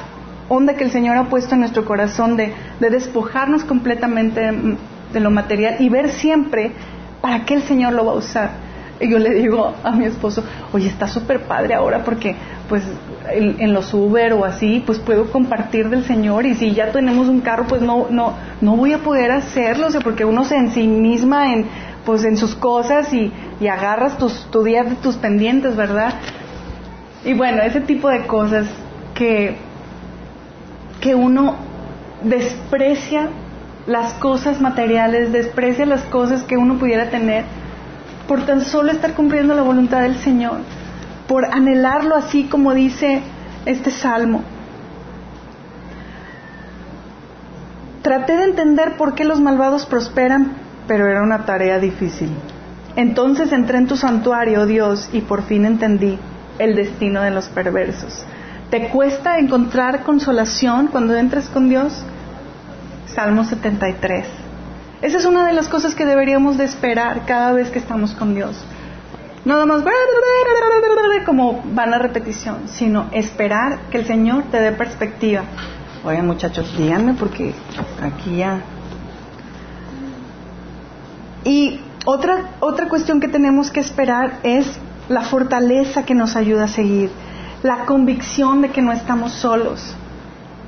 onda 0.48 0.74
que 0.74 0.84
el 0.84 0.90
Señor 0.90 1.16
ha 1.16 1.24
puesto 1.24 1.54
en 1.54 1.60
nuestro 1.60 1.84
corazón 1.84 2.36
de, 2.36 2.52
de 2.80 2.90
despojarnos 2.90 3.64
completamente 3.64 4.52
de, 5.12 5.20
lo 5.20 5.30
material 5.30 5.76
y 5.80 5.88
ver 5.88 6.10
siempre 6.10 6.72
para 7.20 7.44
qué 7.44 7.54
el 7.54 7.62
Señor 7.62 7.92
lo 7.92 8.04
va 8.06 8.12
a 8.12 8.16
usar 8.16 8.66
y 9.00 9.10
yo 9.10 9.18
le 9.18 9.30
digo 9.34 9.74
a 9.82 9.90
mi 9.92 10.06
esposo, 10.06 10.42
oye, 10.72 10.88
está 10.88 11.06
súper 11.06 11.42
padre 11.42 11.74
ahora 11.74 12.02
porque 12.04 12.34
pues 12.68 12.82
en, 13.30 13.72
los 13.72 13.92
Uber 13.92 14.32
o 14.32 14.44
así, 14.44 14.82
pues 14.84 14.98
puedo 14.98 15.30
compartir 15.30 15.88
del 15.90 16.04
Señor 16.04 16.46
y 16.46 16.54
si 16.54 16.72
ya 16.72 16.92
tenemos 16.92 17.28
un 17.28 17.40
carro, 17.40 17.66
pues 17.68 17.82
no, 17.82 18.06
no, 18.10 18.34
no 18.60 18.76
voy 18.76 18.92
a 18.92 18.98
poder 18.98 19.30
hacerlo, 19.30 19.88
porque 20.02 20.24
uno 20.24 20.44
se 20.44 20.56
ensimisma 20.56 21.52
en 21.52 21.66
pues 22.04 22.24
en 22.24 22.36
sus 22.36 22.54
cosas 22.54 23.12
y, 23.12 23.32
agarras 23.68 24.16
tus, 24.16 24.46
de 24.52 24.96
tus 25.02 25.16
pendientes, 25.16 25.74
¿verdad? 25.74 26.14
Y 27.24 27.34
bueno, 27.34 27.62
ese 27.62 27.80
tipo 27.80 28.08
de 28.08 28.26
cosas 28.26 28.68
que, 29.14 29.56
que 31.00 31.16
uno 31.16 31.56
desprecia 32.22 33.28
las 33.86 34.14
cosas 34.14 34.60
materiales, 34.60 35.32
desprecia 35.32 35.86
las 35.86 36.02
cosas 36.02 36.42
que 36.42 36.56
uno 36.56 36.78
pudiera 36.78 37.10
tener 37.10 37.44
por 38.26 38.44
tan 38.44 38.64
solo 38.64 38.90
estar 38.90 39.14
cumpliendo 39.14 39.54
la 39.54 39.62
voluntad 39.62 40.02
del 40.02 40.16
Señor, 40.16 40.58
por 41.28 41.44
anhelarlo 41.44 42.16
así 42.16 42.44
como 42.44 42.74
dice 42.74 43.22
este 43.64 43.90
salmo. 43.90 44.42
Traté 48.02 48.36
de 48.36 48.44
entender 48.44 48.96
por 48.96 49.14
qué 49.14 49.24
los 49.24 49.40
malvados 49.40 49.86
prosperan, 49.86 50.52
pero 50.86 51.08
era 51.08 51.22
una 51.22 51.44
tarea 51.44 51.78
difícil. 51.78 52.30
Entonces 52.94 53.52
entré 53.52 53.78
en 53.78 53.86
tu 53.86 53.96
santuario, 53.96 54.66
Dios, 54.66 55.10
y 55.12 55.20
por 55.20 55.42
fin 55.42 55.66
entendí 55.66 56.18
el 56.58 56.74
destino 56.76 57.20
de 57.20 57.30
los 57.30 57.48
perversos. 57.48 58.24
¿Te 58.70 58.88
cuesta 58.88 59.38
encontrar 59.38 60.02
consolación 60.02 60.88
cuando 60.88 61.16
entres 61.16 61.48
con 61.48 61.68
Dios? 61.68 62.04
Salmo 63.16 63.44
73. 63.44 64.26
Esa 65.00 65.16
es 65.16 65.24
una 65.24 65.46
de 65.46 65.54
las 65.54 65.68
cosas 65.68 65.94
que 65.94 66.04
deberíamos 66.04 66.58
de 66.58 66.64
esperar 66.66 67.24
cada 67.24 67.52
vez 67.52 67.70
que 67.70 67.78
estamos 67.78 68.12
con 68.12 68.34
Dios. 68.34 68.62
Nada 69.46 69.64
más 69.64 69.82
como 71.24 71.62
van 71.72 71.94
a 71.94 71.98
repetición, 71.98 72.68
sino 72.68 73.08
esperar 73.12 73.78
que 73.90 73.98
el 73.98 74.06
Señor 74.06 74.44
te 74.50 74.60
dé 74.60 74.72
perspectiva. 74.72 75.44
Oigan 76.04 76.26
muchachos, 76.26 76.76
díganme 76.76 77.14
porque 77.14 77.54
aquí 78.02 78.36
ya... 78.36 78.60
Y 81.42 81.80
otra, 82.04 82.50
otra 82.60 82.88
cuestión 82.88 83.20
que 83.20 83.28
tenemos 83.28 83.70
que 83.70 83.80
esperar 83.80 84.40
es 84.42 84.78
la 85.08 85.22
fortaleza 85.22 86.04
que 86.04 86.14
nos 86.14 86.36
ayuda 86.36 86.64
a 86.64 86.68
seguir, 86.68 87.10
la 87.62 87.86
convicción 87.86 88.60
de 88.60 88.70
que 88.70 88.82
no 88.82 88.92
estamos 88.92 89.32
solos, 89.32 89.94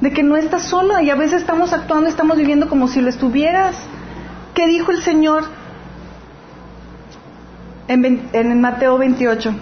de 0.01 0.13
que 0.13 0.23
no 0.23 0.37
estás 0.37 0.63
sola 0.63 1.03
y 1.03 1.11
a 1.11 1.15
veces 1.15 1.41
estamos 1.43 1.73
actuando, 1.73 2.09
estamos 2.09 2.37
viviendo 2.37 2.69
como 2.69 2.89
si 2.89 3.01
lo 3.01 3.09
estuvieras. 3.09 3.77
¿Qué 4.55 4.67
dijo 4.67 4.91
el 4.91 5.03
Señor 5.03 5.45
en, 7.89 8.29
en 8.33 8.61
Mateo 8.61 8.99
28, 8.99 9.55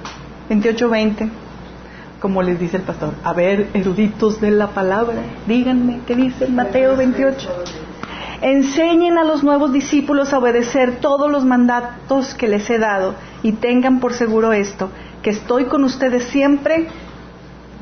28, 0.48 0.88
20? 0.88 1.30
como 2.20 2.42
les 2.42 2.58
dice 2.58 2.78
el 2.78 2.82
pastor, 2.82 3.14
a 3.22 3.32
ver, 3.32 3.68
eruditos 3.74 4.40
de 4.40 4.50
la 4.50 4.68
palabra, 4.68 5.22
díganme 5.46 6.00
qué 6.06 6.16
dice 6.16 6.48
Mateo 6.48 6.96
28. 6.96 7.48
Enseñen 8.42 9.18
a 9.18 9.24
los 9.24 9.44
nuevos 9.44 9.72
discípulos 9.72 10.32
a 10.32 10.38
obedecer 10.38 10.96
todos 10.96 11.30
los 11.30 11.44
mandatos 11.44 12.34
que 12.34 12.48
les 12.48 12.68
he 12.70 12.78
dado 12.78 13.14
y 13.42 13.52
tengan 13.52 14.00
por 14.00 14.12
seguro 14.12 14.52
esto, 14.52 14.90
que 15.22 15.30
estoy 15.30 15.66
con 15.66 15.84
ustedes 15.84 16.24
siempre, 16.24 16.88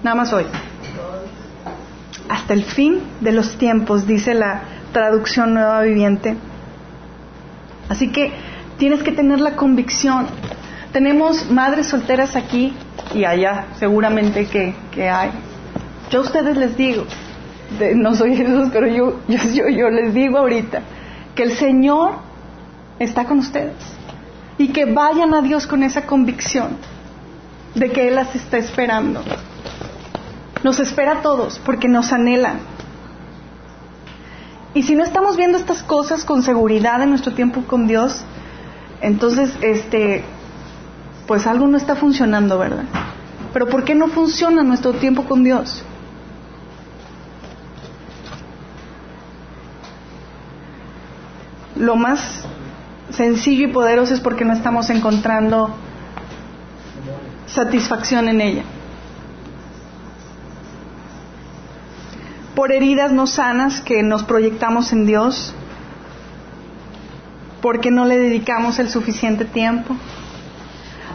nada 0.02 0.14
más 0.14 0.32
hoy, 0.32 0.44
hasta 2.28 2.54
el 2.54 2.64
fin 2.64 3.00
de 3.20 3.32
los 3.32 3.56
tiempos, 3.56 4.06
dice 4.06 4.34
la 4.34 4.62
traducción 4.92 5.54
nueva 5.54 5.82
viviente. 5.82 6.36
Así 7.88 8.10
que 8.10 8.32
tienes 8.78 9.02
que 9.02 9.12
tener 9.12 9.40
la 9.40 9.56
convicción. 9.56 10.26
Tenemos 10.92 11.50
madres 11.50 11.86
solteras 11.86 12.36
aquí 12.36 12.74
y 13.14 13.24
allá 13.24 13.66
seguramente 13.78 14.46
que, 14.46 14.74
que 14.92 15.08
hay. 15.08 15.30
Yo 16.10 16.20
a 16.20 16.22
ustedes 16.22 16.56
les 16.56 16.76
digo, 16.76 17.04
no 17.96 18.14
soy 18.14 18.36
Jesús, 18.36 18.68
pero 18.72 18.86
yo, 18.86 19.20
yo, 19.28 19.68
yo, 19.68 19.88
les 19.90 20.14
digo 20.14 20.38
ahorita 20.38 20.82
que 21.34 21.42
el 21.42 21.52
Señor 21.52 22.12
está 22.98 23.24
con 23.24 23.40
ustedes 23.40 23.74
y 24.58 24.68
que 24.68 24.84
vayan 24.84 25.34
a 25.34 25.42
Dios 25.42 25.66
con 25.66 25.82
esa 25.82 26.06
convicción 26.06 26.76
de 27.74 27.90
que 27.90 28.08
Él 28.08 28.14
las 28.14 28.34
está 28.36 28.58
esperando. 28.58 29.22
Nos 30.64 30.80
espera 30.80 31.18
a 31.18 31.22
todos 31.22 31.60
porque 31.64 31.88
nos 31.88 32.10
anhelan. 32.10 32.58
Y 34.72 34.82
si 34.82 34.96
no 34.96 35.04
estamos 35.04 35.36
viendo 35.36 35.58
estas 35.58 35.82
cosas 35.82 36.24
con 36.24 36.42
seguridad 36.42 37.02
en 37.02 37.10
nuestro 37.10 37.34
tiempo 37.34 37.62
con 37.66 37.86
Dios, 37.86 38.24
entonces 39.02 39.52
este 39.60 40.24
pues 41.26 41.46
algo 41.46 41.66
no 41.68 41.76
está 41.76 41.94
funcionando, 41.94 42.58
¿verdad? 42.58 42.84
Pero 43.52 43.68
¿por 43.68 43.84
qué 43.84 43.94
no 43.94 44.08
funciona 44.08 44.62
nuestro 44.62 44.94
tiempo 44.94 45.24
con 45.24 45.44
Dios? 45.44 45.84
Lo 51.76 51.96
más 51.96 52.42
sencillo 53.10 53.68
y 53.68 53.72
poderoso 53.72 54.14
es 54.14 54.20
porque 54.20 54.46
no 54.46 54.54
estamos 54.54 54.88
encontrando 54.88 55.74
satisfacción 57.46 58.28
en 58.28 58.40
ella. 58.40 58.62
Por 62.54 62.72
heridas 62.72 63.12
no 63.12 63.26
sanas 63.26 63.80
que 63.80 64.02
nos 64.02 64.22
proyectamos 64.22 64.92
en 64.92 65.06
Dios, 65.06 65.54
porque 67.64 67.90
no 67.90 68.04
le 68.04 68.18
dedicamos 68.18 68.78
el 68.78 68.90
suficiente 68.90 69.46
tiempo, 69.46 69.96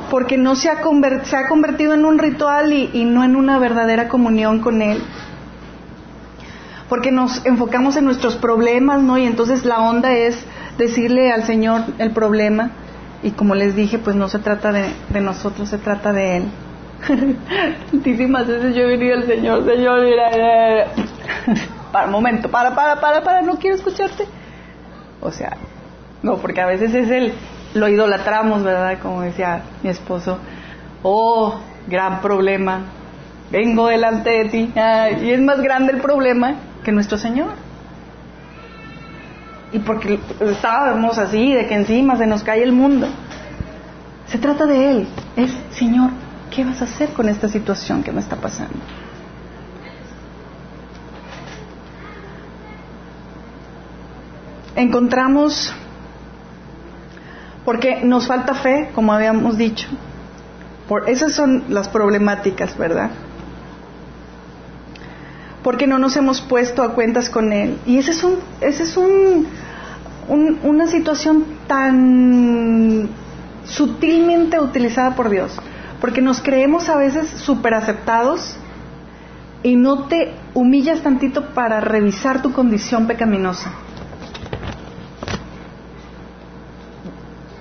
porque 0.10 0.36
no 0.36 0.56
se 0.56 0.70
ha, 0.70 0.82
convertido 0.82 1.94
en 1.94 2.06
un 2.06 2.18
ritual 2.18 2.74
y, 2.74 3.06
no 3.06 3.24
en 3.24 3.36
una 3.36 3.60
verdadera 3.60 4.10
comunión 4.10 4.60
con 4.60 4.82
Él. 4.82 5.00
Porque 6.90 7.12
nos 7.12 7.46
enfocamos 7.46 7.98
en 7.98 8.06
nuestros 8.06 8.36
problemas, 8.36 9.00
¿no? 9.00 9.20
Y 9.20 9.26
entonces 9.26 9.64
la 9.64 9.80
onda 9.80 10.14
es 10.14 10.44
decirle 10.80 11.32
al 11.32 11.44
Señor 11.44 11.84
el 12.00 12.12
problema. 12.12 12.72
Y 13.22 13.32
como 13.32 13.54
les 13.54 13.76
dije, 13.76 14.00
pues 14.00 14.16
no 14.16 14.28
se 14.28 14.40
trata 14.40 14.72
de, 14.72 15.22
nosotros, 15.22 15.70
se 15.70 15.78
trata 15.78 16.14
de 16.14 16.38
Él. 16.38 16.44
Tantísimas 17.92 18.48
veces 18.48 18.76
yo 18.76 18.84
he 18.84 18.98
venido 18.98 19.16
al 19.16 19.26
Señor, 19.26 19.66
Señor, 19.66 20.02
mira, 20.04 20.30
eh, 20.34 20.88
para 21.92 22.06
un 22.06 22.12
momento, 22.12 22.50
para, 22.50 22.76
para, 22.76 23.00
para, 23.00 23.24
para, 23.24 23.42
no 23.42 23.58
quiero 23.58 23.76
escucharte. 23.76 24.26
O 25.22 25.32
sea, 25.32 25.58
no, 26.22 26.38
porque 26.38 26.62
a 26.62 26.66
veces 26.66 26.94
es 26.94 27.10
el, 27.10 27.34
lo 27.74 27.88
idolatramos, 27.88 28.64
¿verdad? 28.64 29.00
Como 29.02 29.22
decía 29.22 29.64
mi 29.84 29.90
esposo, 29.90 30.38
oh, 31.04 31.60
gran 31.88 32.22
problema, 32.22 32.82
vengo 33.52 33.88
delante 33.88 34.30
de 34.30 34.46
ti, 34.46 34.74
y 35.22 35.32
es 35.32 35.42
más 35.42 35.62
grande 35.62 35.94
el 35.94 36.02
problema 36.02 36.56
que 36.84 36.92
nuestro 36.92 37.18
Señor. 37.18 37.52
Y 39.72 39.80
porque 39.80 40.20
estábamos 40.40 41.18
así, 41.18 41.54
de 41.54 41.68
que 41.68 41.76
encima 41.76 42.18
se 42.18 42.26
nos 42.26 42.44
cae 42.44 42.64
el 42.64 42.72
mundo. 42.72 43.08
Se 44.28 44.38
trata 44.38 44.66
de 44.66 44.92
Él, 44.92 45.08
es, 45.36 45.52
Señor, 45.72 46.10
¿qué 46.60 46.66
vas 46.66 46.82
a 46.82 46.84
hacer 46.84 47.14
con 47.14 47.30
esta 47.30 47.48
situación 47.48 48.04
que 48.04 48.12
me 48.12 48.20
está 48.20 48.36
pasando? 48.36 48.76
Encontramos 54.76 55.74
porque 57.64 58.02
nos 58.04 58.28
falta 58.28 58.56
fe, 58.56 58.90
como 58.94 59.14
habíamos 59.14 59.58
dicho. 59.58 59.88
Por, 60.90 61.10
esas 61.10 61.32
son 61.32 61.64
las 61.70 61.88
problemáticas, 61.88 62.78
¿verdad? 62.78 63.12
Porque 65.64 65.88
no 65.88 65.98
nos 65.98 66.18
hemos 66.18 66.42
puesto 66.42 66.84
a 66.84 66.94
cuentas 66.94 67.30
con 67.30 67.54
Él. 67.54 67.78
Y 67.86 68.00
ese 68.00 68.12
es, 68.12 68.22
un, 68.22 68.36
ese 68.60 68.84
es 68.84 68.98
un, 68.98 69.48
una 70.28 70.88
situación 70.88 71.46
tan 71.68 73.08
sutilmente 73.64 74.60
utilizada 74.60 75.16
por 75.16 75.30
Dios. 75.30 75.58
Porque 76.02 76.22
nos 76.22 76.42
creemos 76.42 76.90
a 76.90 76.98
veces 76.98 77.30
súper 77.30 77.74
aceptados 77.74 78.58
y 79.64 79.76
no 79.76 80.08
te 80.08 80.34
humillas 80.54 81.02
tantito 81.02 81.54
para 81.54 81.82
revisar 81.82 82.42
tu 82.42 82.54
condición 82.54 83.08
pecaminosa. 83.08 83.72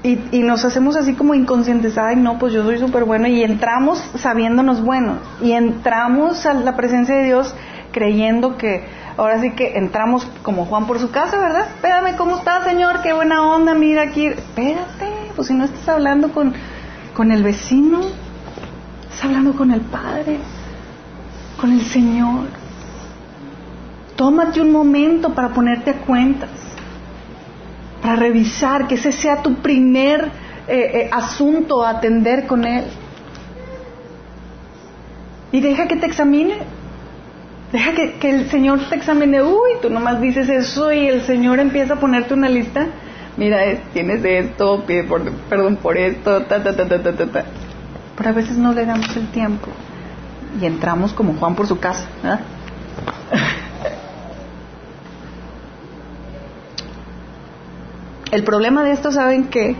Y, 0.04 0.42
nos 0.42 0.64
hacemos 0.64 0.96
así 0.96 1.14
como 1.14 1.34
inconscientes, 1.34 1.98
ay 1.98 2.16
no, 2.16 2.38
pues 2.38 2.54
yo 2.54 2.62
soy 2.62 2.78
súper 2.78 3.04
bueno 3.04 3.26
y 3.26 3.42
entramos 3.42 3.98
sabiéndonos 4.16 4.82
buenos 4.82 5.18
y 5.42 5.52
entramos 5.52 6.46
a 6.46 6.54
la 6.54 6.76
presencia 6.76 7.16
de 7.16 7.24
Dios 7.24 7.54
creyendo 7.92 8.56
que 8.56 8.86
ahora 9.18 9.40
sí 9.40 9.50
que 9.50 9.76
entramos 9.76 10.26
como 10.42 10.64
Juan 10.64 10.86
por 10.86 10.98
su 10.98 11.10
casa, 11.10 11.36
¿verdad? 11.38 11.66
Espérame, 11.74 12.16
¿cómo 12.16 12.38
estás, 12.38 12.64
Señor? 12.64 13.02
Qué 13.02 13.12
buena 13.12 13.42
onda, 13.42 13.74
mira 13.74 14.02
aquí. 14.02 14.26
Espérate, 14.26 15.10
pues 15.36 15.48
si 15.48 15.54
no 15.54 15.64
estás 15.64 15.88
hablando 15.88 16.32
con, 16.32 16.54
con 17.14 17.30
el 17.30 17.42
vecino, 17.42 18.00
estás 19.18 19.30
hablando 19.30 19.52
con 19.56 19.72
el 19.72 19.80
Padre, 19.80 20.38
con 21.60 21.72
el 21.72 21.82
Señor. 21.82 22.46
Tómate 24.14 24.60
un 24.60 24.70
momento 24.70 25.34
para 25.34 25.48
ponerte 25.48 25.90
a 25.90 25.94
cuentas 25.94 26.50
para 28.00 28.14
revisar, 28.14 28.86
que 28.86 28.94
ese 28.94 29.10
sea 29.10 29.42
tu 29.42 29.56
primer 29.56 30.30
eh, 30.68 30.68
eh, 30.68 31.10
asunto 31.10 31.84
a 31.84 31.90
atender 31.90 32.46
con 32.46 32.64
Él. 32.64 32.84
Y 35.50 35.60
deja 35.60 35.88
que 35.88 35.96
te 35.96 36.06
examine. 36.06 36.58
Deja 37.72 37.92
que, 37.94 38.30
el 38.30 38.48
Señor 38.48 38.78
te 38.88 38.94
examine. 38.94 39.42
Uy, 39.42 39.70
tú 39.82 39.90
nomás 39.90 40.20
dices 40.20 40.48
eso 40.48 40.92
y 40.92 41.08
el 41.08 41.22
Señor 41.22 41.58
empieza 41.58 41.94
a 41.94 41.96
ponerte 42.00 42.34
una 42.34 42.48
lista 42.48 42.86
mira, 43.36 43.58
tienes 43.92 44.24
esto, 44.24 44.84
pide 44.86 45.06
perdón 45.48 45.76
por 45.76 45.96
esto, 45.96 46.42
ta, 46.42 46.62
ta, 46.62 46.76
ta, 46.76 46.86
ta, 46.86 47.02
ta, 47.02 47.26
ta. 47.26 47.44
Pero 48.18 48.30
a 48.30 48.32
veces 48.32 48.58
no 48.58 48.72
le 48.72 48.84
damos 48.84 49.16
el 49.16 49.28
tiempo 49.28 49.68
y 50.60 50.66
entramos 50.66 51.12
como 51.12 51.34
Juan 51.34 51.54
por 51.54 51.68
su 51.68 51.78
casa. 51.78 52.08
El 58.32 58.44
problema 58.44 58.84
de 58.84 58.92
esto, 58.92 59.10
¿saben 59.10 59.44
qué? 59.44 59.74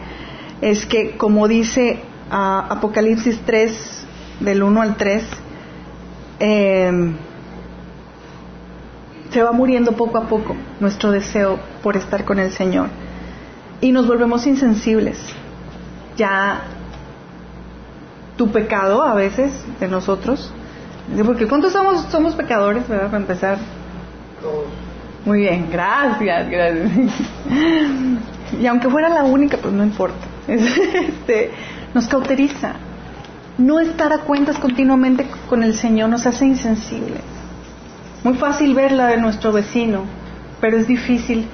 Es 0.63 0.87
que, 0.87 1.19
como 1.19 1.49
dice 1.49 2.01
Apocalipsis 2.31 3.41
3, 3.45 4.07
del 4.41 4.63
1 4.63 4.81
al 4.81 4.97
3, 4.97 5.25
eh, 6.41 7.13
se 9.31 9.43
va 9.43 9.53
muriendo 9.53 9.93
poco 9.93 10.17
a 10.17 10.29
poco 10.29 10.57
nuestro 10.81 11.11
deseo 11.11 11.59
por 11.83 11.99
estar 11.99 12.25
con 12.25 12.39
el 12.39 12.51
Señor. 12.53 12.89
Y 13.83 13.93
nos 13.93 14.07
volvemos 14.07 14.47
insensibles. 14.47 15.19
Ya 16.17 16.63
tu 18.39 18.51
pecado 18.51 19.03
a 19.03 19.15
veces 19.15 19.53
de 19.81 19.89
nosotros, 19.89 20.51
porque 21.27 21.47
¿cuántos 21.47 21.73
somos, 21.73 22.03
somos 22.11 22.35
pecadores, 22.35 22.89
verdad? 22.89 23.07
Para 23.07 23.19
empezar. 23.19 23.59
Muy 25.27 25.41
bien, 25.41 25.69
gracias, 25.71 26.49
gracias. 26.49 26.91
Y 28.59 28.67
aunque 28.67 28.89
fuera 28.89 29.11
la 29.11 29.25
única, 29.25 29.59
pues 29.59 29.75
no 29.75 29.85
importa. 29.85 30.27
Este, 30.49 31.51
nos 31.93 32.09
cauteriza. 32.09 32.73
No 33.59 33.81
estar 33.81 34.11
a 34.15 34.19
cuentas 34.21 34.59
continuamente 34.59 35.27
con 35.49 35.63
el 35.63 35.75
Señor 35.75 36.09
nos 36.09 36.27
hace 36.27 36.47
insensibles. 36.47 37.21
Muy 38.25 38.35
fácil 38.35 38.75
ver 38.75 38.93
la 38.93 39.09
de 39.09 39.19
nuestro 39.19 39.53
vecino, 39.53 40.05
pero 40.61 40.79
es 40.79 40.87
difícil 40.87 41.47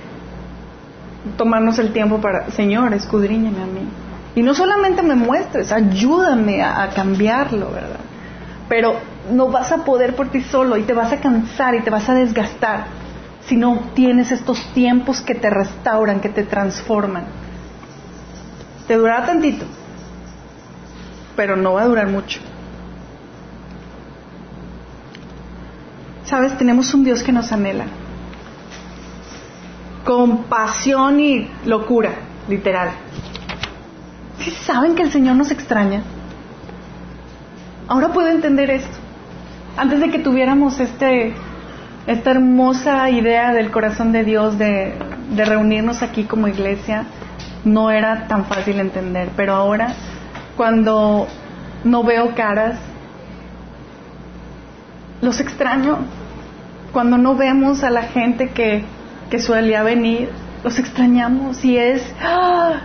tomarnos 1.36 1.78
el 1.78 1.92
tiempo 1.92 2.20
para, 2.20 2.50
Señor, 2.50 2.94
escudriñame 2.94 3.62
a 3.62 3.66
mí. 3.66 3.88
Y 4.34 4.42
no 4.42 4.54
solamente 4.54 5.02
me 5.02 5.14
muestres, 5.14 5.70
ayúdame 5.70 6.62
a, 6.62 6.88
cambiarlo, 6.90 7.70
¿verdad? 7.70 8.00
Pero 8.68 8.96
no 9.30 9.48
vas 9.48 9.70
a 9.70 9.84
poder 9.84 10.16
por 10.16 10.28
ti 10.28 10.42
solo 10.42 10.76
y 10.76 10.82
te 10.82 10.92
vas 10.92 11.12
a 11.12 11.20
cansar 11.20 11.74
y 11.74 11.82
te 11.82 11.90
vas 11.90 12.08
a 12.08 12.14
desgastar 12.14 12.86
si 13.46 13.56
no 13.56 13.90
tienes 13.94 14.32
estos 14.32 14.60
tiempos 14.72 15.20
que 15.20 15.34
te 15.34 15.50
restauran, 15.50 16.20
que 16.20 16.30
te 16.30 16.42
transforman. 16.42 17.26
Te 18.88 18.94
durará 18.94 19.26
tantito, 19.26 19.66
pero 21.36 21.56
no 21.56 21.74
va 21.74 21.82
a 21.82 21.86
durar 21.86 22.08
mucho. 22.08 22.40
Sabes, 26.24 26.56
tenemos 26.58 26.92
un 26.94 27.04
Dios 27.04 27.22
que 27.22 27.32
nos 27.32 27.52
anhela. 27.52 27.84
Con 30.04 30.44
pasión 30.44 31.20
y 31.20 31.48
locura, 31.66 32.10
literal. 32.48 32.90
¿Sí 34.44 34.50
saben 34.50 34.94
que 34.94 35.02
el 35.02 35.10
Señor 35.10 35.36
nos 35.36 35.50
extraña? 35.50 36.02
Ahora 37.88 38.08
puedo 38.08 38.28
entender 38.28 38.68
esto. 38.70 38.98
Antes 39.74 40.00
de 40.00 40.10
que 40.10 40.18
tuviéramos 40.18 40.78
este 40.80 41.32
esta 42.06 42.32
hermosa 42.32 43.08
idea 43.08 43.54
del 43.54 43.70
corazón 43.70 44.12
de 44.12 44.24
Dios 44.24 44.58
de, 44.58 44.94
reunirnos 45.34 46.02
aquí 46.02 46.24
como 46.24 46.46
iglesia 46.46 47.04
no 47.64 47.90
era 47.90 48.28
tan 48.28 48.44
fácil 48.44 48.78
entender, 48.78 49.30
pero 49.34 49.54
ahora 49.54 49.94
cuando 50.58 51.26
no 51.82 52.04
veo 52.04 52.34
caras, 52.34 52.78
los 55.22 55.40
extraño. 55.40 55.98
Cuando 56.92 57.16
no 57.16 57.34
vemos 57.34 57.82
a 57.82 57.88
la 57.88 58.02
gente 58.02 58.50
que, 58.50 58.84
que 59.30 59.38
suele 59.38 59.82
venir, 59.82 60.28
los 60.62 60.78
extrañamos 60.78 61.64
y 61.64 61.78
es, 61.78 62.14
¡ah! 62.22 62.82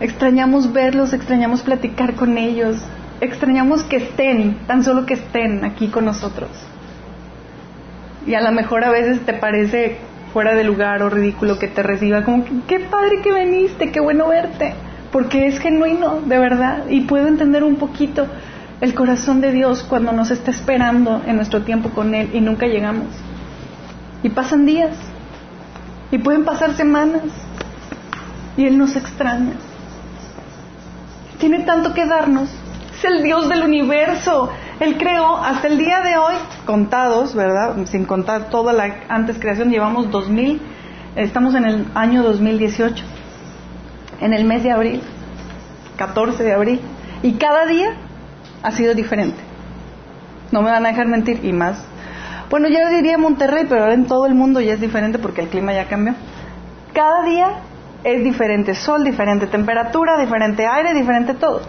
Extrañamos 0.00 0.72
verlos, 0.72 1.12
extrañamos 1.12 1.62
platicar 1.62 2.14
con 2.14 2.38
ellos, 2.38 2.76
extrañamos 3.20 3.82
que 3.84 3.96
estén, 3.96 4.58
tan 4.66 4.84
solo 4.84 5.06
que 5.06 5.14
estén 5.14 5.64
aquí 5.64 5.88
con 5.88 6.04
nosotros 6.04 6.50
y 8.26 8.34
a 8.34 8.40
lo 8.40 8.52
mejor 8.52 8.84
a 8.84 8.90
veces 8.90 9.20
te 9.20 9.32
parece 9.32 9.98
fuera 10.32 10.54
de 10.54 10.64
lugar 10.64 11.02
o 11.02 11.08
ridículo 11.08 11.58
que 11.58 11.68
te 11.68 11.82
reciba 11.82 12.24
como 12.24 12.44
qué 12.66 12.80
padre 12.80 13.20
que 13.22 13.32
viniste, 13.32 13.92
qué 13.92 14.00
bueno 14.00 14.28
verte, 14.28 14.74
porque 15.12 15.46
es 15.46 15.58
genuino, 15.60 16.20
de 16.26 16.38
verdad, 16.38 16.88
y 16.88 17.02
puedo 17.02 17.28
entender 17.28 17.62
un 17.62 17.76
poquito 17.76 18.26
el 18.80 18.94
corazón 18.94 19.40
de 19.40 19.52
Dios 19.52 19.84
cuando 19.84 20.12
nos 20.12 20.30
está 20.30 20.50
esperando 20.50 21.22
en 21.26 21.36
nuestro 21.36 21.62
tiempo 21.62 21.90
con 21.90 22.14
Él 22.14 22.30
y 22.34 22.40
nunca 22.40 22.66
llegamos. 22.66 23.06
Y 24.22 24.28
pasan 24.30 24.66
días, 24.66 24.96
y 26.10 26.18
pueden 26.18 26.44
pasar 26.44 26.74
semanas, 26.74 27.22
y 28.56 28.66
Él 28.66 28.76
nos 28.76 28.96
extraña. 28.96 29.52
Tiene 31.38 31.60
tanto 31.60 31.92
que 31.92 32.06
darnos, 32.06 32.48
es 32.96 33.04
el 33.04 33.22
Dios 33.22 33.48
del 33.48 33.62
universo, 33.62 34.50
él 34.80 34.96
creó 34.96 35.36
hasta 35.36 35.68
el 35.68 35.76
día 35.76 36.00
de 36.00 36.16
hoy, 36.16 36.34
contados, 36.64 37.34
¿verdad? 37.34 37.76
Sin 37.86 38.06
contar 38.06 38.48
toda 38.48 38.72
la 38.72 39.04
antes 39.08 39.38
creación, 39.38 39.70
llevamos 39.70 40.10
2000, 40.10 40.60
estamos 41.14 41.54
en 41.54 41.64
el 41.66 41.86
año 41.94 42.22
2018, 42.22 43.04
en 44.20 44.32
el 44.32 44.44
mes 44.44 44.62
de 44.62 44.72
abril, 44.72 45.02
14 45.98 46.42
de 46.42 46.52
abril, 46.52 46.80
y 47.22 47.32
cada 47.32 47.66
día 47.66 47.96
ha 48.62 48.72
sido 48.72 48.94
diferente. 48.94 49.38
No 50.52 50.62
me 50.62 50.70
van 50.70 50.86
a 50.86 50.88
dejar 50.88 51.06
mentir, 51.06 51.44
y 51.44 51.52
más. 51.52 51.84
Bueno, 52.48 52.68
yo 52.68 52.78
diría 52.88 53.18
Monterrey, 53.18 53.66
pero 53.68 53.82
ahora 53.82 53.94
en 53.94 54.06
todo 54.06 54.26
el 54.26 54.34
mundo 54.34 54.60
ya 54.60 54.74
es 54.74 54.80
diferente 54.80 55.18
porque 55.18 55.42
el 55.42 55.48
clima 55.48 55.72
ya 55.72 55.86
cambió. 55.88 56.14
Cada 56.94 57.24
día 57.24 57.48
es 58.06 58.22
diferente, 58.22 58.74
sol 58.76 59.02
diferente, 59.02 59.48
temperatura 59.48 60.16
diferente, 60.16 60.64
aire 60.64 60.94
diferente, 60.94 61.34
todo. 61.34 61.60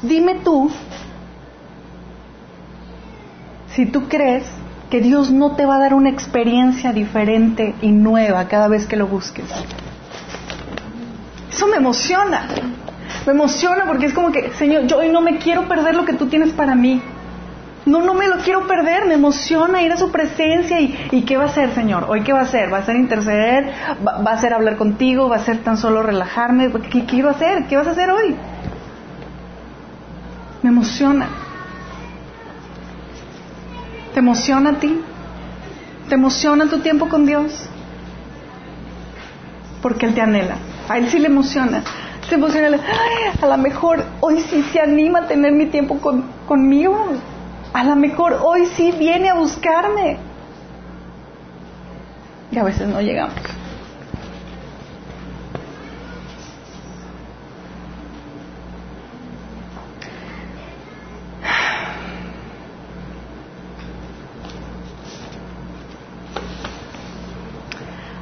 Dime 0.00 0.36
tú 0.44 0.70
si 3.74 3.86
tú 3.86 4.08
crees 4.08 4.44
que 4.90 5.00
Dios 5.00 5.32
no 5.32 5.56
te 5.56 5.66
va 5.66 5.76
a 5.76 5.78
dar 5.80 5.94
una 5.94 6.08
experiencia 6.08 6.92
diferente 6.92 7.74
y 7.82 7.90
nueva 7.90 8.46
cada 8.46 8.68
vez 8.68 8.86
que 8.86 8.96
lo 8.96 9.08
busques. 9.08 9.46
Eso 11.50 11.66
me 11.66 11.78
emociona. 11.78 12.46
Me 13.26 13.32
emociona 13.32 13.84
porque 13.84 14.06
es 14.06 14.12
como 14.12 14.30
que, 14.30 14.52
Señor, 14.52 14.86
yo 14.86 14.98
hoy 14.98 15.08
no 15.08 15.20
me 15.20 15.38
quiero 15.38 15.66
perder 15.66 15.96
lo 15.96 16.04
que 16.04 16.12
tú 16.12 16.26
tienes 16.26 16.52
para 16.52 16.76
mí. 16.76 17.02
No, 17.84 18.00
no 18.00 18.14
me 18.14 18.28
lo 18.28 18.36
quiero 18.38 18.66
perder, 18.68 19.06
me 19.06 19.14
emociona 19.14 19.82
ir 19.82 19.90
a 19.92 19.96
su 19.96 20.12
presencia 20.12 20.80
y, 20.80 21.22
¿qué 21.26 21.36
va 21.36 21.44
a 21.44 21.46
hacer, 21.46 21.74
Señor? 21.74 22.06
¿Hoy 22.08 22.22
qué 22.22 22.32
va 22.32 22.40
a 22.40 22.42
hacer? 22.42 22.72
¿Va 22.72 22.78
a 22.78 22.84
ser 22.84 22.94
interceder? 22.94 23.72
¿Va, 24.06 24.30
a 24.30 24.38
ser 24.38 24.54
hablar 24.54 24.76
contigo? 24.76 25.28
¿Va 25.28 25.36
a 25.36 25.44
ser 25.44 25.58
tan 25.64 25.76
solo 25.76 26.02
relajarme? 26.02 26.70
¿Qué, 26.90 27.04
¿Qué 27.06 27.22
va 27.22 27.30
a 27.30 27.34
hacer? 27.34 27.66
¿Qué 27.66 27.76
vas 27.76 27.88
a 27.88 27.90
hacer 27.90 28.10
hoy? 28.10 28.36
Me 30.62 30.70
emociona. 30.70 31.26
¿Te 34.14 34.20
emociona 34.20 34.70
a 34.70 34.74
ti? 34.74 35.00
¿Te 36.08 36.14
emociona 36.14 36.68
tu 36.68 36.78
tiempo 36.80 37.08
con 37.08 37.26
Dios? 37.26 37.68
Porque 39.80 40.06
Él 40.06 40.14
te 40.14 40.20
anhela. 40.20 40.56
A 40.88 40.98
Él 40.98 41.08
sí 41.08 41.18
le 41.18 41.26
emociona. 41.26 41.82
Se 42.28 42.36
emociona. 42.36 42.78
a 43.42 43.46
lo 43.46 43.58
mejor 43.58 44.04
hoy 44.20 44.38
sí 44.40 44.62
se 44.72 44.80
anima 44.80 45.20
a 45.20 45.26
tener 45.26 45.50
mi 45.52 45.66
tiempo 45.66 45.98
conmigo. 46.46 47.16
A 47.72 47.84
lo 47.84 47.96
mejor 47.96 48.38
hoy 48.42 48.66
sí 48.66 48.92
viene 48.92 49.30
a 49.30 49.34
buscarme. 49.34 50.18
Y 52.50 52.58
a 52.58 52.64
veces 52.64 52.86
no 52.86 53.00
llegamos. 53.00 53.34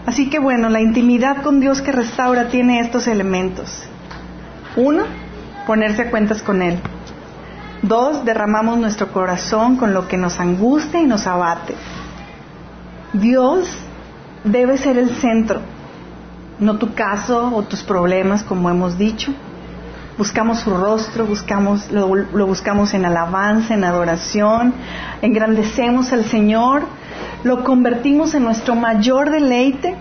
Así 0.06 0.28
que 0.28 0.38
bueno, 0.38 0.68
la 0.68 0.80
intimidad 0.80 1.42
con 1.42 1.60
Dios 1.60 1.82
que 1.82 1.92
restaura 1.92 2.48
tiene 2.48 2.80
estos 2.80 3.06
elementos. 3.06 3.88
Uno, 4.76 5.04
ponerse 5.66 6.02
a 6.02 6.10
cuentas 6.10 6.42
con 6.42 6.62
Él. 6.62 6.80
Dos, 7.82 8.24
derramamos 8.24 8.78
nuestro 8.78 9.12
corazón 9.12 9.76
con 9.76 9.94
lo 9.94 10.06
que 10.06 10.16
nos 10.16 10.38
angustia 10.38 11.00
y 11.00 11.06
nos 11.06 11.26
abate. 11.26 11.74
Dios 13.12 13.68
debe 14.44 14.78
ser 14.78 14.98
el 14.98 15.10
centro, 15.16 15.60
no 16.58 16.76
tu 16.76 16.94
caso 16.94 17.52
o 17.54 17.62
tus 17.62 17.82
problemas, 17.82 18.42
como 18.42 18.70
hemos 18.70 18.98
dicho. 18.98 19.32
Buscamos 20.18 20.60
su 20.60 20.76
rostro, 20.76 21.24
buscamos, 21.24 21.90
lo, 21.90 22.14
lo 22.14 22.46
buscamos 22.46 22.92
en 22.92 23.06
alabanza, 23.06 23.74
en 23.74 23.84
adoración, 23.84 24.74
engrandecemos 25.22 26.12
al 26.12 26.24
Señor 26.26 26.82
lo 27.42 27.64
convertimos 27.64 28.34
en 28.34 28.44
nuestro 28.44 28.74
mayor 28.74 29.30
deleite, 29.30 29.96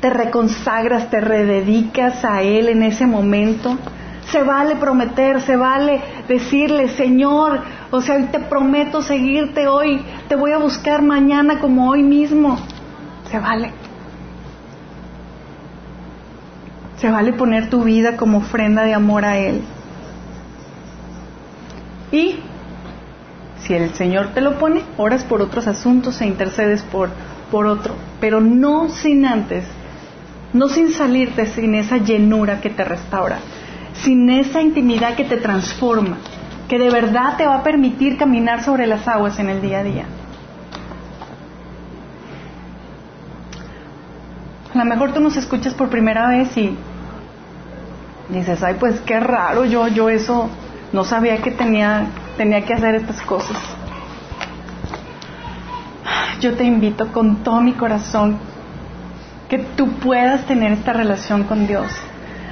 te 0.00 0.10
reconsagras, 0.10 1.10
te 1.10 1.20
rededicas 1.20 2.24
a 2.24 2.42
Él 2.42 2.68
en 2.68 2.84
ese 2.84 3.06
momento. 3.06 3.76
Se 4.30 4.42
vale 4.42 4.76
prometer, 4.76 5.40
se 5.40 5.56
vale 5.56 6.00
decirle, 6.28 6.88
Señor, 6.88 7.60
o 7.90 8.00
sea, 8.02 8.16
hoy 8.16 8.24
te 8.24 8.40
prometo 8.40 9.00
seguirte 9.00 9.66
hoy, 9.66 10.02
te 10.28 10.36
voy 10.36 10.52
a 10.52 10.58
buscar 10.58 11.02
mañana 11.02 11.60
como 11.60 11.88
hoy 11.88 12.02
mismo. 12.02 12.58
Se 13.30 13.38
vale. 13.38 13.72
Se 16.98 17.10
vale 17.10 17.32
poner 17.32 17.70
tu 17.70 17.84
vida 17.84 18.16
como 18.16 18.38
ofrenda 18.38 18.82
de 18.82 18.92
amor 18.92 19.24
a 19.24 19.38
Él. 19.38 19.62
Y 22.10 22.40
si 23.60 23.74
el 23.74 23.94
Señor 23.94 24.28
te 24.34 24.40
lo 24.40 24.58
pone, 24.58 24.82
oras 24.96 25.24
por 25.24 25.42
otros 25.42 25.66
asuntos 25.66 26.20
e 26.20 26.26
intercedes 26.26 26.82
por, 26.82 27.10
por 27.50 27.66
otro, 27.66 27.94
pero 28.20 28.40
no 28.40 28.88
sin 28.88 29.26
antes, 29.26 29.64
no 30.52 30.68
sin 30.68 30.92
salirte 30.92 31.46
sin 31.46 31.74
esa 31.74 31.98
llenura 31.98 32.60
que 32.60 32.70
te 32.70 32.84
restaura, 32.84 33.38
sin 34.02 34.28
esa 34.30 34.60
intimidad 34.60 35.14
que 35.14 35.24
te 35.24 35.36
transforma, 35.36 36.18
que 36.68 36.78
de 36.78 36.90
verdad 36.90 37.36
te 37.36 37.46
va 37.46 37.56
a 37.56 37.62
permitir 37.62 38.16
caminar 38.16 38.62
sobre 38.62 38.86
las 38.86 39.06
aguas 39.08 39.38
en 39.38 39.48
el 39.48 39.60
día 39.60 39.80
a 39.80 39.82
día. 39.82 40.04
A 44.74 44.78
lo 44.78 44.84
mejor 44.84 45.12
tú 45.12 45.20
nos 45.20 45.36
escuchas 45.36 45.74
por 45.74 45.88
primera 45.88 46.28
vez 46.28 46.56
y 46.56 46.76
dices, 48.28 48.62
ay, 48.62 48.76
pues 48.78 49.00
qué 49.00 49.18
raro, 49.18 49.64
yo, 49.64 49.88
yo 49.88 50.08
eso 50.10 50.48
no 50.92 51.04
sabía 51.04 51.38
que 51.42 51.50
tenía, 51.50 52.06
tenía 52.36 52.64
que 52.64 52.74
hacer 52.74 52.94
estas 52.94 53.20
cosas. 53.22 53.56
Yo 56.40 56.54
te 56.54 56.64
invito 56.64 57.08
con 57.12 57.42
todo 57.42 57.60
mi 57.60 57.72
corazón 57.72 58.38
que 59.48 59.58
tú 59.58 59.90
puedas 59.94 60.46
tener 60.46 60.72
esta 60.72 60.92
relación 60.92 61.44
con 61.44 61.66
Dios. 61.66 61.90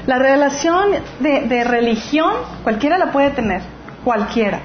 La 0.06 0.18
relación 0.18 0.90
de, 1.20 1.42
de 1.42 1.64
religión, 1.64 2.32
cualquiera 2.62 2.96
la 2.96 3.10
puede 3.10 3.30
tener, 3.30 3.62
cualquiera. 4.04 4.60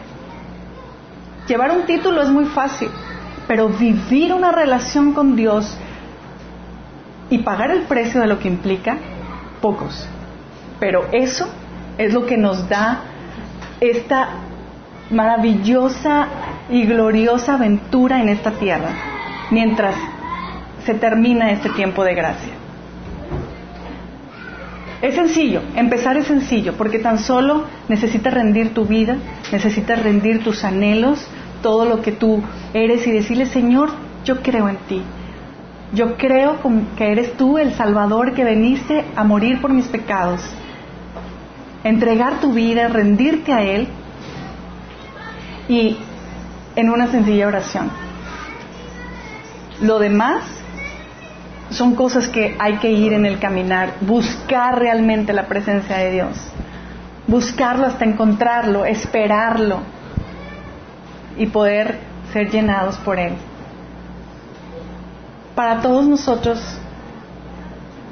Llevar 1.47 1.71
un 1.71 1.85
título 1.87 2.21
es 2.21 2.29
muy 2.29 2.45
fácil, 2.45 2.89
pero 3.47 3.69
vivir 3.69 4.33
una 4.33 4.51
relación 4.51 5.13
con 5.13 5.35
Dios 5.35 5.77
y 7.31 7.39
pagar 7.39 7.71
el 7.71 7.83
precio 7.83 8.21
de 8.21 8.27
lo 8.27 8.39
que 8.39 8.47
implica, 8.47 8.97
pocos. 9.61 10.07
Pero 10.79 11.07
eso 11.11 11.47
es 11.97 12.13
lo 12.13 12.25
que 12.25 12.37
nos 12.37 12.69
da 12.69 13.01
esta 13.79 14.29
maravillosa 15.09 16.27
y 16.69 16.85
gloriosa 16.85 17.55
aventura 17.55 18.21
en 18.21 18.29
esta 18.29 18.51
tierra, 18.51 18.89
mientras 19.49 19.95
se 20.85 20.93
termina 20.93 21.51
este 21.51 21.69
tiempo 21.69 22.03
de 22.03 22.15
gracia. 22.15 22.60
Es 25.01 25.15
sencillo, 25.15 25.61
empezar 25.75 26.17
es 26.17 26.27
sencillo, 26.27 26.73
porque 26.73 26.99
tan 26.99 27.17
solo 27.17 27.65
necesitas 27.87 28.33
rendir 28.33 28.73
tu 28.73 28.85
vida, 28.85 29.17
necesitas 29.51 30.01
rendir 30.01 30.43
tus 30.43 30.63
anhelos, 30.63 31.25
todo 31.63 31.85
lo 31.85 32.01
que 32.01 32.11
tú 32.11 32.41
eres 32.73 33.05
y 33.07 33.11
decirle, 33.11 33.47
Señor, 33.47 33.89
yo 34.25 34.41
creo 34.41 34.69
en 34.69 34.77
ti. 34.87 35.01
Yo 35.93 36.15
creo 36.17 36.57
que 36.97 37.11
eres 37.11 37.35
tú 37.35 37.57
el 37.57 37.73
Salvador 37.73 38.33
que 38.33 38.43
veniste 38.43 39.03
a 39.15 39.23
morir 39.23 39.59
por 39.59 39.73
mis 39.73 39.87
pecados 39.87 40.41
entregar 41.83 42.39
tu 42.39 42.53
vida, 42.53 42.87
rendirte 42.87 43.53
a 43.53 43.61
Él 43.63 43.87
y 45.67 45.97
en 46.75 46.89
una 46.89 47.07
sencilla 47.07 47.47
oración. 47.47 47.89
Lo 49.81 49.99
demás 49.99 50.43
son 51.71 51.95
cosas 51.95 52.27
que 52.27 52.55
hay 52.59 52.77
que 52.77 52.91
ir 52.91 53.13
en 53.13 53.25
el 53.25 53.39
caminar, 53.39 53.93
buscar 54.01 54.79
realmente 54.79 55.33
la 55.33 55.47
presencia 55.47 55.97
de 55.97 56.11
Dios, 56.11 56.37
buscarlo 57.27 57.87
hasta 57.87 58.05
encontrarlo, 58.05 58.85
esperarlo 58.85 59.79
y 61.37 61.47
poder 61.47 61.99
ser 62.33 62.49
llenados 62.49 62.97
por 62.97 63.19
Él. 63.19 63.33
Para 65.55 65.81
todos 65.81 66.07
nosotros 66.07 66.61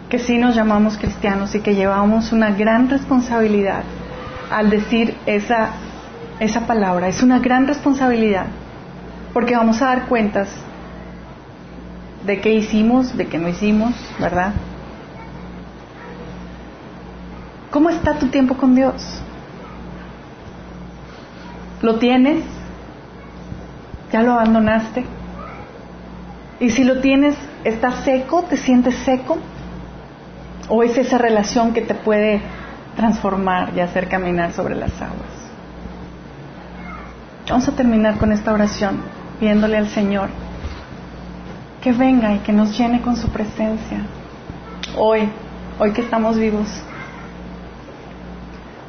que 0.09 0.19
sí 0.19 0.37
nos 0.37 0.55
llamamos 0.55 0.97
cristianos 0.97 1.53
y 1.53 1.61
que 1.61 1.75
llevamos 1.75 2.31
una 2.31 2.51
gran 2.51 2.89
responsabilidad 2.89 3.83
al 4.49 4.69
decir 4.69 5.15
esa, 5.25 5.69
esa 6.39 6.65
palabra. 6.65 7.07
Es 7.07 7.21
una 7.21 7.39
gran 7.39 7.67
responsabilidad 7.67 8.47
porque 9.33 9.55
vamos 9.55 9.81
a 9.81 9.85
dar 9.85 10.05
cuentas 10.07 10.49
de 12.25 12.41
qué 12.41 12.53
hicimos, 12.53 13.15
de 13.15 13.27
qué 13.27 13.37
no 13.37 13.47
hicimos, 13.47 13.93
¿verdad? 14.19 14.53
¿Cómo 17.71 17.89
está 17.89 18.17
tu 18.17 18.27
tiempo 18.27 18.55
con 18.57 18.75
Dios? 18.75 19.21
¿Lo 21.81 21.97
tienes? 21.97 22.43
¿Ya 24.11 24.23
lo 24.23 24.33
abandonaste? 24.33 25.05
Y 26.59 26.71
si 26.71 26.83
lo 26.83 26.99
tienes, 26.99 27.35
¿estás 27.63 28.03
seco? 28.03 28.43
¿Te 28.43 28.57
sientes 28.57 28.95
seco? 28.95 29.37
¿O 30.67 30.83
es 30.83 30.97
esa 30.97 31.17
relación 31.17 31.73
que 31.73 31.81
te 31.81 31.95
puede 31.95 32.41
transformar 32.95 33.71
y 33.75 33.79
hacer 33.79 34.09
caminar 34.09 34.51
sobre 34.51 34.75
las 34.75 34.93
aguas? 35.01 35.39
Vamos 37.49 37.67
a 37.67 37.71
terminar 37.71 38.17
con 38.17 38.31
esta 38.31 38.51
oración 38.51 39.01
pidiéndole 39.39 39.77
al 39.77 39.87
Señor 39.87 40.29
que 41.81 41.91
venga 41.93 42.33
y 42.33 42.39
que 42.39 42.51
nos 42.51 42.77
llene 42.77 43.01
con 43.01 43.15
su 43.15 43.29
presencia. 43.29 44.01
Hoy, 44.97 45.29
hoy 45.79 45.91
que 45.93 46.01
estamos 46.01 46.37
vivos. 46.37 46.67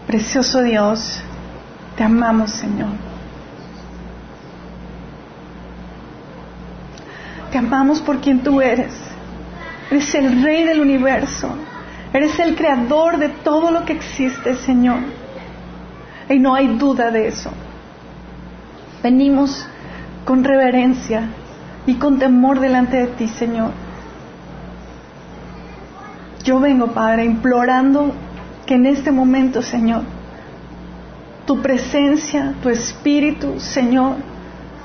Precioso 0.07 0.63
Dios, 0.63 1.21
te 1.97 2.05
amamos 2.05 2.51
Señor. 2.51 2.91
Te 7.53 7.59
amamos 7.59 8.01
por 8.01 8.21
quien 8.21 8.43
tú 8.43 8.61
eres. 8.61 8.93
Eres 9.91 10.15
el 10.15 10.43
rey 10.43 10.65
del 10.65 10.81
universo. 10.81 11.51
Eres 12.13 12.39
el 12.41 12.57
creador 12.57 13.19
de 13.19 13.29
todo 13.29 13.71
lo 13.71 13.85
que 13.85 13.93
existe, 13.93 14.55
Señor. 14.57 15.01
Y 16.29 16.39
no 16.39 16.55
hay 16.55 16.77
duda 16.77 17.11
de 17.11 17.29
eso. 17.29 17.51
Venimos 19.03 19.67
con 20.25 20.45
reverencia 20.45 21.29
y 21.87 21.95
con 21.95 22.19
temor 22.19 22.61
delante 22.61 22.97
de 22.97 23.07
ti, 23.09 23.29
Señor. 23.29 23.71
Yo 26.45 26.61
vengo, 26.61 26.89
Padre, 26.89 27.25
implorando 27.25 28.13
que 28.67 28.75
en 28.75 28.87
este 28.87 29.13
momento, 29.13 29.63
Señor, 29.63 30.03
tu 31.47 31.61
presencia, 31.61 32.55
tu 32.63 32.69
espíritu, 32.69 33.61
Señor, 33.61 34.17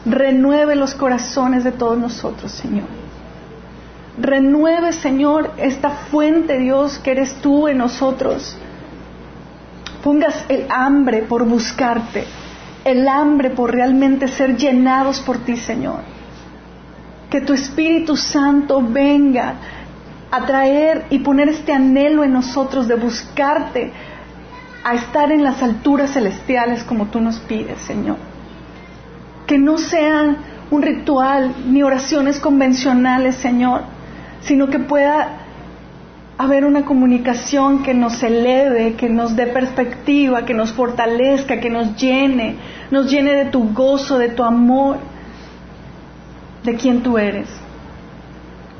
renueve 0.05 0.75
los 0.75 0.93
corazones 0.95 1.63
de 1.63 1.71
todos 1.71 1.97
nosotros, 1.97 2.51
Señor 2.51 2.85
renueve, 4.17 4.93
Señor, 4.93 5.51
esta 5.57 5.89
fuente, 5.89 6.57
Dios, 6.57 6.99
que 6.99 7.11
eres 7.11 7.35
tú 7.35 7.67
en 7.67 7.77
nosotros. 7.77 8.57
Pongas 10.03 10.45
el 10.49 10.65
hambre 10.69 11.23
por 11.23 11.45
buscarte, 11.45 12.25
el 12.83 13.07
hambre 13.07 13.49
por 13.49 13.73
realmente 13.73 14.27
ser 14.27 14.57
llenados 14.57 15.19
por 15.19 15.39
ti, 15.39 15.57
Señor. 15.57 15.99
Que 17.29 17.41
tu 17.41 17.53
Espíritu 17.53 18.15
Santo 18.15 18.81
venga 18.81 19.55
a 20.31 20.45
traer 20.45 21.05
y 21.09 21.19
poner 21.19 21.49
este 21.49 21.71
anhelo 21.73 22.23
en 22.23 22.33
nosotros 22.33 22.87
de 22.87 22.95
buscarte, 22.95 23.91
a 24.83 24.93
estar 24.93 25.31
en 25.31 25.43
las 25.43 25.63
alturas 25.63 26.11
celestiales 26.11 26.83
como 26.83 27.07
tú 27.07 27.19
nos 27.19 27.39
pides, 27.39 27.79
Señor. 27.79 28.17
Que 29.47 29.57
no 29.57 29.77
sean 29.77 30.37
un 30.71 30.81
ritual 30.81 31.53
ni 31.67 31.83
oraciones 31.83 32.39
convencionales, 32.39 33.35
Señor, 33.35 33.81
sino 34.41 34.67
que 34.67 34.79
pueda 34.79 35.45
haber 36.37 36.65
una 36.65 36.83
comunicación 36.83 37.81
que 37.81 37.93
nos 37.93 38.21
eleve, 38.21 38.95
que 38.95 39.09
nos 39.09 39.35
dé 39.35 39.47
perspectiva, 39.47 40.45
que 40.45 40.53
nos 40.53 40.73
fortalezca, 40.73 41.59
que 41.59 41.69
nos 41.69 41.95
llene, 41.95 42.57
nos 42.91 43.09
llene 43.09 43.35
de 43.35 43.45
tu 43.45 43.73
gozo, 43.73 44.17
de 44.17 44.29
tu 44.29 44.43
amor, 44.43 44.97
de 46.65 46.75
quien 46.75 47.03
tú 47.03 47.17
eres. 47.17 47.47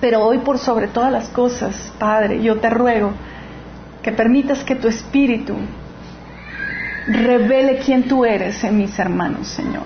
Pero 0.02 0.26
hoy 0.26 0.40
por 0.40 0.57
sobre 0.57 0.88
todas 0.88 1.12
las 1.12 1.30
cosas, 1.30 1.94
Padre, 1.98 2.41
yo 2.41 2.60
te 2.60 2.70
ruego 2.70 3.14
que 4.02 4.12
permitas 4.12 4.64
que 4.64 4.76
tu 4.76 4.88
espíritu 4.88 5.56
revele 7.07 7.78
quién 7.78 8.03
tú 8.03 8.26
eres 8.26 8.64
en 8.64 8.78
mis 8.78 8.98
hermanos, 8.99 9.48
Señor. 9.48 9.84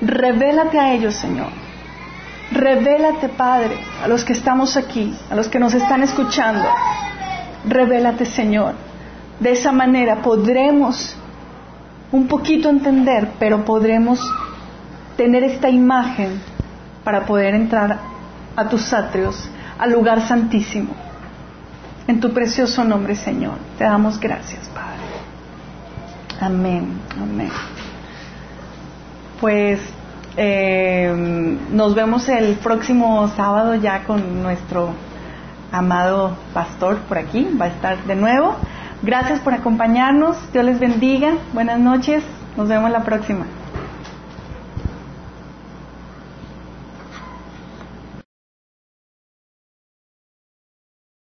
Revélate 0.00 0.78
a 0.78 0.92
ellos, 0.92 1.14
Señor 1.14 1.48
Revélate, 2.52 3.28
Padre, 3.28 3.76
a 4.02 4.08
los 4.08 4.24
que 4.24 4.32
estamos 4.32 4.76
aquí, 4.76 5.14
a 5.30 5.34
los 5.34 5.48
que 5.48 5.58
nos 5.58 5.74
están 5.74 6.02
escuchando. 6.02 6.64
Revélate, 7.68 8.24
Señor. 8.24 8.74
De 9.40 9.52
esa 9.52 9.72
manera 9.72 10.22
podremos 10.22 11.16
un 12.12 12.28
poquito 12.28 12.70
entender, 12.70 13.32
pero 13.38 13.64
podremos 13.64 14.20
tener 15.16 15.42
esta 15.42 15.68
imagen 15.68 16.40
para 17.06 17.24
poder 17.24 17.54
entrar 17.54 18.00
a 18.56 18.68
tus 18.68 18.92
atrios, 18.92 19.48
al 19.78 19.92
lugar 19.92 20.26
santísimo. 20.26 20.92
En 22.08 22.18
tu 22.18 22.32
precioso 22.32 22.82
nombre, 22.82 23.14
Señor, 23.14 23.58
te 23.78 23.84
damos 23.84 24.18
gracias, 24.18 24.68
Padre. 24.70 25.06
Amén, 26.40 26.98
amén. 27.16 27.50
Pues 29.40 29.78
eh, 30.36 31.56
nos 31.70 31.94
vemos 31.94 32.28
el 32.28 32.56
próximo 32.56 33.28
sábado 33.36 33.76
ya 33.76 34.02
con 34.02 34.42
nuestro 34.42 34.90
amado 35.70 36.36
pastor 36.52 36.98
por 37.02 37.18
aquí, 37.18 37.48
va 37.56 37.66
a 37.66 37.68
estar 37.68 38.02
de 38.02 38.16
nuevo. 38.16 38.56
Gracias 39.02 39.38
por 39.38 39.54
acompañarnos, 39.54 40.36
Dios 40.52 40.64
les 40.64 40.80
bendiga, 40.80 41.34
buenas 41.52 41.78
noches, 41.78 42.24
nos 42.56 42.66
vemos 42.66 42.90
la 42.90 43.04
próxima. 43.04 43.46